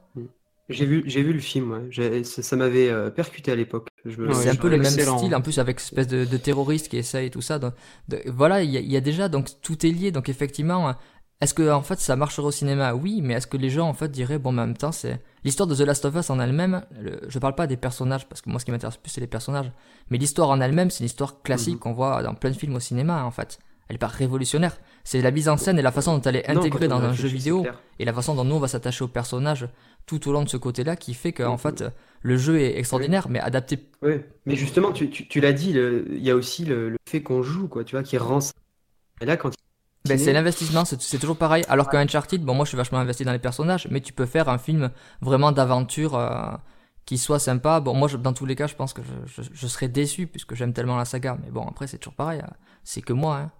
[0.68, 1.86] J'ai vu, j'ai vu le film, ouais.
[1.90, 3.88] J'ai- ça ça m'avait euh, percuté à l'époque.
[4.04, 5.16] Je me- Ouais, c'est un je- peu le même excellent.
[5.18, 7.58] style, en plus avec espèce de, de terroriste qui essaye tout ça.
[7.58, 7.72] Donc,
[8.08, 10.10] de- voilà, il y, a- il y a déjà, donc tout est lié.
[10.12, 10.94] Donc effectivement,
[11.40, 12.94] est-ce que en fait ça marcherait au cinéma?
[12.94, 15.22] Oui, mais est-ce que les gens en fait diraient bon, mais en même temps, c'est
[15.42, 16.82] l'histoire de The Last of Us en elle-même.
[17.00, 19.26] le- Je parle pas des personnages parce que moi, ce qui m'intéresse plus c'est les
[19.26, 19.70] personnages,
[20.10, 21.80] mais l'histoire en elle-même, c'est une histoire classique Mhm.
[21.80, 23.58] qu'on voit dans plein de films au cinéma en fait.
[23.88, 24.76] Elle est pas révolutionnaire.
[25.02, 27.00] C'est la mise en scène et la façon dont elle est Non, intégrée on dans
[27.00, 27.80] un jeu c'est vidéo clair.
[27.98, 29.66] et la façon dont nous on va s'attacher au personnage
[30.08, 31.84] tout au long de ce côté-là qui fait que en fait
[32.22, 34.28] le jeu est extraordinaire mais adapté Ouais.
[34.46, 37.42] Mais justement, tu, tu, tu l'as dit, il y a aussi le, le fait qu'on
[37.42, 38.52] joue, quoi, tu vois, qui rend ça.
[39.20, 39.50] Et là, quand
[40.04, 41.64] Ben, c'est l'investissement, c'est toujours pareil.
[41.68, 44.26] Alors qu'un Uncharted, bon, moi je suis vachement investi dans les personnages, mais tu peux
[44.26, 44.90] faire un film
[45.20, 46.52] vraiment d'aventure euh,
[47.04, 47.80] qui soit sympa.
[47.80, 50.26] Bon, moi je- dans tous les cas, je pense que je, je, je serais déçu
[50.26, 51.36] puisque j'aime tellement la saga.
[51.44, 52.46] Mais bon, après, c'est toujours pareil, euh,
[52.84, 53.36] c'est que moi.
[53.38, 53.50] Hein.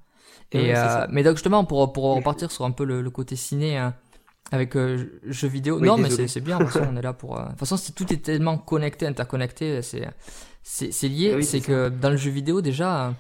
[0.53, 3.77] Et, euh, mais donc justement, pour, pour repartir sur un peu le, le côté ciné
[3.79, 3.95] hein,
[4.51, 6.27] avec euh, jeux vidéo, Oui, non, mais désolé.
[6.29, 7.39] c'est c'est bien, de toute façon, on est là pour.
[7.39, 10.09] euh, De toute façon, si tout est tellement connecté, interconnecté, c'est
[10.63, 11.33] c'est c'est lié.
[11.35, 13.15] Ah oui, c'est que dans le jeu vidéo, déjà.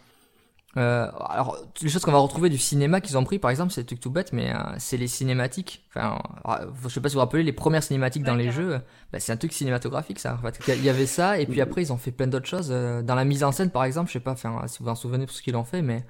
[0.76, 3.80] Euh, alors, les choses qu'on va retrouver du cinéma qu'ils ont pris, par exemple, c'est
[3.80, 5.84] des trucs tout bêtes, mais euh, c'est les cinématiques.
[5.88, 8.52] Enfin, euh, je sais pas si vous vous rappelez, les premières cinématiques dans Ouais, les
[8.52, 8.78] jeux,
[9.10, 10.34] bah, c'est un truc cinématographique, ça.
[10.34, 12.68] En fait, il y avait ça, et puis après, ils ont fait plein d'autres choses.
[12.70, 14.90] euh, dans la mise en scène, par exemple, je sais pas, enfin, si vous vous
[14.90, 16.04] en souvenez pour ce qu'ils ont fait, mais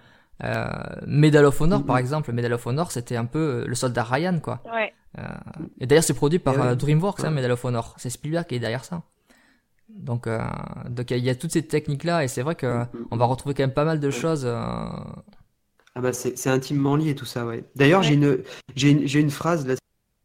[0.45, 0.67] euh,
[1.07, 2.01] Medal of Honor, par Mhm.
[2.01, 4.63] exemple, Medal of Honor, c'était un peu euh, le soldat Ryan, quoi.
[4.73, 4.93] Ouais.
[5.81, 6.61] Et d'ailleurs, c'est produit par ouais.
[6.69, 7.31] euh, DreamWorks, hein.
[7.31, 7.95] Medal of Honor.
[7.99, 9.03] C'est Spielberg qui est derrière ça.
[9.89, 10.39] Donc, euh,
[10.91, 13.09] donc il y a toutes ces techniques-là, et c'est vrai que Mhm.
[13.11, 14.13] on va retrouver quand même pas mal de Ouais.
[14.13, 14.45] choses.
[14.45, 14.89] euh,
[15.95, 17.65] Ah bah c'est intimement lié tout ça, ouais.
[17.75, 18.43] D'ailleurs, j'ai une,
[18.77, 19.75] j'ai une, j'ai une phrase, là,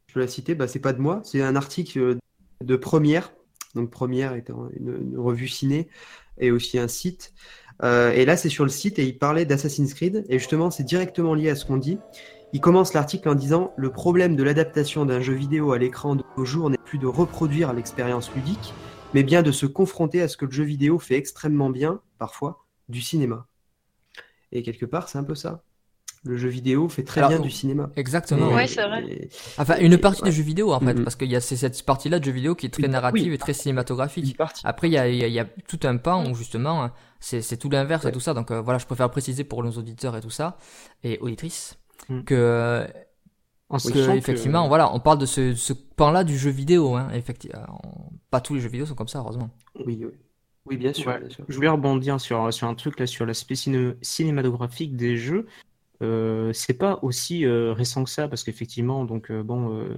[0.08, 2.18] je peux la citer, bah, c'est pas de moi, c'est un article euh,
[2.64, 3.34] de Première,
[3.74, 5.90] donc Première étant une, une revue ciné
[6.38, 7.34] et aussi un site.
[7.82, 10.84] Euh, et là, c'est sur le site et il parlait d'Assassin's Creed, et justement, c'est
[10.84, 11.98] directement lié à ce qu'on dit.
[12.54, 16.24] Il commence l'article en disant Le problème de l'adaptation d'un jeu vidéo à l'écran de
[16.38, 18.74] nos jours n'est plus de reproduire l'expérience ludique,
[19.16, 22.66] mais bien de se confronter à ce que le jeu vidéo fait extrêmement bien, parfois,
[22.90, 23.48] du cinéma.
[24.52, 25.64] Et quelque part, c'est un peu ça.
[26.26, 27.90] Le jeu vidéo fait très Alors, bien du cinéma.
[27.98, 28.52] Exactement.
[28.52, 29.04] Et- Ouais, c'est vrai.
[29.10, 30.30] et- Enfin, une Et- partie ouais.
[30.30, 31.04] des jeux vidéo en fait, Mhm.
[31.04, 33.28] parce qu'il y a c'est cette partie-là de jeux vidéo qui est très Oui, narrative
[33.28, 33.34] oui.
[33.34, 34.38] et très cinématographique.
[34.64, 36.92] Après, il y a, il y a- il y a tout un pan où justement,
[37.26, 38.34] c'est c'est tout l'inverse et tout ça.
[38.34, 40.58] Donc euh, voilà, je préfère préciser pour nos auditeurs et tout ça,
[41.04, 41.78] et auditrices,
[42.10, 42.24] Mm.
[42.24, 42.86] que,
[43.70, 46.96] En que, sachant que- effectivement, voilà, on parle de ce, ce pan-là du jeu vidéo.
[46.96, 47.62] Hein, effectivement,
[48.30, 49.50] pas tous les jeux vidéo sont comme ça, heureusement.
[49.86, 50.12] Oui, oui.
[50.66, 51.08] Oui, bien sûr.
[51.12, 51.20] Ouais.
[51.20, 51.46] bien sûr.
[51.48, 55.46] Je voulais rebondir sur, sur un truc là, sur l'aspect ciné- cinématographique des jeux.
[56.02, 59.96] Euh, c'est pas aussi euh, récent que ça, parce qu'effectivement, donc euh, bon, euh,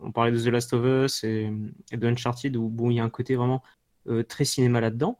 [0.00, 1.52] on parlait de The Last of Us et,
[1.92, 3.62] et de Uncharted, où bon, il y a un côté vraiment
[4.08, 5.18] euh, très cinéma là-dedans.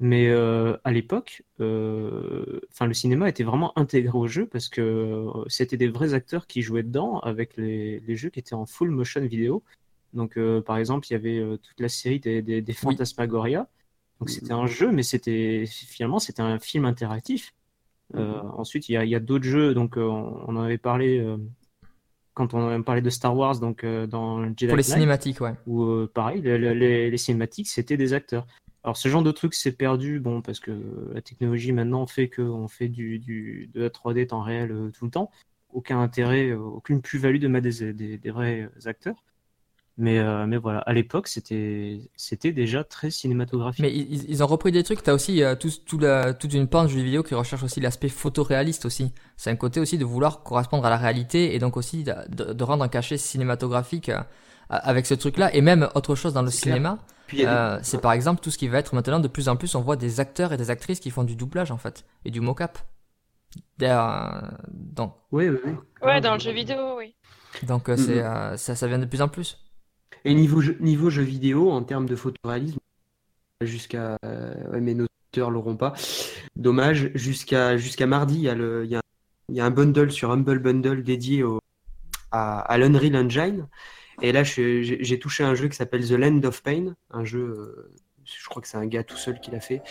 [0.00, 5.44] Mais euh, à l'époque, euh, le cinéma était vraiment intégré au jeu parce que euh,
[5.48, 8.90] c'était des vrais acteurs qui jouaient dedans avec les, les jeux qui étaient en full
[8.90, 9.64] motion vidéo.
[10.14, 12.62] Donc, euh, par exemple, il y avait toute la série des, des.
[14.20, 17.52] Donc, c'était un jeu, mais c'était finalement c'était un film interactif.
[18.14, 19.74] Euh, ensuite, il y a, d'autres jeux.
[19.74, 21.26] Donc, on, on en avait parlé
[22.34, 25.54] quand on parlé de Star Wars, donc dans Jedi Pour les cinématiques, ouais.
[25.66, 28.46] où pareil, le- le- les, les cinématiques, c'était des acteurs.
[28.88, 30.72] Alors ce genre de truc s'est perdu, bon, parce que
[31.12, 35.04] la technologie maintenant fait qu'on fait du, du- de la 3D temps réel euh, tout
[35.04, 35.30] le temps.
[35.74, 39.22] Aucun intérêt, euh, aucune plus-value de mettre des, des- vrais acteurs.
[39.98, 43.82] Mais, euh, mais voilà, à l'époque, c'était c'était déjà très cinématographique.
[43.82, 45.02] Mais ils, ont repris des trucs.
[45.02, 46.00] T'as aussi euh, tout, tout
[46.40, 49.12] toute une de jeux vidéo qui recherche aussi l'aspect photoréaliste aussi.
[49.36, 52.84] C'est un côté aussi de vouloir correspondre à la réalité et donc aussi de, rendre
[52.84, 54.10] un cachet cinématographique
[54.70, 55.54] avec ce truc-là.
[55.54, 56.98] Et même autre chose dans le cinéma,
[57.40, 59.80] euh, c'est par exemple tout ce qui va être maintenant de plus en plus, on
[59.80, 62.78] voit des acteurs et des actrices qui font du doublage en fait et du mocap.
[63.78, 65.72] D'ailleurs, euh, Donc, Oui, oui, oui.
[66.02, 67.14] Ouais, dans le jeu vidéo, oui.
[67.62, 68.26] donc euh, c'est Mhm.
[68.26, 69.58] euh, ça, ça vient de plus en plus.
[70.24, 72.78] Et niveau jeu, niveau jeu vidéo, en termes de photoréalisme,
[73.62, 74.16] jusqu'à.
[74.24, 75.94] euh, ouais, mais nos auditeurs l'auront pas.
[76.56, 77.10] Dommage.
[77.14, 79.00] Jusqu'à jusqu'à mardi, il y, a le, il, y a,
[79.48, 81.60] il y a un bundle sur Humble Bundle dédié au,
[82.30, 83.66] à, à l'Unreal Engine.
[84.20, 86.94] Et là, j'ai touché un jeu qui s'appelle The Land of Pain.
[87.10, 87.40] Un jeu.
[87.40, 87.90] euh,
[88.24, 89.82] Je crois que c'est un gars tout seul qui l'a fait.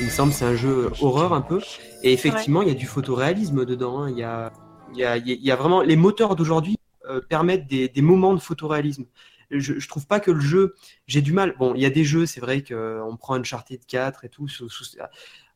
[0.00, 1.60] Il me semble c'est un jeu horreur un peu.
[2.02, 4.02] Et effectivement, il y a du photoréalisme dedans.
[4.02, 4.10] hein.
[4.10, 4.52] Il y, a,
[4.92, 5.80] il y, a, il y a vraiment.
[5.82, 6.76] Les moteurs d'aujourd'hui
[7.08, 9.04] euh, permettent des, des moments de photoréalisme.
[9.50, 10.74] Je, je trouve pas que le jeu.
[11.06, 11.54] J'ai du mal.
[11.58, 14.46] Bon, il y a des jeux, c'est vrai qu'on prend Uncharted 4 et tout.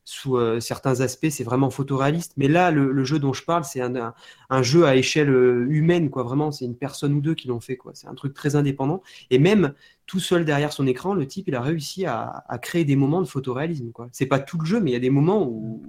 [0.07, 2.31] Sous, euh, certains aspects, c'est vraiment photoréaliste.
[2.37, 6.23] Mais là, le, jeu dont je parle, c'est un, jeu à échelle euh, humaine, quoi.
[6.23, 7.91] Vraiment, c'est une personne ou deux qui l'ont fait, quoi.
[7.93, 9.03] C'est un truc très indépendant.
[9.31, 9.73] Et même
[10.05, 13.21] tout seul derrière son écran, le type, il a réussi à, à créer des moments
[13.21, 14.07] de photoréalisme, quoi.
[14.13, 15.83] C'est pas tout le jeu, mais il y a des moments où.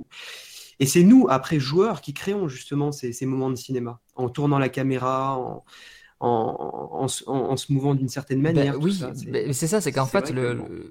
[0.80, 4.58] Et c'est nous, après joueurs, qui créons justement ces, ces moments de cinéma, en tournant
[4.58, 5.64] la caméra, en,
[6.20, 8.78] en, en, se- en- en se mouvant d'une certaine Ben, manière.
[8.80, 9.12] oui, ça.
[9.14, 10.90] C'est- c'est ça, c'est qu'en c'est fait le, le-.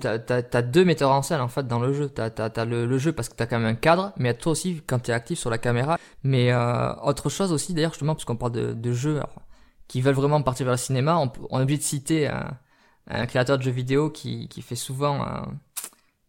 [0.00, 2.08] T'as, t'as, t'as deux metteurs en scène en fait dans le jeu.
[2.10, 4.52] T'as, t'as, t'as le, le jeu parce que t'as quand même un cadre, mais toi
[4.52, 5.98] aussi quand t'es actif sur la caméra.
[6.24, 9.40] Mais euh, autre chose aussi d'ailleurs justement parce qu'on parle de, de jeux alors,
[9.88, 12.50] qui veulent vraiment partir vers le cinéma, on, on est obligé de citer un,
[13.08, 15.40] un créateur de jeux vidéo qui, qui fait souvent, euh,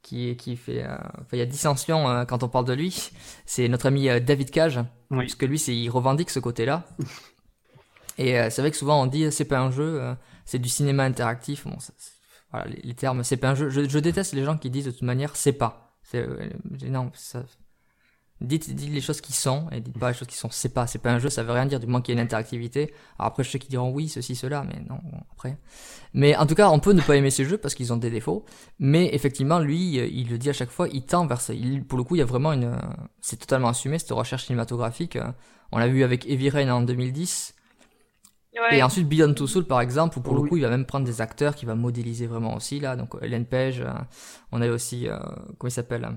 [0.03, 3.11] qui, qui fait, euh, enfin, il y a dissension euh, quand on parle de lui.
[3.45, 4.79] C'est notre ami euh, David Cage,
[5.11, 5.17] Oui.
[5.25, 6.85] parce que lui c'est, il revendique ce côté-là.
[8.17, 10.15] Et euh, c'est vrai que souvent on dit c'est pas un jeu, euh,
[10.45, 11.65] c'est du cinéma interactif.
[11.67, 11.93] Bon, ça-
[12.51, 13.69] voilà, les, termes, c'est pas un jeu.
[13.69, 15.97] Je, je déteste les gens qui disent de toute manière c'est pas.
[16.03, 16.49] C'est, euh,
[16.87, 17.43] non, ça,
[18.39, 20.87] dites, dites les choses qui sont et dites pas les choses qui sont c'est pas.
[20.87, 22.93] C'est pas un jeu, ça veut rien dire du moins qu'il y ait une interactivité.
[23.17, 24.99] Alors après, je sais qu'ils diront oui, ceci, cela, mais non,
[25.31, 25.57] après.
[26.13, 28.09] Mais en tout cas, on peut ne pas aimer ces jeux parce qu'ils ont des
[28.11, 28.45] défauts.
[28.79, 31.53] Mais effectivement, lui, euh, il le dit à chaque fois, il tend vers ça.
[31.53, 32.77] Il, pour le coup, il y a vraiment une, euh,
[33.21, 35.15] c'est totalement assumé cette recherche cinématographique.
[35.17, 35.31] euh,
[35.71, 37.53] On l'a vu avec Heavy Rain en 2010.
[38.59, 38.77] Ouais.
[38.77, 41.05] Et ensuite Beyond Two Souls par exemple, où pour le coup il va même prendre
[41.05, 42.95] des acteurs qui va modéliser vraiment aussi là.
[42.95, 43.91] Donc Ellen Page, euh,
[44.51, 45.17] on a aussi, euh,
[45.57, 46.11] comment il s'appelle euh,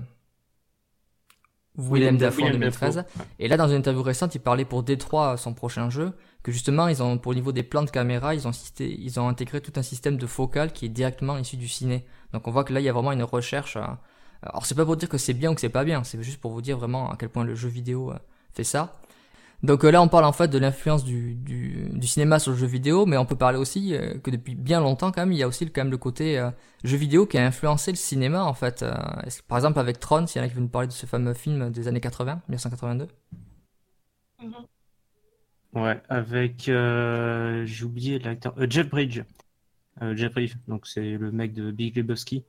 [1.77, 2.95] Willem Dafoe en Willem 2013.
[2.95, 3.25] Dafoe, ouais.
[3.39, 6.13] Et là dans une interview récente, il parlait pour Détroit, son prochain jeu,
[6.43, 9.19] que justement ils ont, pour le niveau des plans de caméra, ils ont, cité- ils
[9.19, 12.05] ont intégré tout un système de focal qui est directement issu du ciné.
[12.33, 13.77] Donc on voit que là il y a vraiment une recherche.
[13.77, 13.81] euh,
[14.41, 16.41] alors c'est pas pour dire que c'est bien ou que c'est pas bien, c'est juste
[16.41, 18.15] pour vous dire vraiment à quel point le jeu vidéo euh,
[18.53, 18.93] fait ça.
[19.63, 22.57] Donc euh, là, on parle en fait de l'influence du, du, du cinéma sur le
[22.57, 25.37] jeu vidéo, mais on peut parler aussi euh, que depuis bien longtemps, quand même, il
[25.37, 26.49] y a aussi le- quand même le côté euh,
[26.83, 28.81] jeu vidéo qui a influencé le cinéma, en fait.
[28.83, 28.91] Euh,
[29.25, 30.93] est-ce que- par exemple, avec Tron, s'il y en a qui veulent nous parler de
[30.93, 33.07] ce fameux film des années 80, 1982.
[34.39, 34.65] Mhm.
[35.73, 39.21] Ouais, avec euh, j'ai oublié l'acteur euh, Jeff Bridge.
[40.01, 42.45] Euh, Jeff Bridge, donc c'est le mec de Big Lebowski.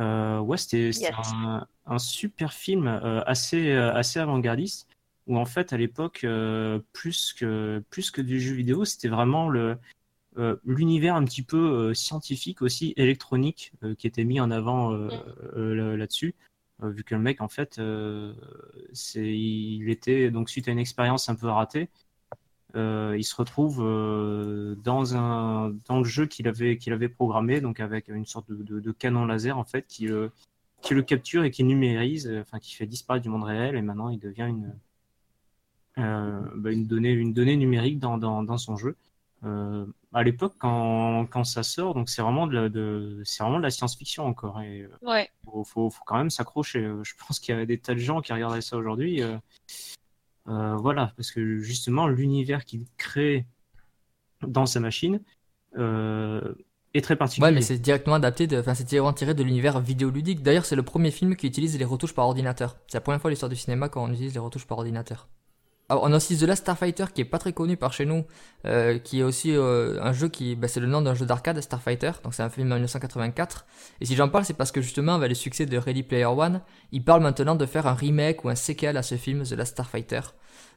[0.00, 1.16] Euh, ouais, c'était c'était Yes.
[1.16, 4.85] un, un super film euh, assez assez avant-gardiste
[5.26, 9.48] où en fait à l'époque euh, plus que plus que du jeu vidéo, c'était vraiment
[9.48, 9.76] le
[10.38, 11.56] euh, l'univers un petit peu
[11.90, 16.34] euh, scientifique aussi, électronique, qui était mis en avant là- là-dessus.
[16.82, 17.80] Vu que le mec, en fait,
[18.92, 21.88] c'est, il était, donc suite à une expérience un peu ratée,
[22.74, 23.78] il se retrouve
[24.84, 28.62] dans un, dans le jeu qu'il avait, qu'il avait programmé, donc avec une sorte de,
[28.62, 30.30] de- de canon laser, en fait, qui le,
[30.82, 34.10] qui le capture et qui numérise, enfin, qui fait disparaître du monde réel, et maintenant
[34.10, 34.74] il devient une,
[35.96, 38.96] bah, une donnée, une donnée numérique dans, dans, dans son jeu.
[39.44, 43.58] Euh, à l'époque, quand, quand ça sort, donc c'est vraiment de, la- de, c'est vraiment
[43.58, 44.60] de la science-fiction encore.
[44.62, 45.30] Et euh, Ouais.
[45.44, 46.80] faut, faut, faut quand même s'accrocher.
[46.84, 49.22] Euh, Je pense qu'il y a des tas de gens qui regardaient ça aujourd'hui.
[49.22, 49.36] euh,
[50.48, 53.46] euh, voilà, parce que justement, l'univers qu'il crée
[54.46, 55.20] dans sa machine
[55.76, 56.54] euh,
[56.94, 57.48] est très particulier.
[57.48, 60.42] Ouais, mais c'est directement adapté, enfin, c'est directement tiré de l'univers vidéoludique.
[60.42, 62.76] D'ailleurs, c'est le premier film qui utilise les retouches par ordinateur.
[62.86, 65.28] C'est la première fois dans l'histoire du cinéma qu'on utilise les retouches par ordinateur.
[65.88, 68.24] Alors, on a aussi The Last Starfighter qui est pas très connu par chez nous,
[68.64, 71.60] euh, qui est aussi euh, un jeu qui, bah, c'est le nom d'un jeu d'arcade,
[71.60, 72.10] Starfighter.
[72.24, 73.66] Donc c'est un film de 1984.
[74.00, 76.60] Et si j'en parle, c'est parce que justement, avec le succès de Ready Player One,
[76.90, 79.72] ils parlent maintenant de faire un remake ou un sequel à ce film, The Last
[79.72, 80.20] Starfighter.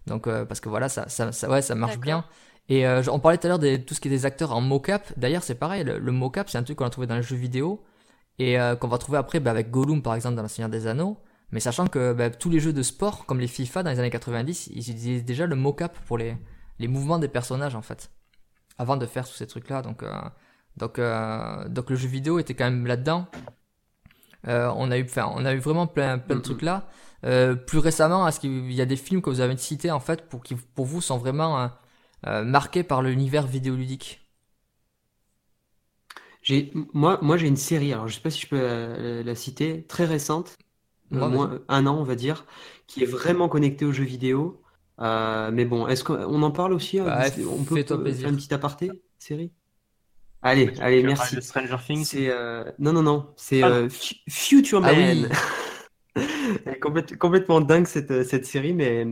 [0.06, 2.26] Donc euh, parce que voilà, ça, ça, ça, ouais, ça marche bien.
[2.68, 4.62] Et euh, on parlait tout à l'heure de tout ce qui est des acteurs en
[4.62, 5.12] mocap.
[5.18, 7.36] D'ailleurs, c'est pareil, le, le mocap, c'est un truc qu'on a trouvé dans les jeux
[7.36, 7.84] vidéo
[8.38, 10.88] et euh, qu'on va trouver après bah, avec Gollum par exemple dans Le Seigneur des
[10.88, 11.18] Anneaux.
[11.52, 14.10] Mais sachant que bah, tous les jeux de sport, comme les FIFA dans les années
[14.10, 16.38] 90, ils utilisaient déjà le mocap pour les,
[16.80, 18.12] les mouvements des personnages en fait,
[18.78, 19.82] avant de faire tous ces trucs-là.
[19.82, 20.12] Donc, euh,
[20.78, 23.28] donc, euh, donc le jeu vidéo était quand même là-dedans.
[24.48, 26.88] Euh, on a eu, on a eu vraiment plein, plein de trucs là.
[27.22, 30.42] Plus récemment, est-ce qu'il y a des films que vous avez cités en fait pour
[30.42, 31.70] qui, pour vous, sont vraiment
[32.24, 34.26] marqués par l'univers vidéoludique
[36.94, 40.06] moi, moi j'ai une série, alors je sais pas si je peux la, citer, très
[40.06, 40.58] récente,
[41.12, 42.46] Ouais, moins, un an on va dire,
[42.88, 44.62] qui est vraiment connectée aux jeux vidéo.
[45.02, 47.00] Euh, mais bon, est-ce qu'on en parle aussi?
[47.00, 47.98] euh, Bah, Disney- on peut faire
[48.30, 49.52] un petit aparté, série?
[50.42, 51.42] Allez, allez, merci.
[51.42, 52.06] Stranger Things.
[52.06, 53.70] C'est euh, non non non, c'est Ah.
[53.70, 55.28] euh, Fu- Future Ah Man.
[55.30, 55.36] oui.
[56.66, 59.06] Elle est complète- complètement dingue cette, cette série, mais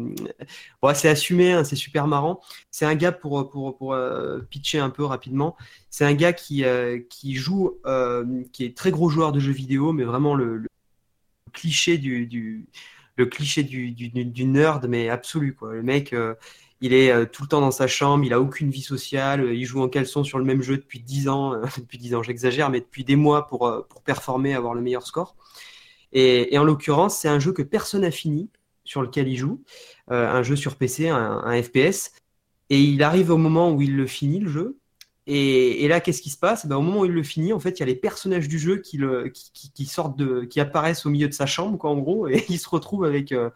[0.81, 2.41] bon, c'est assumé, hein, c'est super marrant.
[2.71, 5.55] C'est un gars pour pour pour euh, pitcher un peu rapidement.
[5.89, 9.51] C'est un gars qui euh, qui joue, euh, qui est très gros joueur de jeux
[9.53, 10.67] vidéo, mais vraiment le, le
[11.57, 12.67] cliché du,
[13.17, 15.73] le cliché du, nerd, mais absolu quoi.
[15.73, 16.13] Le mec.
[16.13, 16.35] euh,
[16.79, 19.55] il est euh, tout le temps dans sa chambre, il a aucune vie sociale, euh,
[19.55, 22.69] il joue en caleçon sur le même jeu depuis 10 ans, depuis 10 ans, j'exagère,
[22.69, 25.35] mais depuis des mois pour, pour performer, avoir le meilleur score.
[26.13, 28.49] Et, en l'occurrence, c'est un jeu que personne n'a fini,
[28.83, 29.63] sur lequel il joue,
[30.07, 32.11] un jeu sur PC, un, un FPS,
[32.69, 34.77] et il arrive au moment où il le finit, le jeu,
[35.29, 36.65] et, là, qu'est-ce qui se passe?
[36.65, 38.57] Ben, Au moment où il le finit, en fait, il y a les personnages du
[38.57, 38.97] jeu qui,
[39.85, 43.03] sortent qui apparaissent au milieu de sa chambre, quoi, en gros, et il se retrouve
[43.03, 43.49] avec, euh,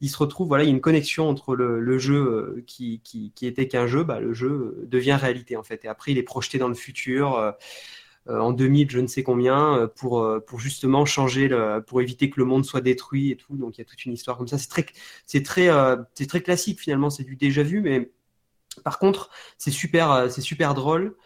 [0.00, 3.46] il se retrouve, voilà, il y a une connexion entre le, jeu euh, qui, qui,
[3.46, 6.22] était qu'un jeu, bah, le jeu euh, devient réalité, en fait, et après, il est
[6.22, 7.54] projeté dans le futur.
[8.26, 11.50] en 2000, je ne sais combien, pour, pour justement changer,
[11.86, 13.56] pour éviter que le monde soit détruit et tout.
[13.56, 14.56] Donc il y a toute une histoire comme ça.
[14.56, 14.86] C'est très,
[15.26, 15.68] c'est très,
[16.14, 17.10] c'est très classique finalement.
[17.10, 18.10] C'est du déjà vu, mais
[18.84, 21.16] par contre, c'est super, euh, c'est super drôle.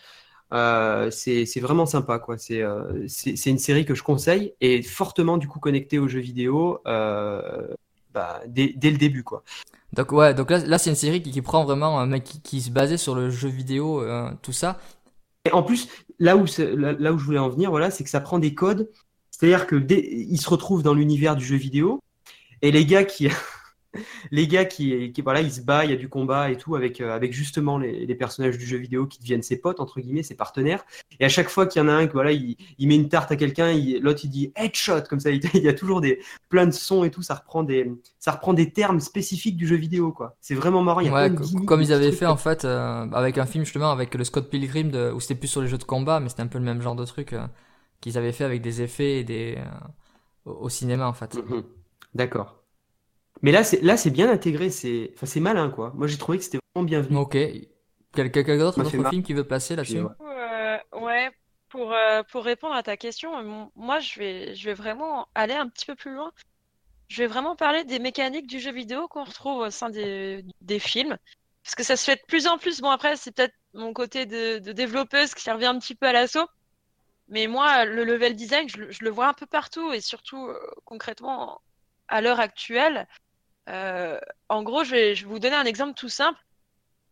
[0.52, 2.38] Euh, c'est vraiment sympa quoi.
[2.38, 6.20] C'est euh, c'est une série que je conseille et fortement du coup connectée aux jeux
[6.20, 7.66] vidéo euh,
[8.12, 9.42] bah, dès, dès le début quoi.
[9.94, 12.40] Donc ouais, donc là, là c'est une série qui, qui prend vraiment un mec qui,
[12.40, 14.04] qui se basait sur le jeu vidéo,
[14.42, 14.78] tout ça.
[15.44, 15.88] Et en plus,
[16.18, 18.54] là où, là, là où je voulais en venir, voilà, c'est que ça prend des
[18.54, 18.90] codes.
[19.30, 22.00] C'est-à-dire que dès- ils se retrouvent dans l'univers du jeu vidéo
[22.62, 23.28] et les gars qui,
[24.30, 26.76] les gars qui, qui, voilà, ils se battent, il y a du combat et tout
[26.76, 30.00] avec, euh, avec justement les, les personnages du jeu vidéo qui deviennent ses potes entre
[30.00, 30.84] guillemets, ses partenaires.
[31.20, 33.08] Et à chaque fois qu'il y en a un, que voilà, il, il met une
[33.08, 35.30] tarte à quelqu'un, l'autre il dit headshot comme ça.
[35.30, 37.22] Il, il y a toujours des plein de sons et tout.
[37.22, 40.36] Ça reprend des, ça reprend des termes spécifiques du jeu vidéo quoi.
[40.40, 41.00] C'est vraiment marrant.
[41.00, 43.10] Il y a Ouais, plein de co- gimmicks, comme ils avaient fait en fait euh,
[43.12, 45.76] avec un film justement avec le Scott Pilgrim de, où c'était plus sur les jeux
[45.76, 47.46] de combat, mais c'était un peu le même genre de truc euh,
[48.00, 51.42] qu'ils avaient fait avec des effets et des euh, au, cinéma en fait.
[51.42, 51.64] Mhm.
[52.14, 52.63] D'accord.
[53.42, 54.70] Mais là, c'est là, c'est bien intégré.
[54.70, 55.92] C'est, enfin, c'est malin, quoi.
[55.94, 57.16] Moi, j'ai trouvé que c'était vraiment bienvenu.
[57.16, 57.36] Ok.
[58.14, 59.98] Quel- Quelqu'un d'autre, un autre film qui veut placer là-dessus?
[59.98, 61.30] Euh, ouais,
[61.68, 65.54] pour, euh, pour répondre à ta question, euh, moi je vais, je vais vraiment aller
[65.54, 66.32] un petit peu plus loin.
[67.08, 70.78] Je vais vraiment parler des mécaniques du jeu vidéo qu'on retrouve au sein des, des
[70.78, 71.16] films.
[71.62, 72.80] Parce que ça se fait de plus en plus.
[72.80, 76.12] Bon, après, c'est peut-être mon côté de, de développeuse qui revient un petit peu à
[76.12, 76.46] l'assaut.
[77.28, 80.46] Mais moi, le level design, je, le- je le vois un peu partout et surtout
[80.48, 81.60] euh, concrètement
[82.08, 83.08] à l'heure actuelle.
[83.68, 84.18] Euh,
[84.48, 86.38] en gros, je vais, vous donner un exemple tout simple.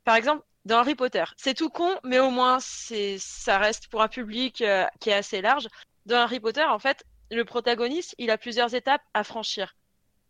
[0.05, 4.09] Par exemple, dans Harry Potter, c'est tout con, mais au moins ça reste pour un
[4.09, 5.69] public euh, qui est assez large.
[6.07, 9.75] Dans Harry Potter, en fait, le protagoniste, il a plusieurs étapes à franchir.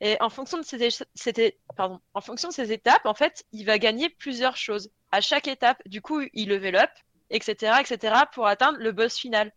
[0.01, 0.83] Et en fonction de ces,
[2.73, 4.91] étapes, en fait, il va gagner plusieurs choses.
[5.13, 6.91] À chaque étape, du coup, il level up
[7.33, 9.53] etc., etc., pour atteindre le boss final.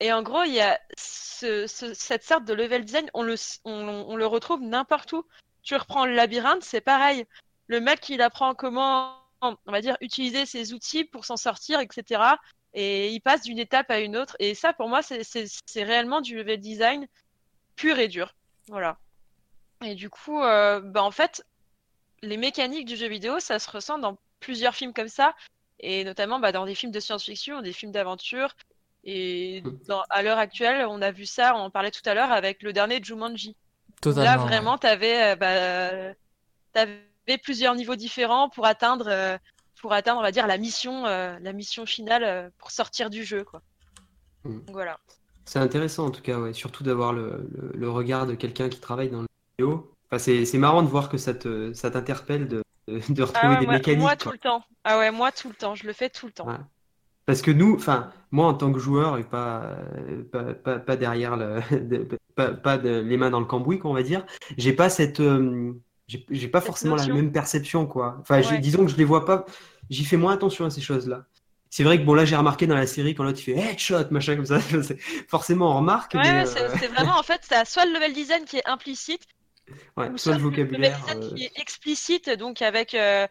[0.00, 3.34] Et en gros, il y a ce, ce- cette sorte de level design, on le,
[3.64, 5.24] on le retrouve n'importe où.
[5.68, 7.26] Tu reprends le labyrinthe, c'est pareil.
[7.66, 12.38] Le mec, il apprend comment, on va dire, utiliser ses outils pour s'en sortir, etc.
[12.72, 14.34] Et il passe d'une étape à une autre.
[14.38, 15.44] Et ça, pour moi, c'est-
[15.76, 17.06] réellement du level design
[17.76, 18.34] pur et dur.
[18.68, 18.96] Voilà.
[19.84, 21.44] Et du coup, euh, bah, en fait,
[22.22, 25.36] les mécaniques du jeu vidéo, ça se ressent dans plusieurs films comme ça,
[25.80, 28.56] et notamment bah, dans des films de science-fiction, des films d'aventure.
[29.04, 32.32] Et dans- à l'heure actuelle, on a vu ça, on en parlait tout à l'heure
[32.32, 33.54] avec le dernier Jumanji.
[34.00, 34.24] Totalement.
[34.30, 34.46] Là, ouais.
[34.46, 36.16] vraiment, tu avais,
[37.42, 39.36] plusieurs niveaux différents pour atteindre, euh,
[39.80, 43.24] pour atteindre, on va dire, la mission, euh, la mission finale euh, pour sortir du
[43.24, 43.62] jeu, quoi.
[44.44, 44.58] Mm.
[44.60, 44.98] Donc, Voilà.
[45.44, 46.52] C'est intéressant en tout cas, ouais.
[46.52, 49.90] Surtout d'avoir le, le- le regard de quelqu'un qui travaille dans le vidéo.
[50.10, 53.54] Enfin, c'est c'est marrant de voir que ça te, ça t'interpelle de, de, de retrouver
[53.54, 54.00] Ah ouais, des moi, mécaniques.
[54.00, 54.16] moi, quoi.
[54.16, 54.62] tout le temps.
[54.84, 55.74] Ah ouais, moi tout le temps.
[55.74, 56.46] Je le fais tout le temps.
[56.46, 56.56] Ouais.
[57.26, 59.76] Parce que nous, enfin, moi en tant que joueur et pas,
[60.32, 63.90] pas, pas, pas derrière le, de- pas, pas de- les mains dans le cambouis, quoi,
[63.90, 64.24] on va dire,
[64.56, 65.72] j'ai pas cette, euh,
[66.08, 68.16] j'ai pas Cette forcément la même perception, quoi.
[68.20, 68.58] Enfin, Ouais.
[68.58, 69.44] disons que je les vois pas,
[69.90, 71.24] j'y fais moins attention à ces choses-là.
[71.70, 74.10] C'est vrai que bon là j'ai remarqué dans la série quand l'autre il fait headshot
[74.10, 74.58] machin comme ça,
[75.28, 76.46] forcément on remarque, Ouais, euh,
[76.80, 79.20] c'est vraiment en fait, ça soit le level design qui est implicite,
[79.98, 80.98] ouais, soit le vocabulaire.
[80.98, 83.26] design euh, qui est explicite, donc avec euh,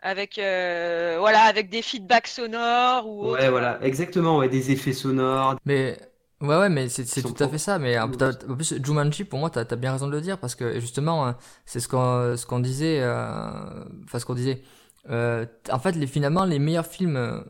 [0.00, 3.30] avec euh, voilà, avec des feedbacks sonores ou.
[3.32, 5.56] Ouais, voilà, exactement, ouais, des effets sonores.
[5.64, 5.98] Mais
[6.40, 7.78] ouais, ouais, mais c'est tout à fait ça.
[7.78, 10.78] Mais en plus, Jumanji, pour moi, t'as as bien raison de le dire parce que
[10.80, 11.32] justement, euh,
[11.64, 13.50] c'est ce qu'on ce qu'on disait, euh,
[14.04, 14.62] enfin ce qu'on disait.
[15.10, 17.40] Euh, en fait, les, finalement, les meilleurs films euh,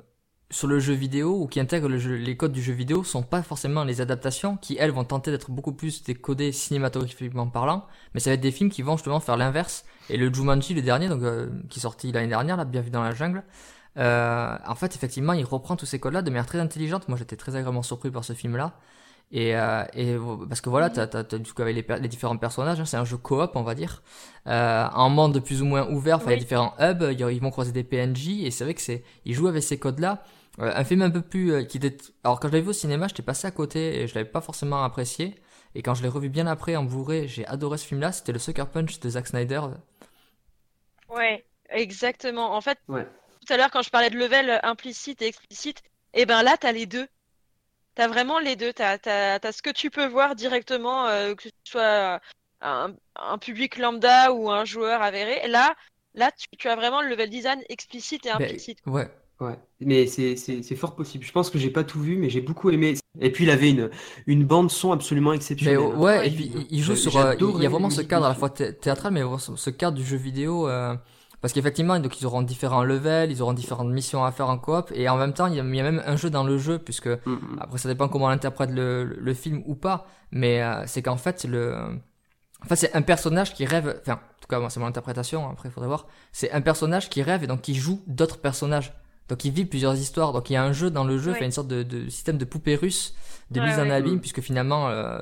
[0.51, 3.23] sur le jeu vidéo ou qui intègrent le jeu- les codes du jeu vidéo sont
[3.23, 8.20] pas forcément les adaptations qui elles vont tenter d'être beaucoup plus décodées cinématographiquement parlant, mais
[8.20, 9.85] ça va être des films qui vont justement faire l'inverse.
[10.09, 13.02] Et le Jumanji, le dernier, donc euh, qui est sorti l'année dernière, là, Bienvenue dans
[13.02, 13.43] la jungle.
[13.98, 17.09] Euh, en fait, effectivement, il reprend tous ces codes-là de manière très intelligente.
[17.09, 18.74] Moi, j'étais très agréablement surpris par ce film-là.
[19.32, 20.16] Et, euh, et
[20.48, 23.05] parce que voilà, t'as, t'as, t'as du coup avec les, différents personnages, hein, c'est un
[23.05, 24.02] jeu coop, on va dire,
[24.47, 26.16] euh, un monde plus ou moins ouvert.
[26.18, 28.81] Enfin, il y a différents hubs, ils vont croiser des PNJ, et c'est vrai que
[28.81, 30.23] c'est, ils jouent avec ces codes-là.
[30.60, 32.72] Euh, un film un peu plus, euh, qui était, alors quand je l'avais vu au
[32.72, 35.34] cinéma, j'étais passé à côté et je l'avais pas forcément apprécié.
[35.74, 38.12] Et quand je l'ai revu bien après en Blu-ray, j'ai adoré ce film-là.
[38.12, 39.60] C'était le Sucker Punch de Zack Snyder.
[41.08, 42.54] Ouais, exactement.
[42.54, 43.06] En fait, Ouais.
[43.46, 45.82] tout à l'heure, quand je parlais de level implicite et explicite,
[46.14, 47.08] et ben là, t'as les deux.
[47.94, 48.72] T'as vraiment les deux.
[48.74, 52.20] T'as, t'as, t'as ce que tu peux voir directement, euh, que ce soit
[52.62, 55.40] un, un public lambda ou un joueur avéré.
[55.44, 55.76] Et là,
[56.14, 58.80] là, tu, tu as vraiment le level design explicite et Ben, implicite.
[58.86, 59.10] ouais,
[59.40, 61.24] Ouais, mais c'est c'est- c'est fort possible.
[61.24, 62.94] Je pense que j'ai pas tout vu, mais j'ai beaucoup aimé.
[63.20, 63.90] Et puis il avait une,
[64.26, 65.76] une bande son absolument Mais exceptionnelle.
[65.76, 65.98] ouais, hein.
[65.98, 67.90] ouais, et J'ai- puis il- il joue j'ai sur, euh, il adoré y a vraiment
[67.90, 68.40] ce musique cadre à la dessus.
[68.40, 70.94] fois thé- théâtral, mais vraiment ce ce cadre du jeu vidéo, euh,
[71.40, 74.90] parce qu'effectivement, donc ils auront différents levels, ils auront différentes missions à faire en coop,
[74.94, 76.58] et en même temps, il y a, il y a même un jeu dans le
[76.58, 77.58] jeu, puisque Mm, mm.
[77.58, 81.02] après ça dépend comment on interprète le, le, le film ou pas, mais euh, c'est
[81.02, 81.74] qu'en fait le,
[82.62, 85.68] enfin c'est un personnage qui rêve, enfin en tout cas moi c'est mon interprétation, après
[85.68, 88.92] il faudrait voir, c'est un personnage qui rêve et donc qui joue d'autres personnages.
[89.28, 91.38] Donc il vit plusieurs histoires, donc il y a un jeu dans le jeu, Oui.
[91.38, 93.14] fait une sorte de, de système de poupée russe,
[93.50, 94.20] de Ouais, mise en abîme, Mm.
[94.20, 95.18] puisque finalement euh,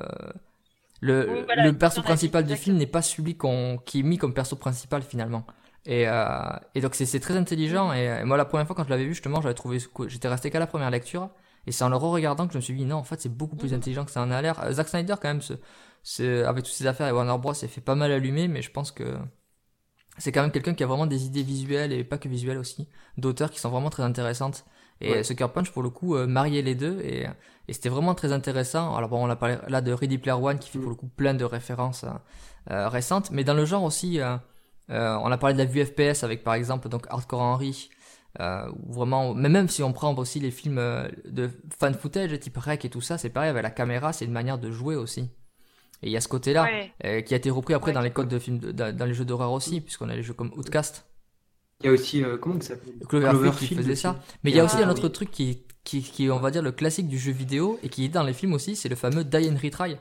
[1.01, 4.17] le, Oui, voilà, le perso principal du film n'est pas celui qu'on qui est mis
[4.17, 5.45] comme perso principal finalement.
[5.85, 6.25] Et, euh,
[6.73, 7.93] et donc c'est c'est très intelligent.
[7.93, 10.49] Et, euh, moi la première fois quand je l'avais vu justement, j'avais trouvé j'étais resté
[10.49, 11.29] qu'à la première lecture.
[11.67, 13.55] Et c'est en le re-regardant que je me suis dit non en fait c'est beaucoup
[13.55, 13.77] plus Mhm.
[13.77, 14.59] intelligent que ça en a l'air.
[14.63, 15.53] Euh, Zack Snyder quand même, se,
[16.03, 18.71] se- avec toutes ses affaires et Warner Bros, s'est fait pas mal allumer, mais je
[18.71, 19.17] pense que
[20.25, 22.87] c'est quand même quelqu'un qui a vraiment des idées visuelles et pas que visuelles aussi,
[23.17, 24.65] d'auteurs qui sont vraiment très intéressantes.
[25.01, 25.23] Et Ouais.
[25.23, 27.27] Sucker Punch pour le coup euh, mariait les deux et,
[27.67, 28.95] et c'était vraiment très intéressant.
[28.95, 31.07] Alors bon on a parlé là de Ready Player One qui fait pour le coup
[31.07, 32.09] plein de références euh,
[32.71, 34.37] euh, récentes, mais dans le genre aussi, euh,
[34.89, 37.89] euh, on a parlé de la vue FPS avec par exemple donc Hardcore Henry.
[38.41, 41.49] Euh, vraiment, mais même si on prend aussi les films euh, de
[41.79, 44.57] fan footage type Rec et tout ça, c'est pareil avec la caméra, c'est une manière
[44.59, 45.29] de jouer aussi.
[46.05, 46.91] Et il y a ce côté-là Ouais.
[47.03, 49.05] euh, qui a été repris après Ouais, dans les codes de films, de- dans, dans
[49.05, 51.05] les jeux d'horreur aussi, puisqu'on a les jeux comme Outcast,
[51.81, 52.93] Il y a aussi, euh, comment ça s'appelle?
[53.09, 54.01] Cloverfield qui faisait aussi.
[54.03, 54.19] ça.
[54.43, 55.11] Mais il y a Ah, aussi un autre oui.
[55.11, 58.23] truc qui, qui, on va dire, le classique du jeu vidéo et qui est dans
[58.23, 59.97] les films aussi, c'est le fameux Die and Retry.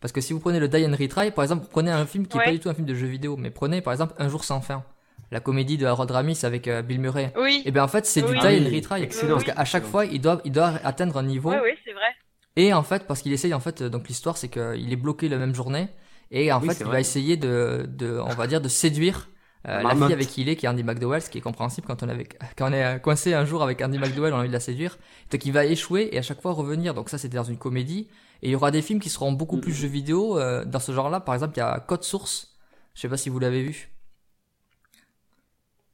[0.00, 2.26] Parce que si vous prenez le Die and Retry, par exemple, vous prenez un film
[2.26, 2.46] qui est Ouais.
[2.46, 4.60] pas du tout un film de jeu vidéo, mais prenez par exemple Un jour sans
[4.62, 4.82] fin,
[5.30, 7.32] la comédie de Harold Ramis avec euh, Bill Murray.
[7.36, 7.62] Oui.
[7.66, 8.32] Et bien en fait, c'est du.
[8.32, 9.02] Die Ah and Retry.
[9.02, 9.34] excellent.
[9.34, 11.50] Parce qu'à chaque fois, il doit, il doit atteindre un niveau.
[11.50, 12.08] Oui, oui, c'est vrai.
[12.56, 15.38] Et en fait, parce qu'il essaye, en fait, donc l'histoire, c'est qu'il est bloqué la
[15.38, 15.88] même journée.
[16.30, 16.92] Et en Oui, fait, il vrai.
[16.92, 19.28] va essayer de, de, on va dire, de séduire
[19.68, 21.86] euh, la fille avec qui il est, qui est Andy McDowell, ce qui est compréhensible
[21.86, 24.36] quand on, est avec, quand on est euh, coincé un jour avec Andy McDowell, on
[24.36, 24.98] a envie de la séduire.
[25.30, 26.94] Donc il va échouer et à chaque fois revenir.
[26.94, 28.08] Donc ça, c'était dans une comédie.
[28.42, 30.92] Et il y aura des films qui seront beaucoup plus jeux vidéo euh, dans ce
[30.92, 31.20] genre-là.
[31.20, 32.56] Par exemple, il y a Code Source.
[32.94, 33.90] Je sais pas si vous l'avez vu.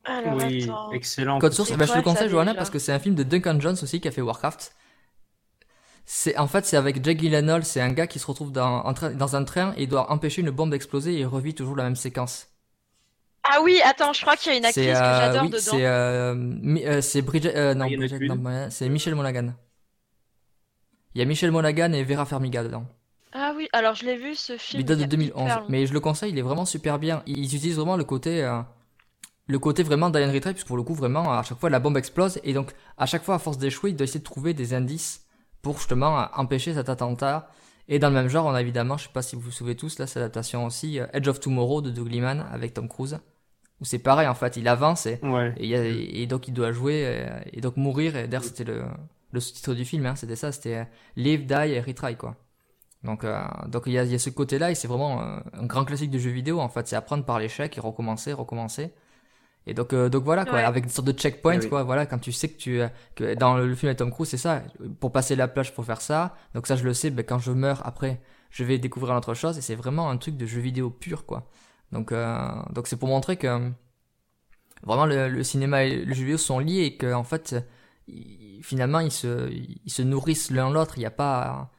[0.04, 0.92] Alors, Oui, attends.
[0.92, 1.38] excellent.
[1.38, 3.76] Code Source, bah, je le conseille, Johanna, parce que c'est un film de Duncan Jones
[3.82, 4.74] aussi qui a fait Warcraft.
[6.08, 8.94] C'est en fait c'est avec Jake Gyllenhaal, c'est un gars qui se retrouve dans, en
[8.94, 11.74] train- dans un train et il doit empêcher une bombe d'exploser et il revit toujours
[11.76, 12.48] la même séquence.
[13.42, 15.60] Ah oui, attends, je crois qu'il y a une actrice que euh, j'adore oui, dedans.
[15.60, 19.52] c'est euh, Mi- euh, c'est Bridget euh, non, Bridget, c'est Michel Monaghan.
[21.14, 22.86] Il y a Michel Monaghan et Vera Farmiga dedans.
[23.32, 24.80] Ah oui, alors je l'ai vu ce film.
[24.80, 25.66] Il date de a 2011, hyper longtemps.
[25.70, 27.22] mais je le conseille, il est vraiment super bien.
[27.26, 28.60] Ils utilisent vraiment le côté, euh,
[29.46, 31.96] le côté vraiment Diane Retry, puisque pour le coup, vraiment, à chaque fois, la bombe
[31.96, 34.74] explose, et donc, à chaque fois, à force d'échouer, il doit essayer de trouver des
[34.74, 35.25] indices
[35.66, 37.50] pour justement euh, empêcher cet attentat.
[37.88, 39.74] Et dans le même genre, on a évidemment, je sais pas si vous vous souvenez
[39.76, 43.18] tous, là, c'est l'adaptation aussi, euh, Edge of Tomorrow de Doug Liman avec Tom Cruise,
[43.80, 45.52] où c'est pareil, en fait, il avance et, Ouais.
[45.56, 48.14] et, il y a- et donc il doit jouer euh, et, donc mourir.
[48.16, 48.84] Et d'ailleurs, c'était le,
[49.32, 50.86] le sous-titre du film, hein, c'était ça, c'était
[51.16, 52.36] Live, Die et Retry, quoi.
[53.02, 55.66] Donc, euh, donc il y a, il y a ce côté-là et c'est vraiment un
[55.66, 56.86] grand classique de jeu vidéo, en fait.
[56.88, 58.92] C'est apprendre par l'échec et recommencer, recommencer.
[59.66, 60.64] Et donc, euh, donc voilà, quoi, Ouais.
[60.64, 61.68] avec une sorte de checkpoint, Eh oui.
[61.68, 61.82] quoi.
[61.84, 64.36] Voilà, quand tu sais que tu, euh, que dans le film avec Tom Cruise, c'est
[64.38, 64.62] ça.
[65.00, 66.36] Pour passer la plage, faut faire ça.
[66.54, 67.10] Donc ça, je le sais.
[67.10, 68.20] Ben, quand je meurs, après,
[68.50, 69.58] je vais découvrir autre chose.
[69.58, 71.48] Et c'est vraiment un truc de jeu vidéo pur, quoi.
[71.92, 72.38] Donc, euh,
[72.72, 73.70] donc c'est pour montrer que
[74.82, 77.56] vraiment le, le cinéma et le jeu vidéo sont liés et que en fait,
[78.08, 80.94] ils- finalement, ils se, ils se nourrissent l'un l'autre.
[80.96, 81.70] Il n'y a pas.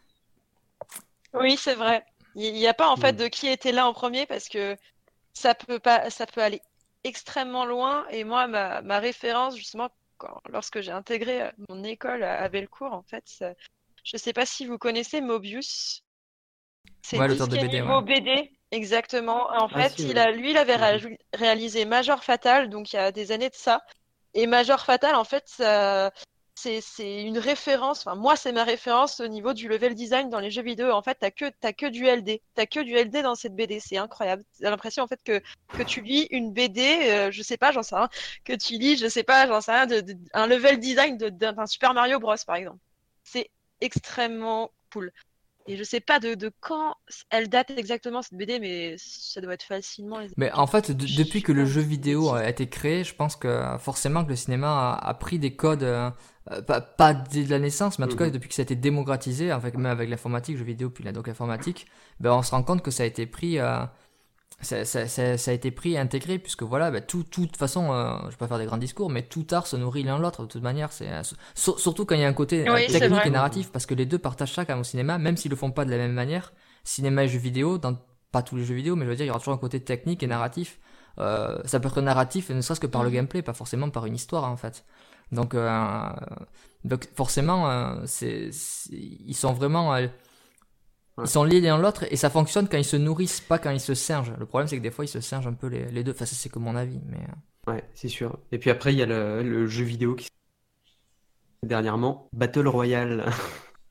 [1.34, 2.06] Oui, c'est vrai.
[2.36, 3.18] Il n'y a pas en fait Mm.
[3.18, 4.78] de qui était là en premier parce que
[5.34, 6.62] ça peut pas, ça peut aller
[7.08, 8.06] extrêmement loin.
[8.10, 12.50] Et moi, ma, ma référence, justement, quand, lorsque j'ai intégré euh, mon école à à
[12.50, 13.54] Bellecour, en fait, ça-
[14.04, 16.04] je sais pas si vous connaissez Mobius.
[17.02, 18.20] C'est Ouais, l'auteur de BD, niveau ouais.
[18.20, 19.48] BD, exactement.
[19.52, 22.98] En Ah, fait, si, il a, lui, il avait réa- réalisé Major Fatal, donc il
[22.98, 23.82] y a des années de ça.
[24.34, 26.12] Et Major Fatal, en fait, ça-
[26.58, 28.00] c'est une référence.
[28.00, 30.92] Enfin, moi, c'est ma référence au niveau du level design dans les jeux vidéo.
[30.92, 33.80] En fait, t'as que que du LD, t'as que du LD dans cette BD.
[33.80, 34.44] C'est incroyable.
[34.60, 35.42] T'as l'impression en fait que
[35.78, 38.10] que tu lis une BD, euh, je sais pas, j'en sais rien,
[38.44, 40.04] que tu lis, je sais pas, j'en sais rien, de,
[40.34, 42.80] un level design de- d'un d'un Super Mario Bros par exemple.
[43.24, 43.50] C'est
[43.82, 45.12] extrêmement cool.
[45.68, 46.96] Et je sais pas de, de quand
[47.30, 51.42] elle date exactement cette BD, mais ça doit être facilement Mais en fait, de- depuis
[51.42, 55.08] que le jeu vidéo a été créé, je pense que forcément que le cinéma a,
[55.10, 56.12] a pris des codes, euh,
[56.52, 58.32] euh, pas, pas dès la naissance, mais en tout cas Mhm.
[58.32, 61.28] depuis que ça a été démocratisé, avec, même avec l'informatique, jeu vidéo, puis là, donc
[61.28, 61.88] l'informatique,
[62.20, 63.80] ben on se rend compte que ça a été pris, euh,
[64.62, 67.46] ça, ça, ça, ça a été pris et intégré, puisque voilà, ben, tout, tout, de
[67.48, 70.04] toute façon, euh, je vais pas faire des grands discours, mais tout art se nourrit
[70.04, 71.22] l'un l'autre, de toute manière, c'est, euh,
[71.56, 73.94] sur- surtout quand il y a un côté euh, Oui, technique et narratif, parce que
[73.94, 75.98] les deux partagent ça quand même au cinéma, même s'ils le font pas de la
[75.98, 76.54] même manière,
[76.84, 77.98] cinéma et jeux vidéo, dans
[78.32, 79.80] pas tous les jeux vidéo, mais je veux dire, il y aura toujours un côté
[79.84, 80.80] technique et narratif.
[81.20, 83.16] Euh, ça peut être narratif, ne serait-ce que par le Mhm.
[83.16, 84.86] gameplay, pas forcément par une histoire en fait.
[85.32, 86.10] Donc, euh,
[86.84, 88.50] donc forcément, euh, c'est,
[88.92, 90.08] ils sont vraiment, euh,
[91.18, 91.26] Ouais.
[91.26, 93.80] ils sont liés l'un l'autre et ça fonctionne quand ils se nourrissent, pas quand ils
[93.80, 94.34] se singent.
[94.38, 96.12] Le problème, c'est que des fois, ils se singent un peu les, les deux.
[96.12, 98.40] Enfin, ça, c'est que mon avis, mais euh, Ouais, c'est sûr.
[98.52, 100.28] Et puis après, il y a le, le jeu vidéo qui
[101.64, 103.26] dernièrement Battle Royale.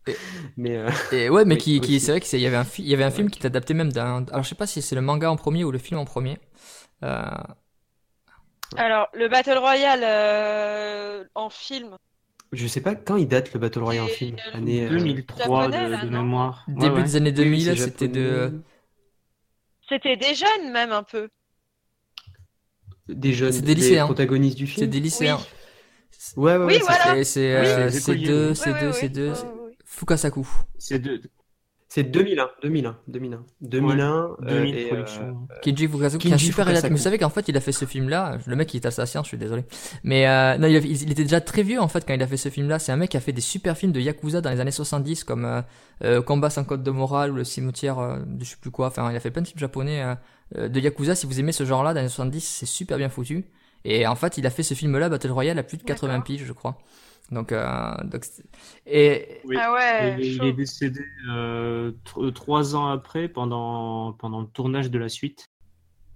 [0.06, 0.16] Et-
[0.56, 2.82] Mais euh, Et ouais, mais Oui, qui, qui c'est vrai qu'il y avait un, fi-
[2.82, 4.24] il y avait un film qui adapté même d'un.
[4.30, 6.38] Alors je sais pas si c'est le manga en premier ou le film en premier.
[7.04, 7.22] Euh,
[8.76, 11.96] Alors, le Battle Royale euh, en film,
[12.52, 14.36] je sais pas quand il date le Battle Royale film.
[14.54, 16.64] euh, Année, euh, 2003 japonais, de, là, de non mémoire.
[16.68, 17.02] Ouais, début ouais.
[17.04, 18.62] des années oui, 2000, c'est c'était de.
[19.88, 21.28] c'était des jeunes même un peu.
[23.08, 24.04] Des jeunes, C'est des lycéens.
[24.06, 24.90] protagonistes du C'est film.
[24.90, 25.38] des lycéens.
[26.36, 27.04] Ouais, ouais, ouais, Oui, c'est- voilà.
[27.04, 28.56] C'est c'est, Oui, euh, c'est c'est deux, oui.
[28.56, 29.34] c'est deux, c'est deux.
[29.34, 29.46] C'est-.
[29.84, 30.46] Fukasaku.
[30.78, 31.20] C'est de
[31.96, 34.36] c'est 2001, 2001, 2001, 2001.
[34.42, 35.48] euh, 2000 et, euh, production.
[35.62, 36.64] Kinji Fukasaku, qui est un super Fukasaku.
[36.66, 36.90] réalisateur.
[36.90, 38.38] Mais vous savez qu'en fait, il a fait ce film-là.
[38.46, 39.64] Le mec, il est assassin, je suis désolé.
[40.04, 42.26] Mais euh, non, il, a- il était déjà très vieux en fait quand il a
[42.26, 42.78] fait ce film-là.
[42.78, 45.24] C'est un mec qui a fait des super films de yakuza dans les années 70,
[45.24, 45.62] comme euh,
[46.04, 48.88] euh, Combat sans code de morale ou Le cimetière euh, de je sais plus quoi.
[48.88, 50.14] Enfin, il a fait plein de films japonais euh,
[50.58, 51.14] euh, de yakuza.
[51.14, 53.46] Si vous aimez ce genre-là, dans les années 70, c'est super bien foutu.
[53.84, 56.24] Et en fait, il a fait ce film-là, Battle Royale, à plus de 80 D'accord.
[56.24, 56.76] piges, je crois.
[57.30, 58.44] Donc, euh, donc c'est-
[58.86, 59.56] et Oui.
[59.58, 61.00] Ah ouais, Et il est décédé
[61.30, 65.48] euh, tr- trois ans après, pendant, pendant le tournage de la suite,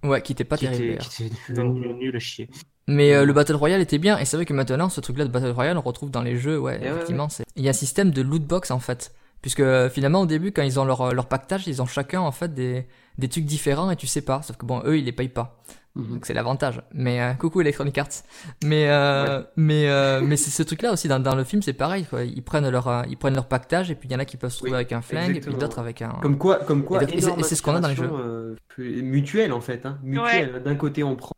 [0.03, 0.93] ouais, qui était pas qui terrible.
[0.93, 2.49] était, qui était devenu nul à chier.
[2.87, 5.29] Mais euh, le Battle Royale était bien, et c'est vrai que maintenant, ce truc-là de
[5.29, 7.27] Battle Royale, on retrouve dans les jeux, ouais, Eh ouais, effectivement.
[7.55, 9.13] Il y a un système de loot box, en fait.
[9.41, 12.31] Puisque euh, finalement, au début, quand ils ont leur, leur pactage, ils ont chacun, en
[12.31, 14.41] fait, des, des trucs différents, et tu sais pas.
[14.41, 15.61] Sauf que bon, eux, ils les payent pas.
[15.95, 16.13] Mhm.
[16.13, 16.81] Donc c'est l'avantage.
[16.93, 18.23] Mais euh, coucou Electronic Arts.
[18.63, 22.05] Mais euh, mais euh, mais c'est ce truc-là aussi dans, dans le film, c'est pareil.
[22.05, 22.23] Quoi.
[22.23, 24.51] Ils prennent leur ils prennent leur pactage, et puis il y en a qui peuvent
[24.51, 26.17] se trouver Oui, avec un flingue, et puis d'autres avec un.
[26.21, 29.85] Comme quoi, comme quoi, Et c'est- ce qu'on a dans les euh, mutuelle en fait,
[29.85, 30.61] hein, mutuelle.
[30.63, 31.35] D'un côté, on prend,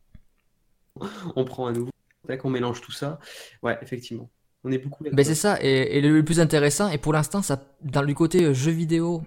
[1.36, 1.90] on prend à nouveau,
[2.44, 3.18] on mélange tout ça.
[3.62, 4.30] Ouais, effectivement.
[4.66, 5.04] On est beaucoup.
[5.04, 8.54] Ben c'est ça, et, et le, plus intéressant, et pour l'instant, ça, dans le côté
[8.54, 9.22] jeu vidéo,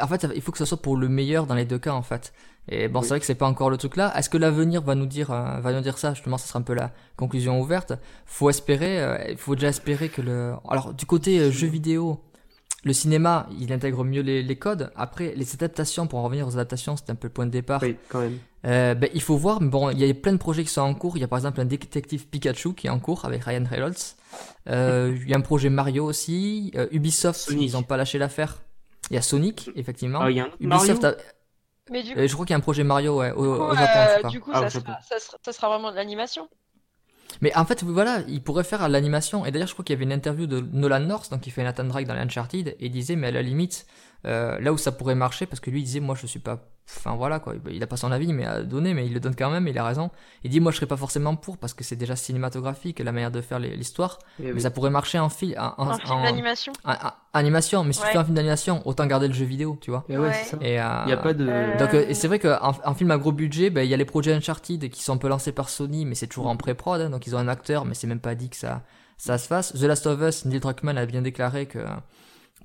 [0.00, 2.02] en fait, il faut que ça soit pour le meilleur dans les deux cas, en
[2.02, 2.32] fait.
[2.68, 3.04] Et bon, Oui.
[3.04, 4.12] c'est vrai que c'est pas encore le truc là.
[4.16, 6.14] Est-ce que l'avenir va nous dire, euh, va nous dire ça?
[6.14, 7.92] Justement, ça sera un peu la conclusion ouverte.
[8.24, 10.54] Faut espérer, euh, il faut déjà espérer que le.
[10.68, 12.20] Alors, du côté euh, jeu vidéo,
[12.84, 14.92] le cinéma, il intègre mieux les, les codes.
[14.96, 17.82] Après, les adaptations, pour en revenir aux adaptations, c'est un peu le point de départ.
[17.82, 18.38] Oui, quand même.
[18.64, 20.82] Euh, ben, il faut voir, mais bon, il y a plein de projets qui sont
[20.82, 21.16] en cours.
[21.16, 23.94] Il y a par exemple un détective Pikachu qui est en cours avec Ryan Reynolds.
[24.68, 26.70] Euh, il y a un projet Mario aussi.
[26.76, 27.62] Euh, Ubisoft, Sonic.
[27.70, 28.62] ils ont pas lâché l'affaire.
[29.10, 30.20] Il y a Sonic, effectivement.
[30.22, 31.16] Ah, il y a un Mario Ubisoft, a-
[31.90, 33.70] Mais du euh, je crois qu'il y a un projet Mario ouais, au, coup, au
[33.72, 34.28] euh, Japon.
[34.28, 36.48] du coup, Ah, ça, sera, ça, sera, ça sera vraiment de l'animation.
[37.40, 39.44] Mais en fait, voilà, il pourrait faire à l'animation.
[39.46, 41.64] Et d'ailleurs, je crois qu'il y avait une interview de Nolan North, donc il fait
[41.64, 43.86] Nathan Drake dans les Uncharted, et il disait, mais à la limite,
[44.26, 46.71] euh, là où ça pourrait marcher, parce que lui il disait, moi je suis pas.
[46.88, 49.36] Enfin voilà quoi, il a pas son avis mais à donner, mais il le donne
[49.36, 50.10] quand même, il a raison.
[50.42, 53.30] Il dit, moi je serais pas forcément pour, parce que c'est déjà cinématographique, la manière
[53.30, 54.60] de faire l'histoire, Eh mais oui.
[54.60, 56.72] ça pourrait marcher en, fil, en, film en- d'animation.
[56.84, 57.84] en- en- animation.
[57.84, 58.12] Mais si tu Ouais.
[58.12, 60.04] fais un film d'animation, autant garder le jeu vidéo, tu vois.
[60.08, 60.32] Eh ouais, Ouais.
[60.34, 60.58] c'est ça.
[60.60, 61.46] Et, euh, Il n'y a pas de.
[61.48, 63.94] Euh, donc, euh, et c'est vrai qu'en en film à gros budget, ben, il y
[63.94, 66.56] a les projets Uncharted qui sont un peu lancés par Sony, mais c'est toujours en
[66.56, 68.82] pré-prod, hein, donc ils ont un acteur, mais c'est même pas dit que ça,
[69.18, 69.72] ça se fasse.
[69.72, 71.78] The Last of Us, Neil Druckmann a bien déclaré que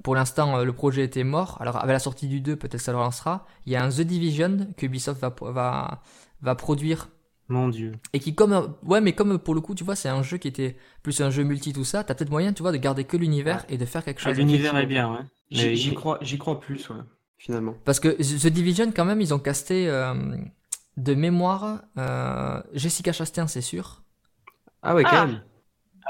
[0.03, 1.57] pour l'instant euh, le projet était mort.
[1.61, 3.45] Alors avec la sortie du 2, peut-être que ça le relancera.
[3.65, 6.01] Il y a un The Division que Ubisoft va, va,
[6.41, 7.09] va produire
[7.49, 7.93] Mon dieu.
[8.13, 10.37] et qui comme euh, ouais mais comme pour le coup tu vois c'est un jeu
[10.37, 13.05] qui était plus un jeu multi tout ça t'as peut-être moyen tu vois de garder
[13.05, 15.19] que l'univers et de faire quelque Ah, chose L'univers est bien, ouais.
[15.49, 16.97] J'y Mais j'y il- crois, j'y crois plus, ouais,
[17.37, 17.73] finalement.
[17.85, 20.13] Parce que The Division, quand même, ils ont casté euh,
[20.97, 24.03] de mémoire euh, Jessica Chastain, c'est sûr.
[24.83, 25.25] Ah ouais, quand Ah.
[25.27, 25.41] même.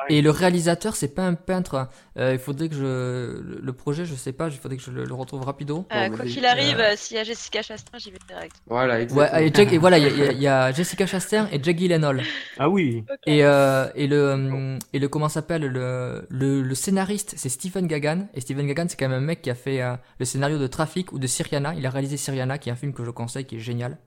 [0.09, 1.89] Et le réalisateur, c'est pas un peintre.
[2.17, 3.61] Euh, il faudrait que je.
[3.61, 5.85] Le projet, je sais pas, il faudrait que je le, le retrouve rapido.
[5.93, 8.55] Euh, quoi qu'il arrive, euh, euh, s'il y a Jessica Chastain, j'y vais direct.
[8.67, 11.77] Voilà, Ouais, et, Jack- et voilà, il y, a- y y Jessica Chastain et Jack
[11.77, 12.21] Gyllenhaal.
[12.57, 13.03] Ah oui.
[13.25, 17.87] Et, euh, et le hum, et le comment s'appelle le, le le scénariste c'est Stephen
[17.87, 20.57] Gagan et Stephen Gagan c'est quand même un mec qui a fait euh, le scénario
[20.57, 23.09] de Trafic ou de Syriana il a réalisé Syriana qui est un film que je
[23.11, 23.97] conseille qui est génial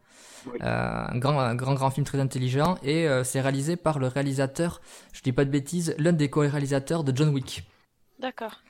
[0.44, 0.60] Oui.
[0.62, 4.08] Euh, un grand un grand grand film très intelligent et euh, c'est réalisé par le
[4.08, 4.80] réalisateur
[5.12, 7.64] je dis pas de bêtises l'un des co-réalisateurs de John Wick
[8.18, 8.62] D'accord.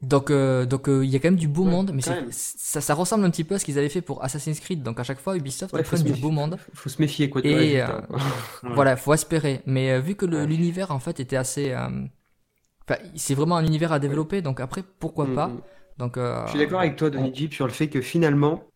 [0.00, 2.80] donc euh, donc euh, il y a quand même du beau Ouais, monde mais ça
[2.80, 5.04] ça ressemble un petit peu à ce qu'ils avaient fait pour Assassin's Creed donc à
[5.04, 7.40] chaque fois Ubisoft Ouais, prennent du beau monde Faut se méfier, quoi.
[7.44, 8.18] Et, résultat, euh, quoi.
[8.18, 8.70] Ouais.
[8.74, 9.62] voilà, faut espérer.
[9.66, 11.88] Mais euh, vu que l'univers en fait était assez, euh,
[12.88, 14.42] enfin, c'est vraiment un univers à développer.
[14.42, 15.48] Donc après, pourquoi Mm, pas?
[15.48, 15.60] mm.
[15.98, 18.71] Donc, euh, Je suis d'accord avec toi, Denis Jeep, sur le fait que finalement,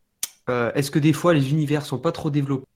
[0.49, 2.67] euh, est-ce que des fois les univers sont pas trop développés?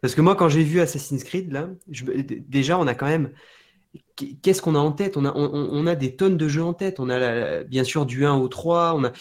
[0.00, 3.30] Parce que moi, quand j'ai vu Assassin's Creed, là, je- déjà, on a quand même.
[4.42, 5.16] Qu'est-ce qu'on a en tête?
[5.16, 7.00] On a, on, on a des tonnes de jeux en tête.
[7.00, 9.12] On a la- bien sûr du 1 au 3, on a,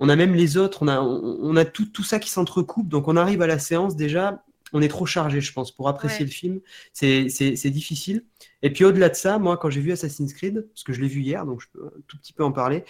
[0.00, 2.88] on a même les autres, on a, on, a tout, tout ça qui s'entrecoupe.
[2.88, 6.20] Donc on arrive à la séance déjà, on est trop chargé, je pense, pour apprécier
[6.20, 6.26] Ouais.
[6.26, 6.60] le film.
[6.92, 8.24] C'est c'est- c'est difficile.
[8.62, 11.08] Et puis au-delà de ça, moi, quand j'ai vu Assassin's Creed, parce que je l'ai
[11.08, 12.84] vu hier, donc je peux un tout petit peu en parler,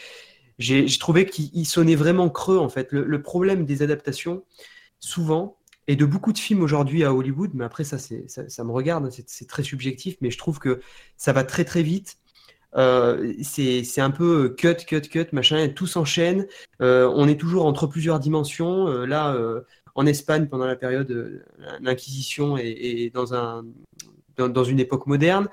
[0.60, 2.92] j'ai trouvé qu'il il sonnait vraiment creux, en fait.
[2.92, 4.44] Le, problème des adaptations,
[5.00, 5.56] souvent,
[5.88, 9.48] et de beaucoup de films aujourd'hui à Hollywood, mais après, ça, ça, me regarde, c'est
[9.48, 10.80] très subjectif, mais je trouve que
[11.16, 12.18] ça va très très vite.
[12.76, 16.46] Euh, c'est un peu cut, cut, cut, machin, tout s'enchaîne.
[16.82, 18.86] Euh, on est toujours entre plusieurs dimensions.
[18.86, 19.62] Euh, là, euh,
[19.94, 21.42] en Espagne, pendant la période de
[21.80, 23.64] l'Inquisition et, dans, un,
[24.36, 25.48] dans une époque moderne,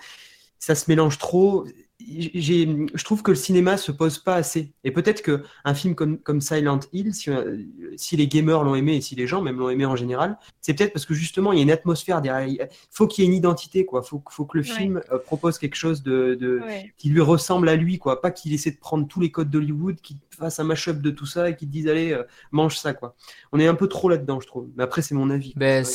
[0.60, 1.66] ça se mélange trop.
[2.00, 4.72] Je trouve que le cinéma se pose pas assez.
[4.84, 7.58] Et peut-être que un film comme, comme Silent Hill, si, euh,
[7.96, 10.74] si les gamers l'ont aimé et si les gens même l'ont aimé en général, c'est
[10.76, 12.48] peut-être parce que justement il y a une atmosphère derrière.
[12.48, 14.04] Il faut qu'il y ait une identité, quoi.
[14.04, 14.70] Faut, faut que le Ouais.
[14.70, 16.94] film euh, propose quelque chose de, de- Ouais.
[16.98, 18.22] qui lui ressemble à lui, quoi.
[18.22, 20.00] Pas qu'il essaie de prendre tous les codes d'Hollywood,
[20.38, 23.16] fasse un mash-up de tout ça et qu'il te dise allez euh, mange ça, quoi.
[23.52, 24.68] On est un peu trop là-dedans, je trouve.
[24.76, 25.54] Mais après c'est mon avis.
[25.56, 25.86] ben,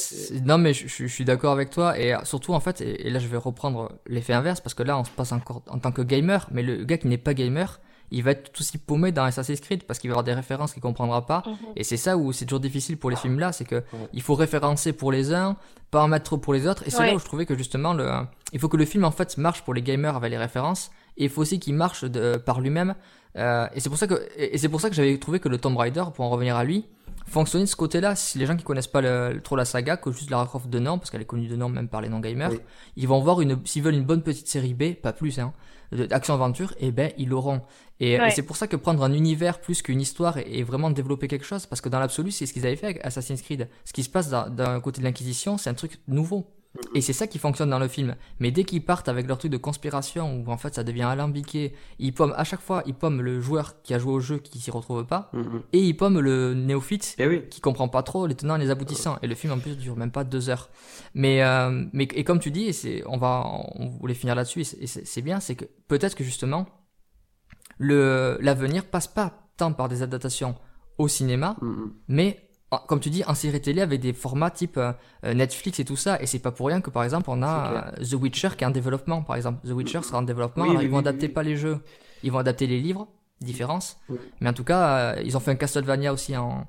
[0.44, 1.98] non, mais je, je- je suis d'accord avec toi.
[1.98, 4.82] Et euh, surtout, en fait, et, et là, je vais reprendre l'effet inverse parce que
[4.82, 6.46] là, on se passe encore en tant que gamer.
[6.50, 9.60] Mais le gars qui n'est pas gamer, il va être tout aussi paumé dans Assassin's
[9.60, 11.42] Creed parce qu'il va avoir des références qu'il comprendra pas.
[11.46, 11.56] Mhm.
[11.76, 13.82] Et c'est ça où c'est toujours difficile pour les films là, c'est que
[14.12, 15.56] il faut référencer pour les uns,
[15.90, 16.82] pas en mettre trop pour les autres.
[16.86, 17.06] Et c'est Ouais.
[17.06, 18.06] là où je trouvais que justement, le,
[18.52, 21.24] il faut que le film en fait marche pour les gamers avec les références, et
[21.24, 22.94] il faut aussi qu'il marche de, par lui-même.
[23.36, 25.58] Euh, et c'est pour ça que, et c'est pour ça que j'avais trouvé que le
[25.58, 26.86] Tomb Raider, pour en revenir à lui,
[27.26, 28.14] fonctionnait de ce côté-là.
[28.14, 30.78] Si les gens qui connaissent pas le- trop la saga, que juste Lara Croft de
[30.78, 32.58] nom, parce qu'elle est connue de nom même par les non-gamers, Oui.
[32.96, 35.52] ils vont voir une, s'ils veulent une bonne petite série B, pas plus, hein,
[35.92, 37.62] de- d'action-aventure, et ben ils l'auront.
[38.00, 38.28] Et, Ouais.
[38.28, 41.28] et c'est pour ça que prendre un univers plus qu'une histoire et, et vraiment développer
[41.28, 43.68] quelque chose, parce que dans l'absolu, c'est ce qu'ils avaient fait avec Assassin's Creed.
[43.86, 46.46] Ce qui se passe d'un- d'un côté de l'Inquisition, c'est un truc nouveau.
[46.94, 48.16] Et c'est ça qui fonctionne dans le film.
[48.40, 51.74] Mais dès qu'ils partent avec leur truc de conspiration, où en fait ça devient alambiqué,
[51.98, 54.58] ils pomment à chaque fois, ils pomment le joueur qui a joué au jeu qui
[54.58, 55.62] s'y retrouve pas, Mhm.
[55.74, 57.42] et ils pomment le néophyte Eh oui.
[57.50, 59.18] qui comprend pas trop les tenants et les aboutissants.
[59.22, 60.70] Et le film en plus dure même pas deux heures.
[61.14, 63.44] Mais, euh, mais et comme tu dis, c'est, on va,
[63.74, 66.66] on voulait finir là-dessus, et c'est- bien, c'est que peut-être que justement
[67.78, 70.54] le l'avenir passe pas tant par des adaptations
[70.98, 71.92] au cinéma, Mhm.
[72.08, 74.92] mais comme tu dis, en série télé avec des formats type euh,
[75.24, 76.20] euh, Netflix et tout ça.
[76.22, 78.66] Et c'est pas pour rien que par exemple on a euh, The Witcher qui est
[78.66, 79.22] en développement.
[79.22, 80.64] Par exemple, The Witcher sera en développement.
[80.64, 81.78] Oui, Alors, oui, ils vont oui, adapter pas les jeux,
[82.22, 83.08] ils vont adapter les livres,
[83.40, 83.98] différence.
[84.40, 86.66] Mais en tout cas, euh, ils ont fait un Castlevania aussi en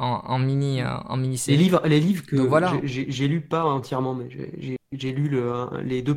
[0.00, 1.58] en, en mini en mini Les série.
[1.58, 2.72] livres, les livres que Donc voilà.
[2.84, 6.16] j'ai- lu pas entièrement, mais j'ai- lu le, les deux.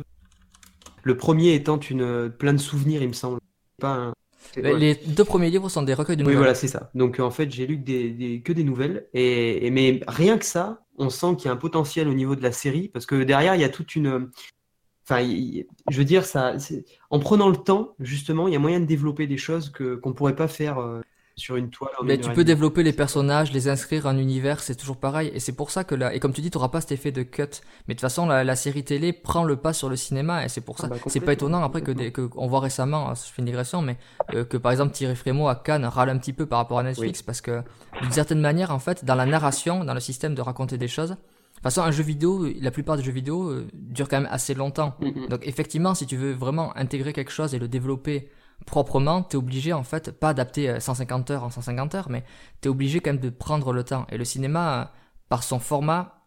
[1.02, 3.40] Le premier étant une plein de souvenirs, il me semble.
[3.80, 4.12] Pas un-
[4.56, 4.78] ouais.
[4.78, 6.38] Les deux premiers livres sont des recueils de Oui, nouvelles.
[6.38, 6.90] voilà, c'est ça.
[6.94, 10.38] Donc en fait, j'ai lu que des, des- que des nouvelles, et, et- mais rien
[10.38, 13.06] que ça, on sent qu'il y a un potentiel au niveau de la série, parce
[13.06, 14.30] que derrière, il y a toute une.
[15.04, 16.54] Enfin, il- je veux dire, ça,
[17.10, 20.12] en prenant le temps, justement, il y a moyen de développer des choses que qu'on
[20.12, 21.00] pourrait pas faire euh,
[21.36, 21.90] sur une toile.
[22.00, 25.30] en Mais tu peux développer les personnages, les inscrire en univers, c'est toujours pareil.
[25.34, 27.10] Et c'est pour ça que là, et comme tu dis, tu n'auras pas cet effet
[27.12, 27.42] de cut.
[27.88, 30.48] Mais de toute façon, la, la série télé prend le pas sur le cinéma, et
[30.48, 30.88] c'est pour Ah ça.
[30.88, 33.46] bah, c'est pas étonnant après que, des, que on voit récemment, euh, je fais une
[33.46, 33.96] digression, mais
[34.34, 36.82] euh, que par exemple Thierry Frémaux à Cannes râle un petit peu par rapport à
[36.82, 37.62] Netflix parce que
[38.02, 41.10] d'une certaine manière, en fait, dans la narration, dans le système de raconter des choses.
[41.10, 41.16] De
[41.68, 44.52] toute façon, un jeu vidéo, la plupart des jeux vidéo euh, durent quand même assez
[44.52, 44.96] longtemps.
[45.00, 45.28] Mhm.
[45.28, 48.28] Donc effectivement, si tu veux vraiment intégrer quelque chose et le développer
[48.66, 52.24] proprement, t'es obligé en fait, pas adapter euh, 150 heures en 150 heures, mais
[52.60, 54.06] t'es obligé quand même de prendre le temps.
[54.10, 54.84] Et le cinéma, euh,
[55.28, 56.18] par son format,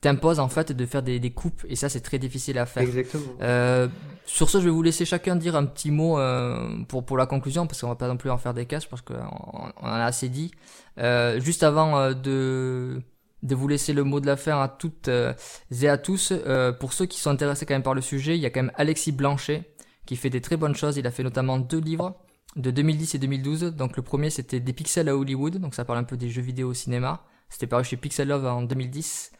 [0.00, 2.84] t'impose en fait de faire des, des coupes, et ça c'est très difficile à faire.
[2.84, 3.24] Exactement.
[3.42, 3.88] Euh,
[4.26, 7.26] sur ce, je vais vous laisser chacun dire un petit mot euh, pour, pour la
[7.26, 9.92] conclusion, parce qu'on va pas non plus en faire des cases, parce qu'on on en
[9.92, 10.52] a assez dit.
[10.98, 13.02] Euh, juste avant euh, de,
[13.42, 15.32] de vous laisser le mot de la fin à toutes euh,
[15.80, 18.40] et à tous, euh, pour ceux qui sont intéressés quand même par le sujet, il
[18.40, 19.64] y a quand même Alexis Blanchet,
[20.08, 20.96] qui fait des très bonnes choses.
[20.96, 22.16] Il a fait notamment deux livres
[22.56, 23.60] de 2010 et 2012.
[23.76, 26.40] Donc le premier c'était Des pixels à Hollywood, donc ça parle un peu des jeux
[26.40, 27.24] vidéo au cinéma.
[27.50, 29.32] C'était paru chez Pixel Love en 2010.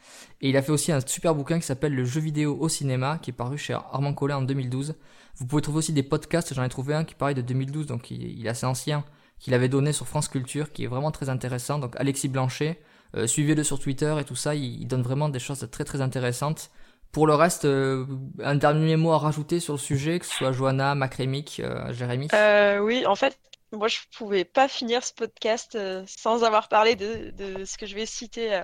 [0.42, 3.18] Et il a fait aussi un super bouquin qui s'appelle Le jeu vidéo au cinéma,
[3.18, 4.94] qui est paru chez Armand Collin en 2012.
[5.36, 8.10] Vous pouvez trouver aussi des podcasts, j'en ai trouvé un qui paraît de 2012, donc
[8.10, 9.04] il, est assez ancien,
[9.38, 11.78] qu'il avait donné sur France Culture, qui est vraiment très intéressant.
[11.78, 12.78] Donc Alexis Blanchet,
[13.14, 16.70] euh, suivez-le sur Twitter et tout ça, il donne vraiment des choses très très intéressantes.
[17.12, 18.06] Pour le reste, euh,
[18.42, 22.28] un dernier mot à rajouter sur le sujet, que ce soit Johanna, Macrémic, euh, Jérémy?
[22.34, 23.38] Euh, oui, en fait,
[23.72, 28.06] moi, je pouvais pas finir ce podcast sans avoir parlé de, ce que je vais
[28.06, 28.62] citer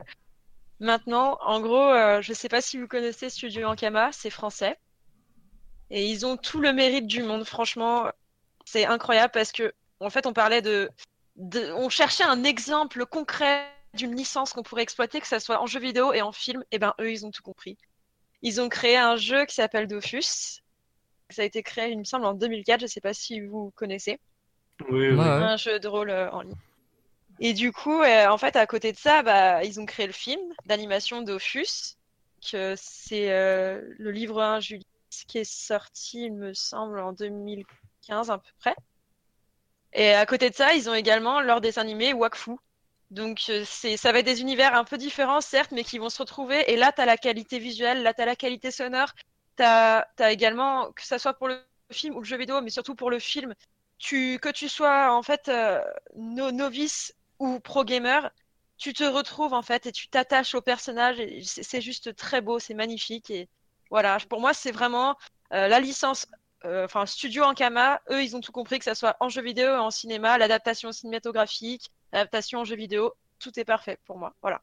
[0.79, 1.39] maintenant.
[1.43, 4.79] En gros, je sais pas si vous connaissez Studio Ankama, c'est français.
[5.91, 8.07] Et ils ont tout le mérite du monde, franchement.
[8.65, 10.91] C'est incroyable parce que, en fait, on parlait de,
[11.75, 15.81] on cherchait un exemple concret d'une licence qu'on pourrait exploiter, que ça soit en jeu
[15.81, 16.65] vidéo et en film.
[16.73, 17.77] Et ben, eux, ils ont tout compris.
[18.45, 20.61] Ils ont créé un jeu qui s'appelle Dofus.
[21.31, 22.83] Ça a été créé, il me semble, en 2004.
[22.83, 24.21] Je sais pas si vous connaissez
[24.91, 25.15] Oui, oui.
[25.15, 25.25] ouais.
[25.25, 26.55] un jeu de rôle euh, en ligne.
[27.41, 30.13] Et du coup, euh, en fait, à côté de ça, bah, ils ont créé le
[30.13, 31.97] film d'animation Dofus,
[32.49, 34.87] que c'est euh, le livre 1 Julie,
[35.27, 38.77] qui est sorti, il me semble, en 2015 à peu près.
[39.95, 42.53] Et à côté de ça, ils ont également leur dessin animé Wakfu.
[43.15, 46.19] Donc, euh, ça va être des univers un peu différents, certes, mais qui vont se
[46.19, 46.71] retrouver.
[46.73, 49.13] Et là, tu as la qualité visuelle, là, tu as la qualité sonore.
[49.57, 51.61] Tu as, également, que ça soit pour le
[51.93, 53.55] film ou le jeu vidéo, mais surtout pour le film,
[53.99, 55.81] tu, que tu sois en fait euh,
[56.17, 58.31] no- novice ou pro gamer,
[58.79, 61.19] tu te retrouves en fait et tu t'attaches au personnage.
[61.45, 63.31] C'est juste très beau, c'est magnifique.
[63.31, 63.49] Et
[63.91, 65.17] voilà, pour moi, c'est vraiment
[65.53, 66.27] euh, la licence,
[66.65, 68.01] euh, enfin Studio Ankama.
[68.11, 71.91] Eux, ils ont tout compris, que ça soit en jeu vidéo, en cinéma, l'adaptation cinématographique,
[72.15, 74.33] l'adaptation en jeu vidéo, tout est parfait pour moi.
[74.41, 74.61] Voilà.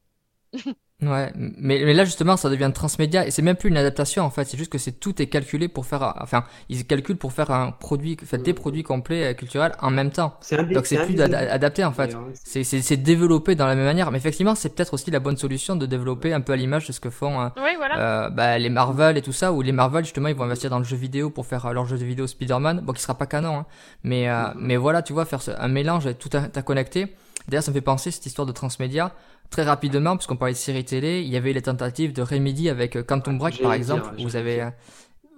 [1.02, 4.30] Ouais, mais, mais là justement ça devient transmédia et c'est même plus une adaptation en
[4.30, 7.50] fait, c'est juste que c'est tout est calculé pour faire, enfin ils calculent pour faire
[7.50, 10.38] un produit, en fait, des produits complets euh, culturels en même temps.
[10.74, 12.16] Donc c'est plus adapté en fait.
[12.44, 15.36] C'est c'est c'est développé dans la même manière, mais effectivement c'est peut-être aussi la bonne
[15.36, 18.26] solution de développer un peu à l'image de ce que font euh, Oui, voilà.
[18.26, 20.78] euh, bah, les Marvel et tout ça, où les Marvel justement ils vont investir dans
[20.78, 23.26] le jeu vidéo pour faire euh, leur jeu de vidéo Spider-Man, bon qui sera pas
[23.26, 23.66] canon, hein.
[24.04, 27.16] mais euh, mais voilà tu vois faire ce- un mélange et tout interconnecté.
[27.48, 29.14] D'ailleurs ça me fait penser cette histoire de transmédia
[29.50, 32.96] très rapidement, puisqu'on parlait de séries télé, il y avait les tentatives de Remedy avec
[32.96, 34.70] euh, Quantum Break par exemple, dire, où vous avez euh,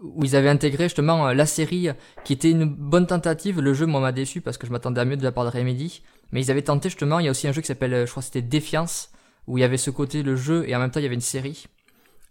[0.03, 1.89] où ils avaient intégré justement euh, la série
[2.25, 3.61] qui était une bonne tentative.
[3.61, 5.51] Le jeu moi m'a déçu parce que je m'attendais à mieux de la part de
[5.51, 6.03] Remedy,
[6.33, 7.19] mais ils avaient tenté justement.
[7.19, 9.11] Il y a aussi un jeu qui s'appelle, je crois que c'était Défiance,
[9.47, 11.15] où il y avait ce côté le jeu et en même temps il y avait
[11.15, 11.67] une série.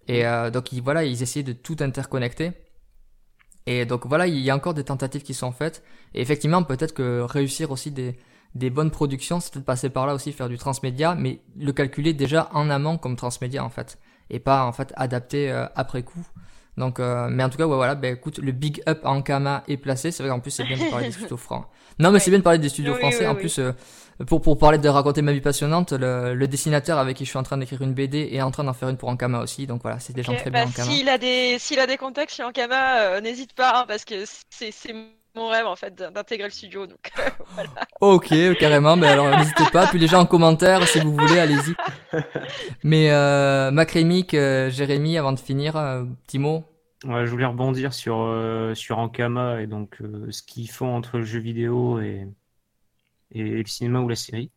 [0.08, 2.52] Et euh, donc ils, voilà, ils essayaient de tout interconnecter.
[3.66, 5.84] Et donc voilà, il y a encore des tentatives qui sont faites.
[6.14, 8.18] Et effectivement, peut-être que réussir aussi des,
[8.56, 12.14] des bonnes productions, c'est peut-être passer par là aussi, faire du transmédia, mais le calculer
[12.14, 13.98] déjà en amont comme transmédia en fait.
[14.30, 16.26] et pas en fait adapté euh, après coup.
[16.78, 19.64] Donc, euh, mais en tout cas, ouais, voilà, ben écoute, le big up en Kama
[19.68, 20.10] est placé.
[20.12, 21.68] C'est vrai qu'en plus, c'est bien de parler des studios francs.
[22.00, 22.20] Non, mais Ouais.
[22.20, 23.26] c'est bien de parler des studios Oui, français.
[23.26, 23.40] oui, en oui.
[23.42, 23.74] plus, euh,
[24.26, 27.38] pour, pour parler de raconter ma vie passionnante, le, le dessinateur avec qui je suis
[27.38, 29.68] en train d'écrire une BD est en train d'en faire une pour Ankama aussi.
[29.68, 30.92] Donc voilà, c'est des gens très bah, bien Ankama.
[30.92, 34.24] S'il a des, s'il a des contacts chez Ankama, euh, n'hésite pas, hein, parce que
[34.50, 34.96] c'est, c'est
[35.35, 36.88] mon rêve en fait d'intégrer le studio.
[36.88, 37.11] Donc
[37.55, 37.69] voilà.
[38.01, 38.95] Ok, carrément.
[38.95, 39.88] Mais alors, n'hésitez pas.
[39.88, 41.76] Puis les gens en commentaire, si vous voulez, allez-y.
[42.84, 46.65] Mais euh, Macrémic, euh, Jérémy, avant de finir, euh, petit mot.
[47.05, 51.18] Ouais, je voulais rebondir sur, euh, sur Ankama et donc euh, ce qu'ils font entre
[51.18, 52.26] le jeu vidéo et,
[53.31, 54.51] et le cinéma ou la série.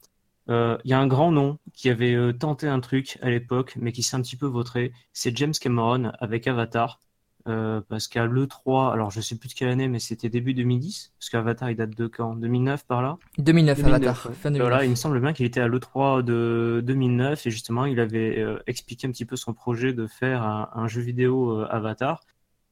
[0.49, 3.75] Euh, Il y a un grand nom qui avait euh, tenté un truc à l'époque,
[3.77, 4.93] mais qui s'est un petit peu vautré.
[5.13, 7.01] C'est James Cameron avec Avatar.
[7.49, 11.13] Euh, parce qu'à l'E3, alors je sais plus de quelle année, mais c'était début 2010,
[11.19, 12.35] parce qu'Avatar il date de quand?
[12.35, 13.19] 2009 par là?
[13.39, 14.27] 2009, 2009, Avatar.
[14.27, 14.35] ouais.
[14.35, 14.69] Fin 2009.
[14.69, 18.41] Voilà, il me semble bien qu'il était à l'E3 de 2009 et justement il avait
[18.41, 22.23] euh, expliqué un petit peu son projet de faire un, un jeu vidéo euh, Avatar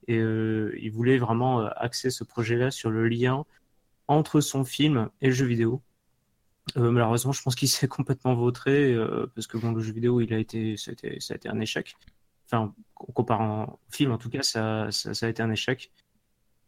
[0.06, 3.46] et il voulait vraiment axer ce projet-là sur le lien
[4.06, 5.80] entre son film et le jeu vidéo.
[6.76, 8.94] Malheureusement, je pense qu'il s'est complètement vautré
[9.34, 11.48] parce que bon, le jeu vidéo, il a été, ça a été, ça a été
[11.48, 11.96] un échec.
[12.54, 15.90] Enfin, comparant film, en tout cas, ça, a été un échec.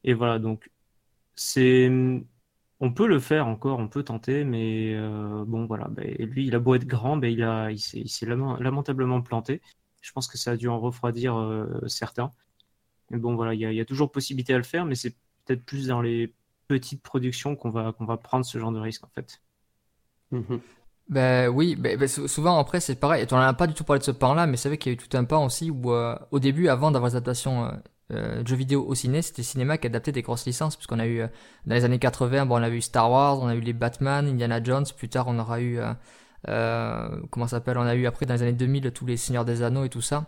[0.04, 0.70] Et voilà, donc
[1.34, 1.90] c'est,
[2.80, 5.88] on peut le faire encore, on peut tenter, mais euh, bon, voilà.
[5.88, 9.62] Ben, lui, il a beau être grand, ben, il a, s'est, lamentablement planté.
[10.02, 12.30] Je pense que ça a dû en refroidir euh, certains.
[13.10, 15.14] Mais bon, voilà, il y a, toujours possibilité à le faire, mais c'est
[15.44, 16.34] peut-être plus dans les
[16.68, 19.40] petites productions qu'on va, prendre ce genre de risque, en fait.
[20.32, 20.60] Mhm.
[21.08, 23.22] Ben oui, ben, ben, sou- souvent après c'est pareil.
[23.22, 24.94] Et on n'a pas du tout parlé de ce pan-là, mais c'est vrai qu'il y
[24.94, 27.70] a eu tout un pan aussi où euh, au début, avant d'avoir les adaptations euh,
[28.12, 31.06] euh, de jeux vidéo au ciné, c'était cinéma qui adaptait des grosses licences, puisqu'on a
[31.06, 31.28] eu euh,
[31.66, 34.26] dans les années 80, bon on a eu Star Wars, on a eu les Batman,
[34.26, 35.92] Indiana Jones, plus tard on aura eu euh,
[36.48, 39.62] euh, comment s'appelle, on a eu après dans les années 2000 tous les Seigneurs des
[39.62, 40.26] Anneaux et tout ça.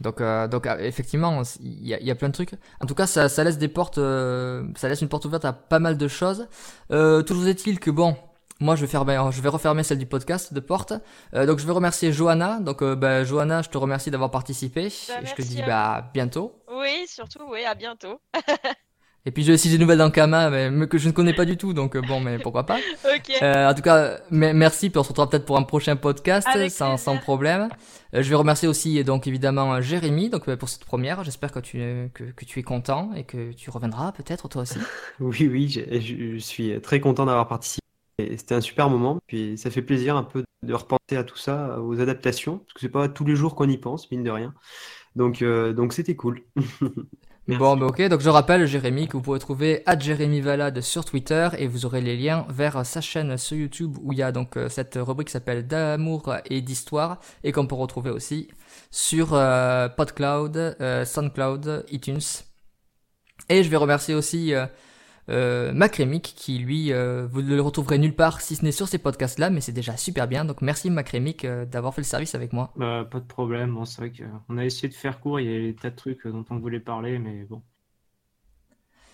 [0.00, 2.54] Donc, euh, donc effectivement, il y a, y a plein de trucs.
[2.80, 5.52] En tout cas, ça, ça laisse des portes, euh, ça laisse une porte ouverte à
[5.52, 6.48] pas mal de choses.
[6.90, 8.16] Euh, toujours est-il que bon,
[8.60, 10.92] moi je vais faire, ben, je vais refermer celle du podcast de porte.
[11.34, 12.60] Euh, donc je vais remercier Johanna.
[12.60, 14.88] Donc euh, ben, Johanna, je te remercie d'avoir participé.
[15.08, 16.62] Bah, et je te dis à bah bientôt.
[16.72, 18.20] Oui, surtout, oui, à bientôt.
[19.26, 21.58] Et puis j'ai aussi des nouvelles d'Ankama, mais, mais que je ne connais pas du
[21.58, 21.74] tout.
[21.74, 22.78] Donc euh, bon, mais pourquoi pas.
[23.04, 23.36] Ok.
[23.42, 26.48] Euh, en tout cas, me- merci, puis on se retrouvera peut-être pour un prochain podcast
[26.70, 27.68] sans, sans problème.
[28.14, 31.22] Euh, je vais remercier aussi donc évidemment Jérémy donc pour cette première.
[31.22, 34.78] J'espère que tu que, que tu es content et que tu reviendras peut-être toi aussi.
[35.20, 37.80] Oui, oui, je suis très content d'avoir participé.
[38.36, 39.18] C'était un super moment.
[39.26, 42.80] Puis ça fait plaisir un peu de repenser à tout ça, aux adaptations, parce que
[42.80, 44.54] c'est pas tous les jours qu'on y pense, mine de rien.
[45.16, 46.42] Donc, euh, donc c'était cool.
[47.48, 51.04] Bon, bah ok, donc je rappelle Jérémy que vous pouvez trouver à Jérémy Valade sur
[51.04, 54.30] Twitter et vous aurez les liens vers sa chaîne sur YouTube où il y a
[54.30, 58.46] donc euh, cette rubrique qui s'appelle d'amour et d'histoire et qu'on peut retrouver aussi
[58.92, 62.20] sur euh, PodCloud, SoundCloud, iTunes.
[63.48, 64.52] Et je vais remercier aussi
[65.30, 68.72] euh, euh, Macrémic qui lui, euh, vous ne le retrouverez nulle part si ce n'est
[68.72, 70.44] sur ces podcasts-là, mais c'est déjà super bien.
[70.44, 72.72] Donc merci Macrémic euh, d'avoir fait le service avec moi.
[72.76, 73.74] Bah, pas de problème.
[73.74, 75.38] Bon, c'est vrai qu'on a essayé de faire court.
[75.40, 77.62] Il y a des tas de trucs dont on voulait parler, mais bon.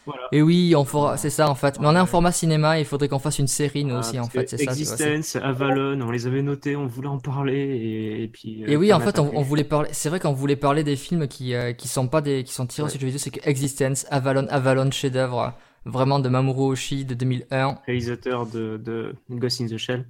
[0.05, 0.29] Voilà.
[0.31, 1.81] Et oui, on fera, c'est ça en fait.
[1.81, 4.19] Mais on est en format cinéma, et il faudrait qu'on fasse une série nous aussi
[4.19, 4.71] Ah, en parce fait, c'est ça.
[4.71, 8.63] Existence, Avalon, on les avait notés, on voulait en parler et, et puis.
[8.63, 9.89] euh, Et oui, en fait, on, voulait parler.
[9.93, 12.67] C'est vrai qu'on voulait parler des films qui euh, qui sont pas des qui sont
[12.69, 12.91] tirés Ouais.
[12.91, 15.51] sur vidéo, c'est que Existence, Avalon, Avalon, chef-d'œuvre euh,
[15.87, 17.79] vraiment de Mamoru Oshii de 2001.
[17.87, 20.05] réalisateur de, de Ghost in the Shell.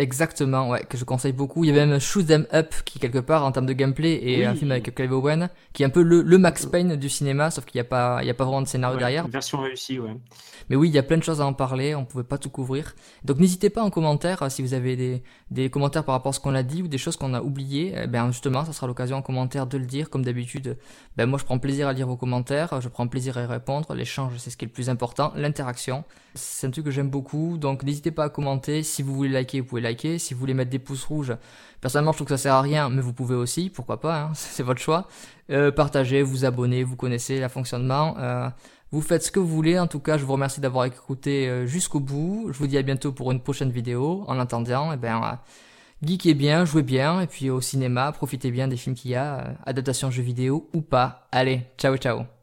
[0.00, 1.64] Exactement, ouais, que je conseille beaucoup.
[1.64, 4.38] Il y avait même Shoot Them Up qui quelque part en termes de gameplay est
[4.38, 4.44] Oui.
[4.44, 7.50] un film avec Clive Owen qui est un peu le, le Max Payne du cinéma,
[7.50, 9.26] sauf qu'il n'y a pas il y a pas vraiment de scénario Ouais, derrière.
[9.26, 10.16] Version réussie, ouais.
[10.70, 12.48] Mais oui, il y a plein de choses à en parler, on pouvait pas tout
[12.48, 12.94] couvrir.
[13.24, 16.32] Donc n'hésitez pas en commentaire euh, si vous avez des, des commentaires par rapport à
[16.32, 17.94] ce qu'on a dit ou des choses qu'on a oubliées.
[18.00, 20.10] Eh ben justement, ça sera l'occasion en commentaire de le dire.
[20.10, 20.78] Comme d'habitude,
[21.16, 23.92] ben moi je prends plaisir à lire vos commentaires, je prends plaisir à y répondre.
[23.94, 26.04] L'échange, c'est ce qui est le plus important, l'interaction.
[26.38, 28.82] C'est un truc que j'aime beaucoup, donc n'hésitez pas à commenter.
[28.82, 30.18] Si vous voulez liker, vous pouvez liker.
[30.18, 31.34] Si vous voulez mettre des pouces rouges,
[31.80, 34.30] personnellement je trouve que ça sert à rien, mais vous pouvez aussi, pourquoi pas, hein,
[34.34, 35.08] c'est votre choix.
[35.50, 38.16] Euh, partagez, vous abonnez, vous connaissez le fonctionnement.
[38.18, 38.48] Euh,
[38.90, 39.78] vous faites ce que vous voulez.
[39.78, 42.48] En tout cas, je vous remercie d'avoir écouté euh, jusqu'au bout.
[42.52, 44.24] Je vous dis à bientôt pour une prochaine vidéo.
[44.28, 45.38] En attendant, eh ben,
[46.02, 47.20] geekez bien, jouez bien.
[47.20, 50.80] Et puis au cinéma, profitez bien des films qu'il y a, adaptation jeux vidéo ou
[50.80, 51.28] pas.
[51.32, 52.37] Allez, ciao ciao.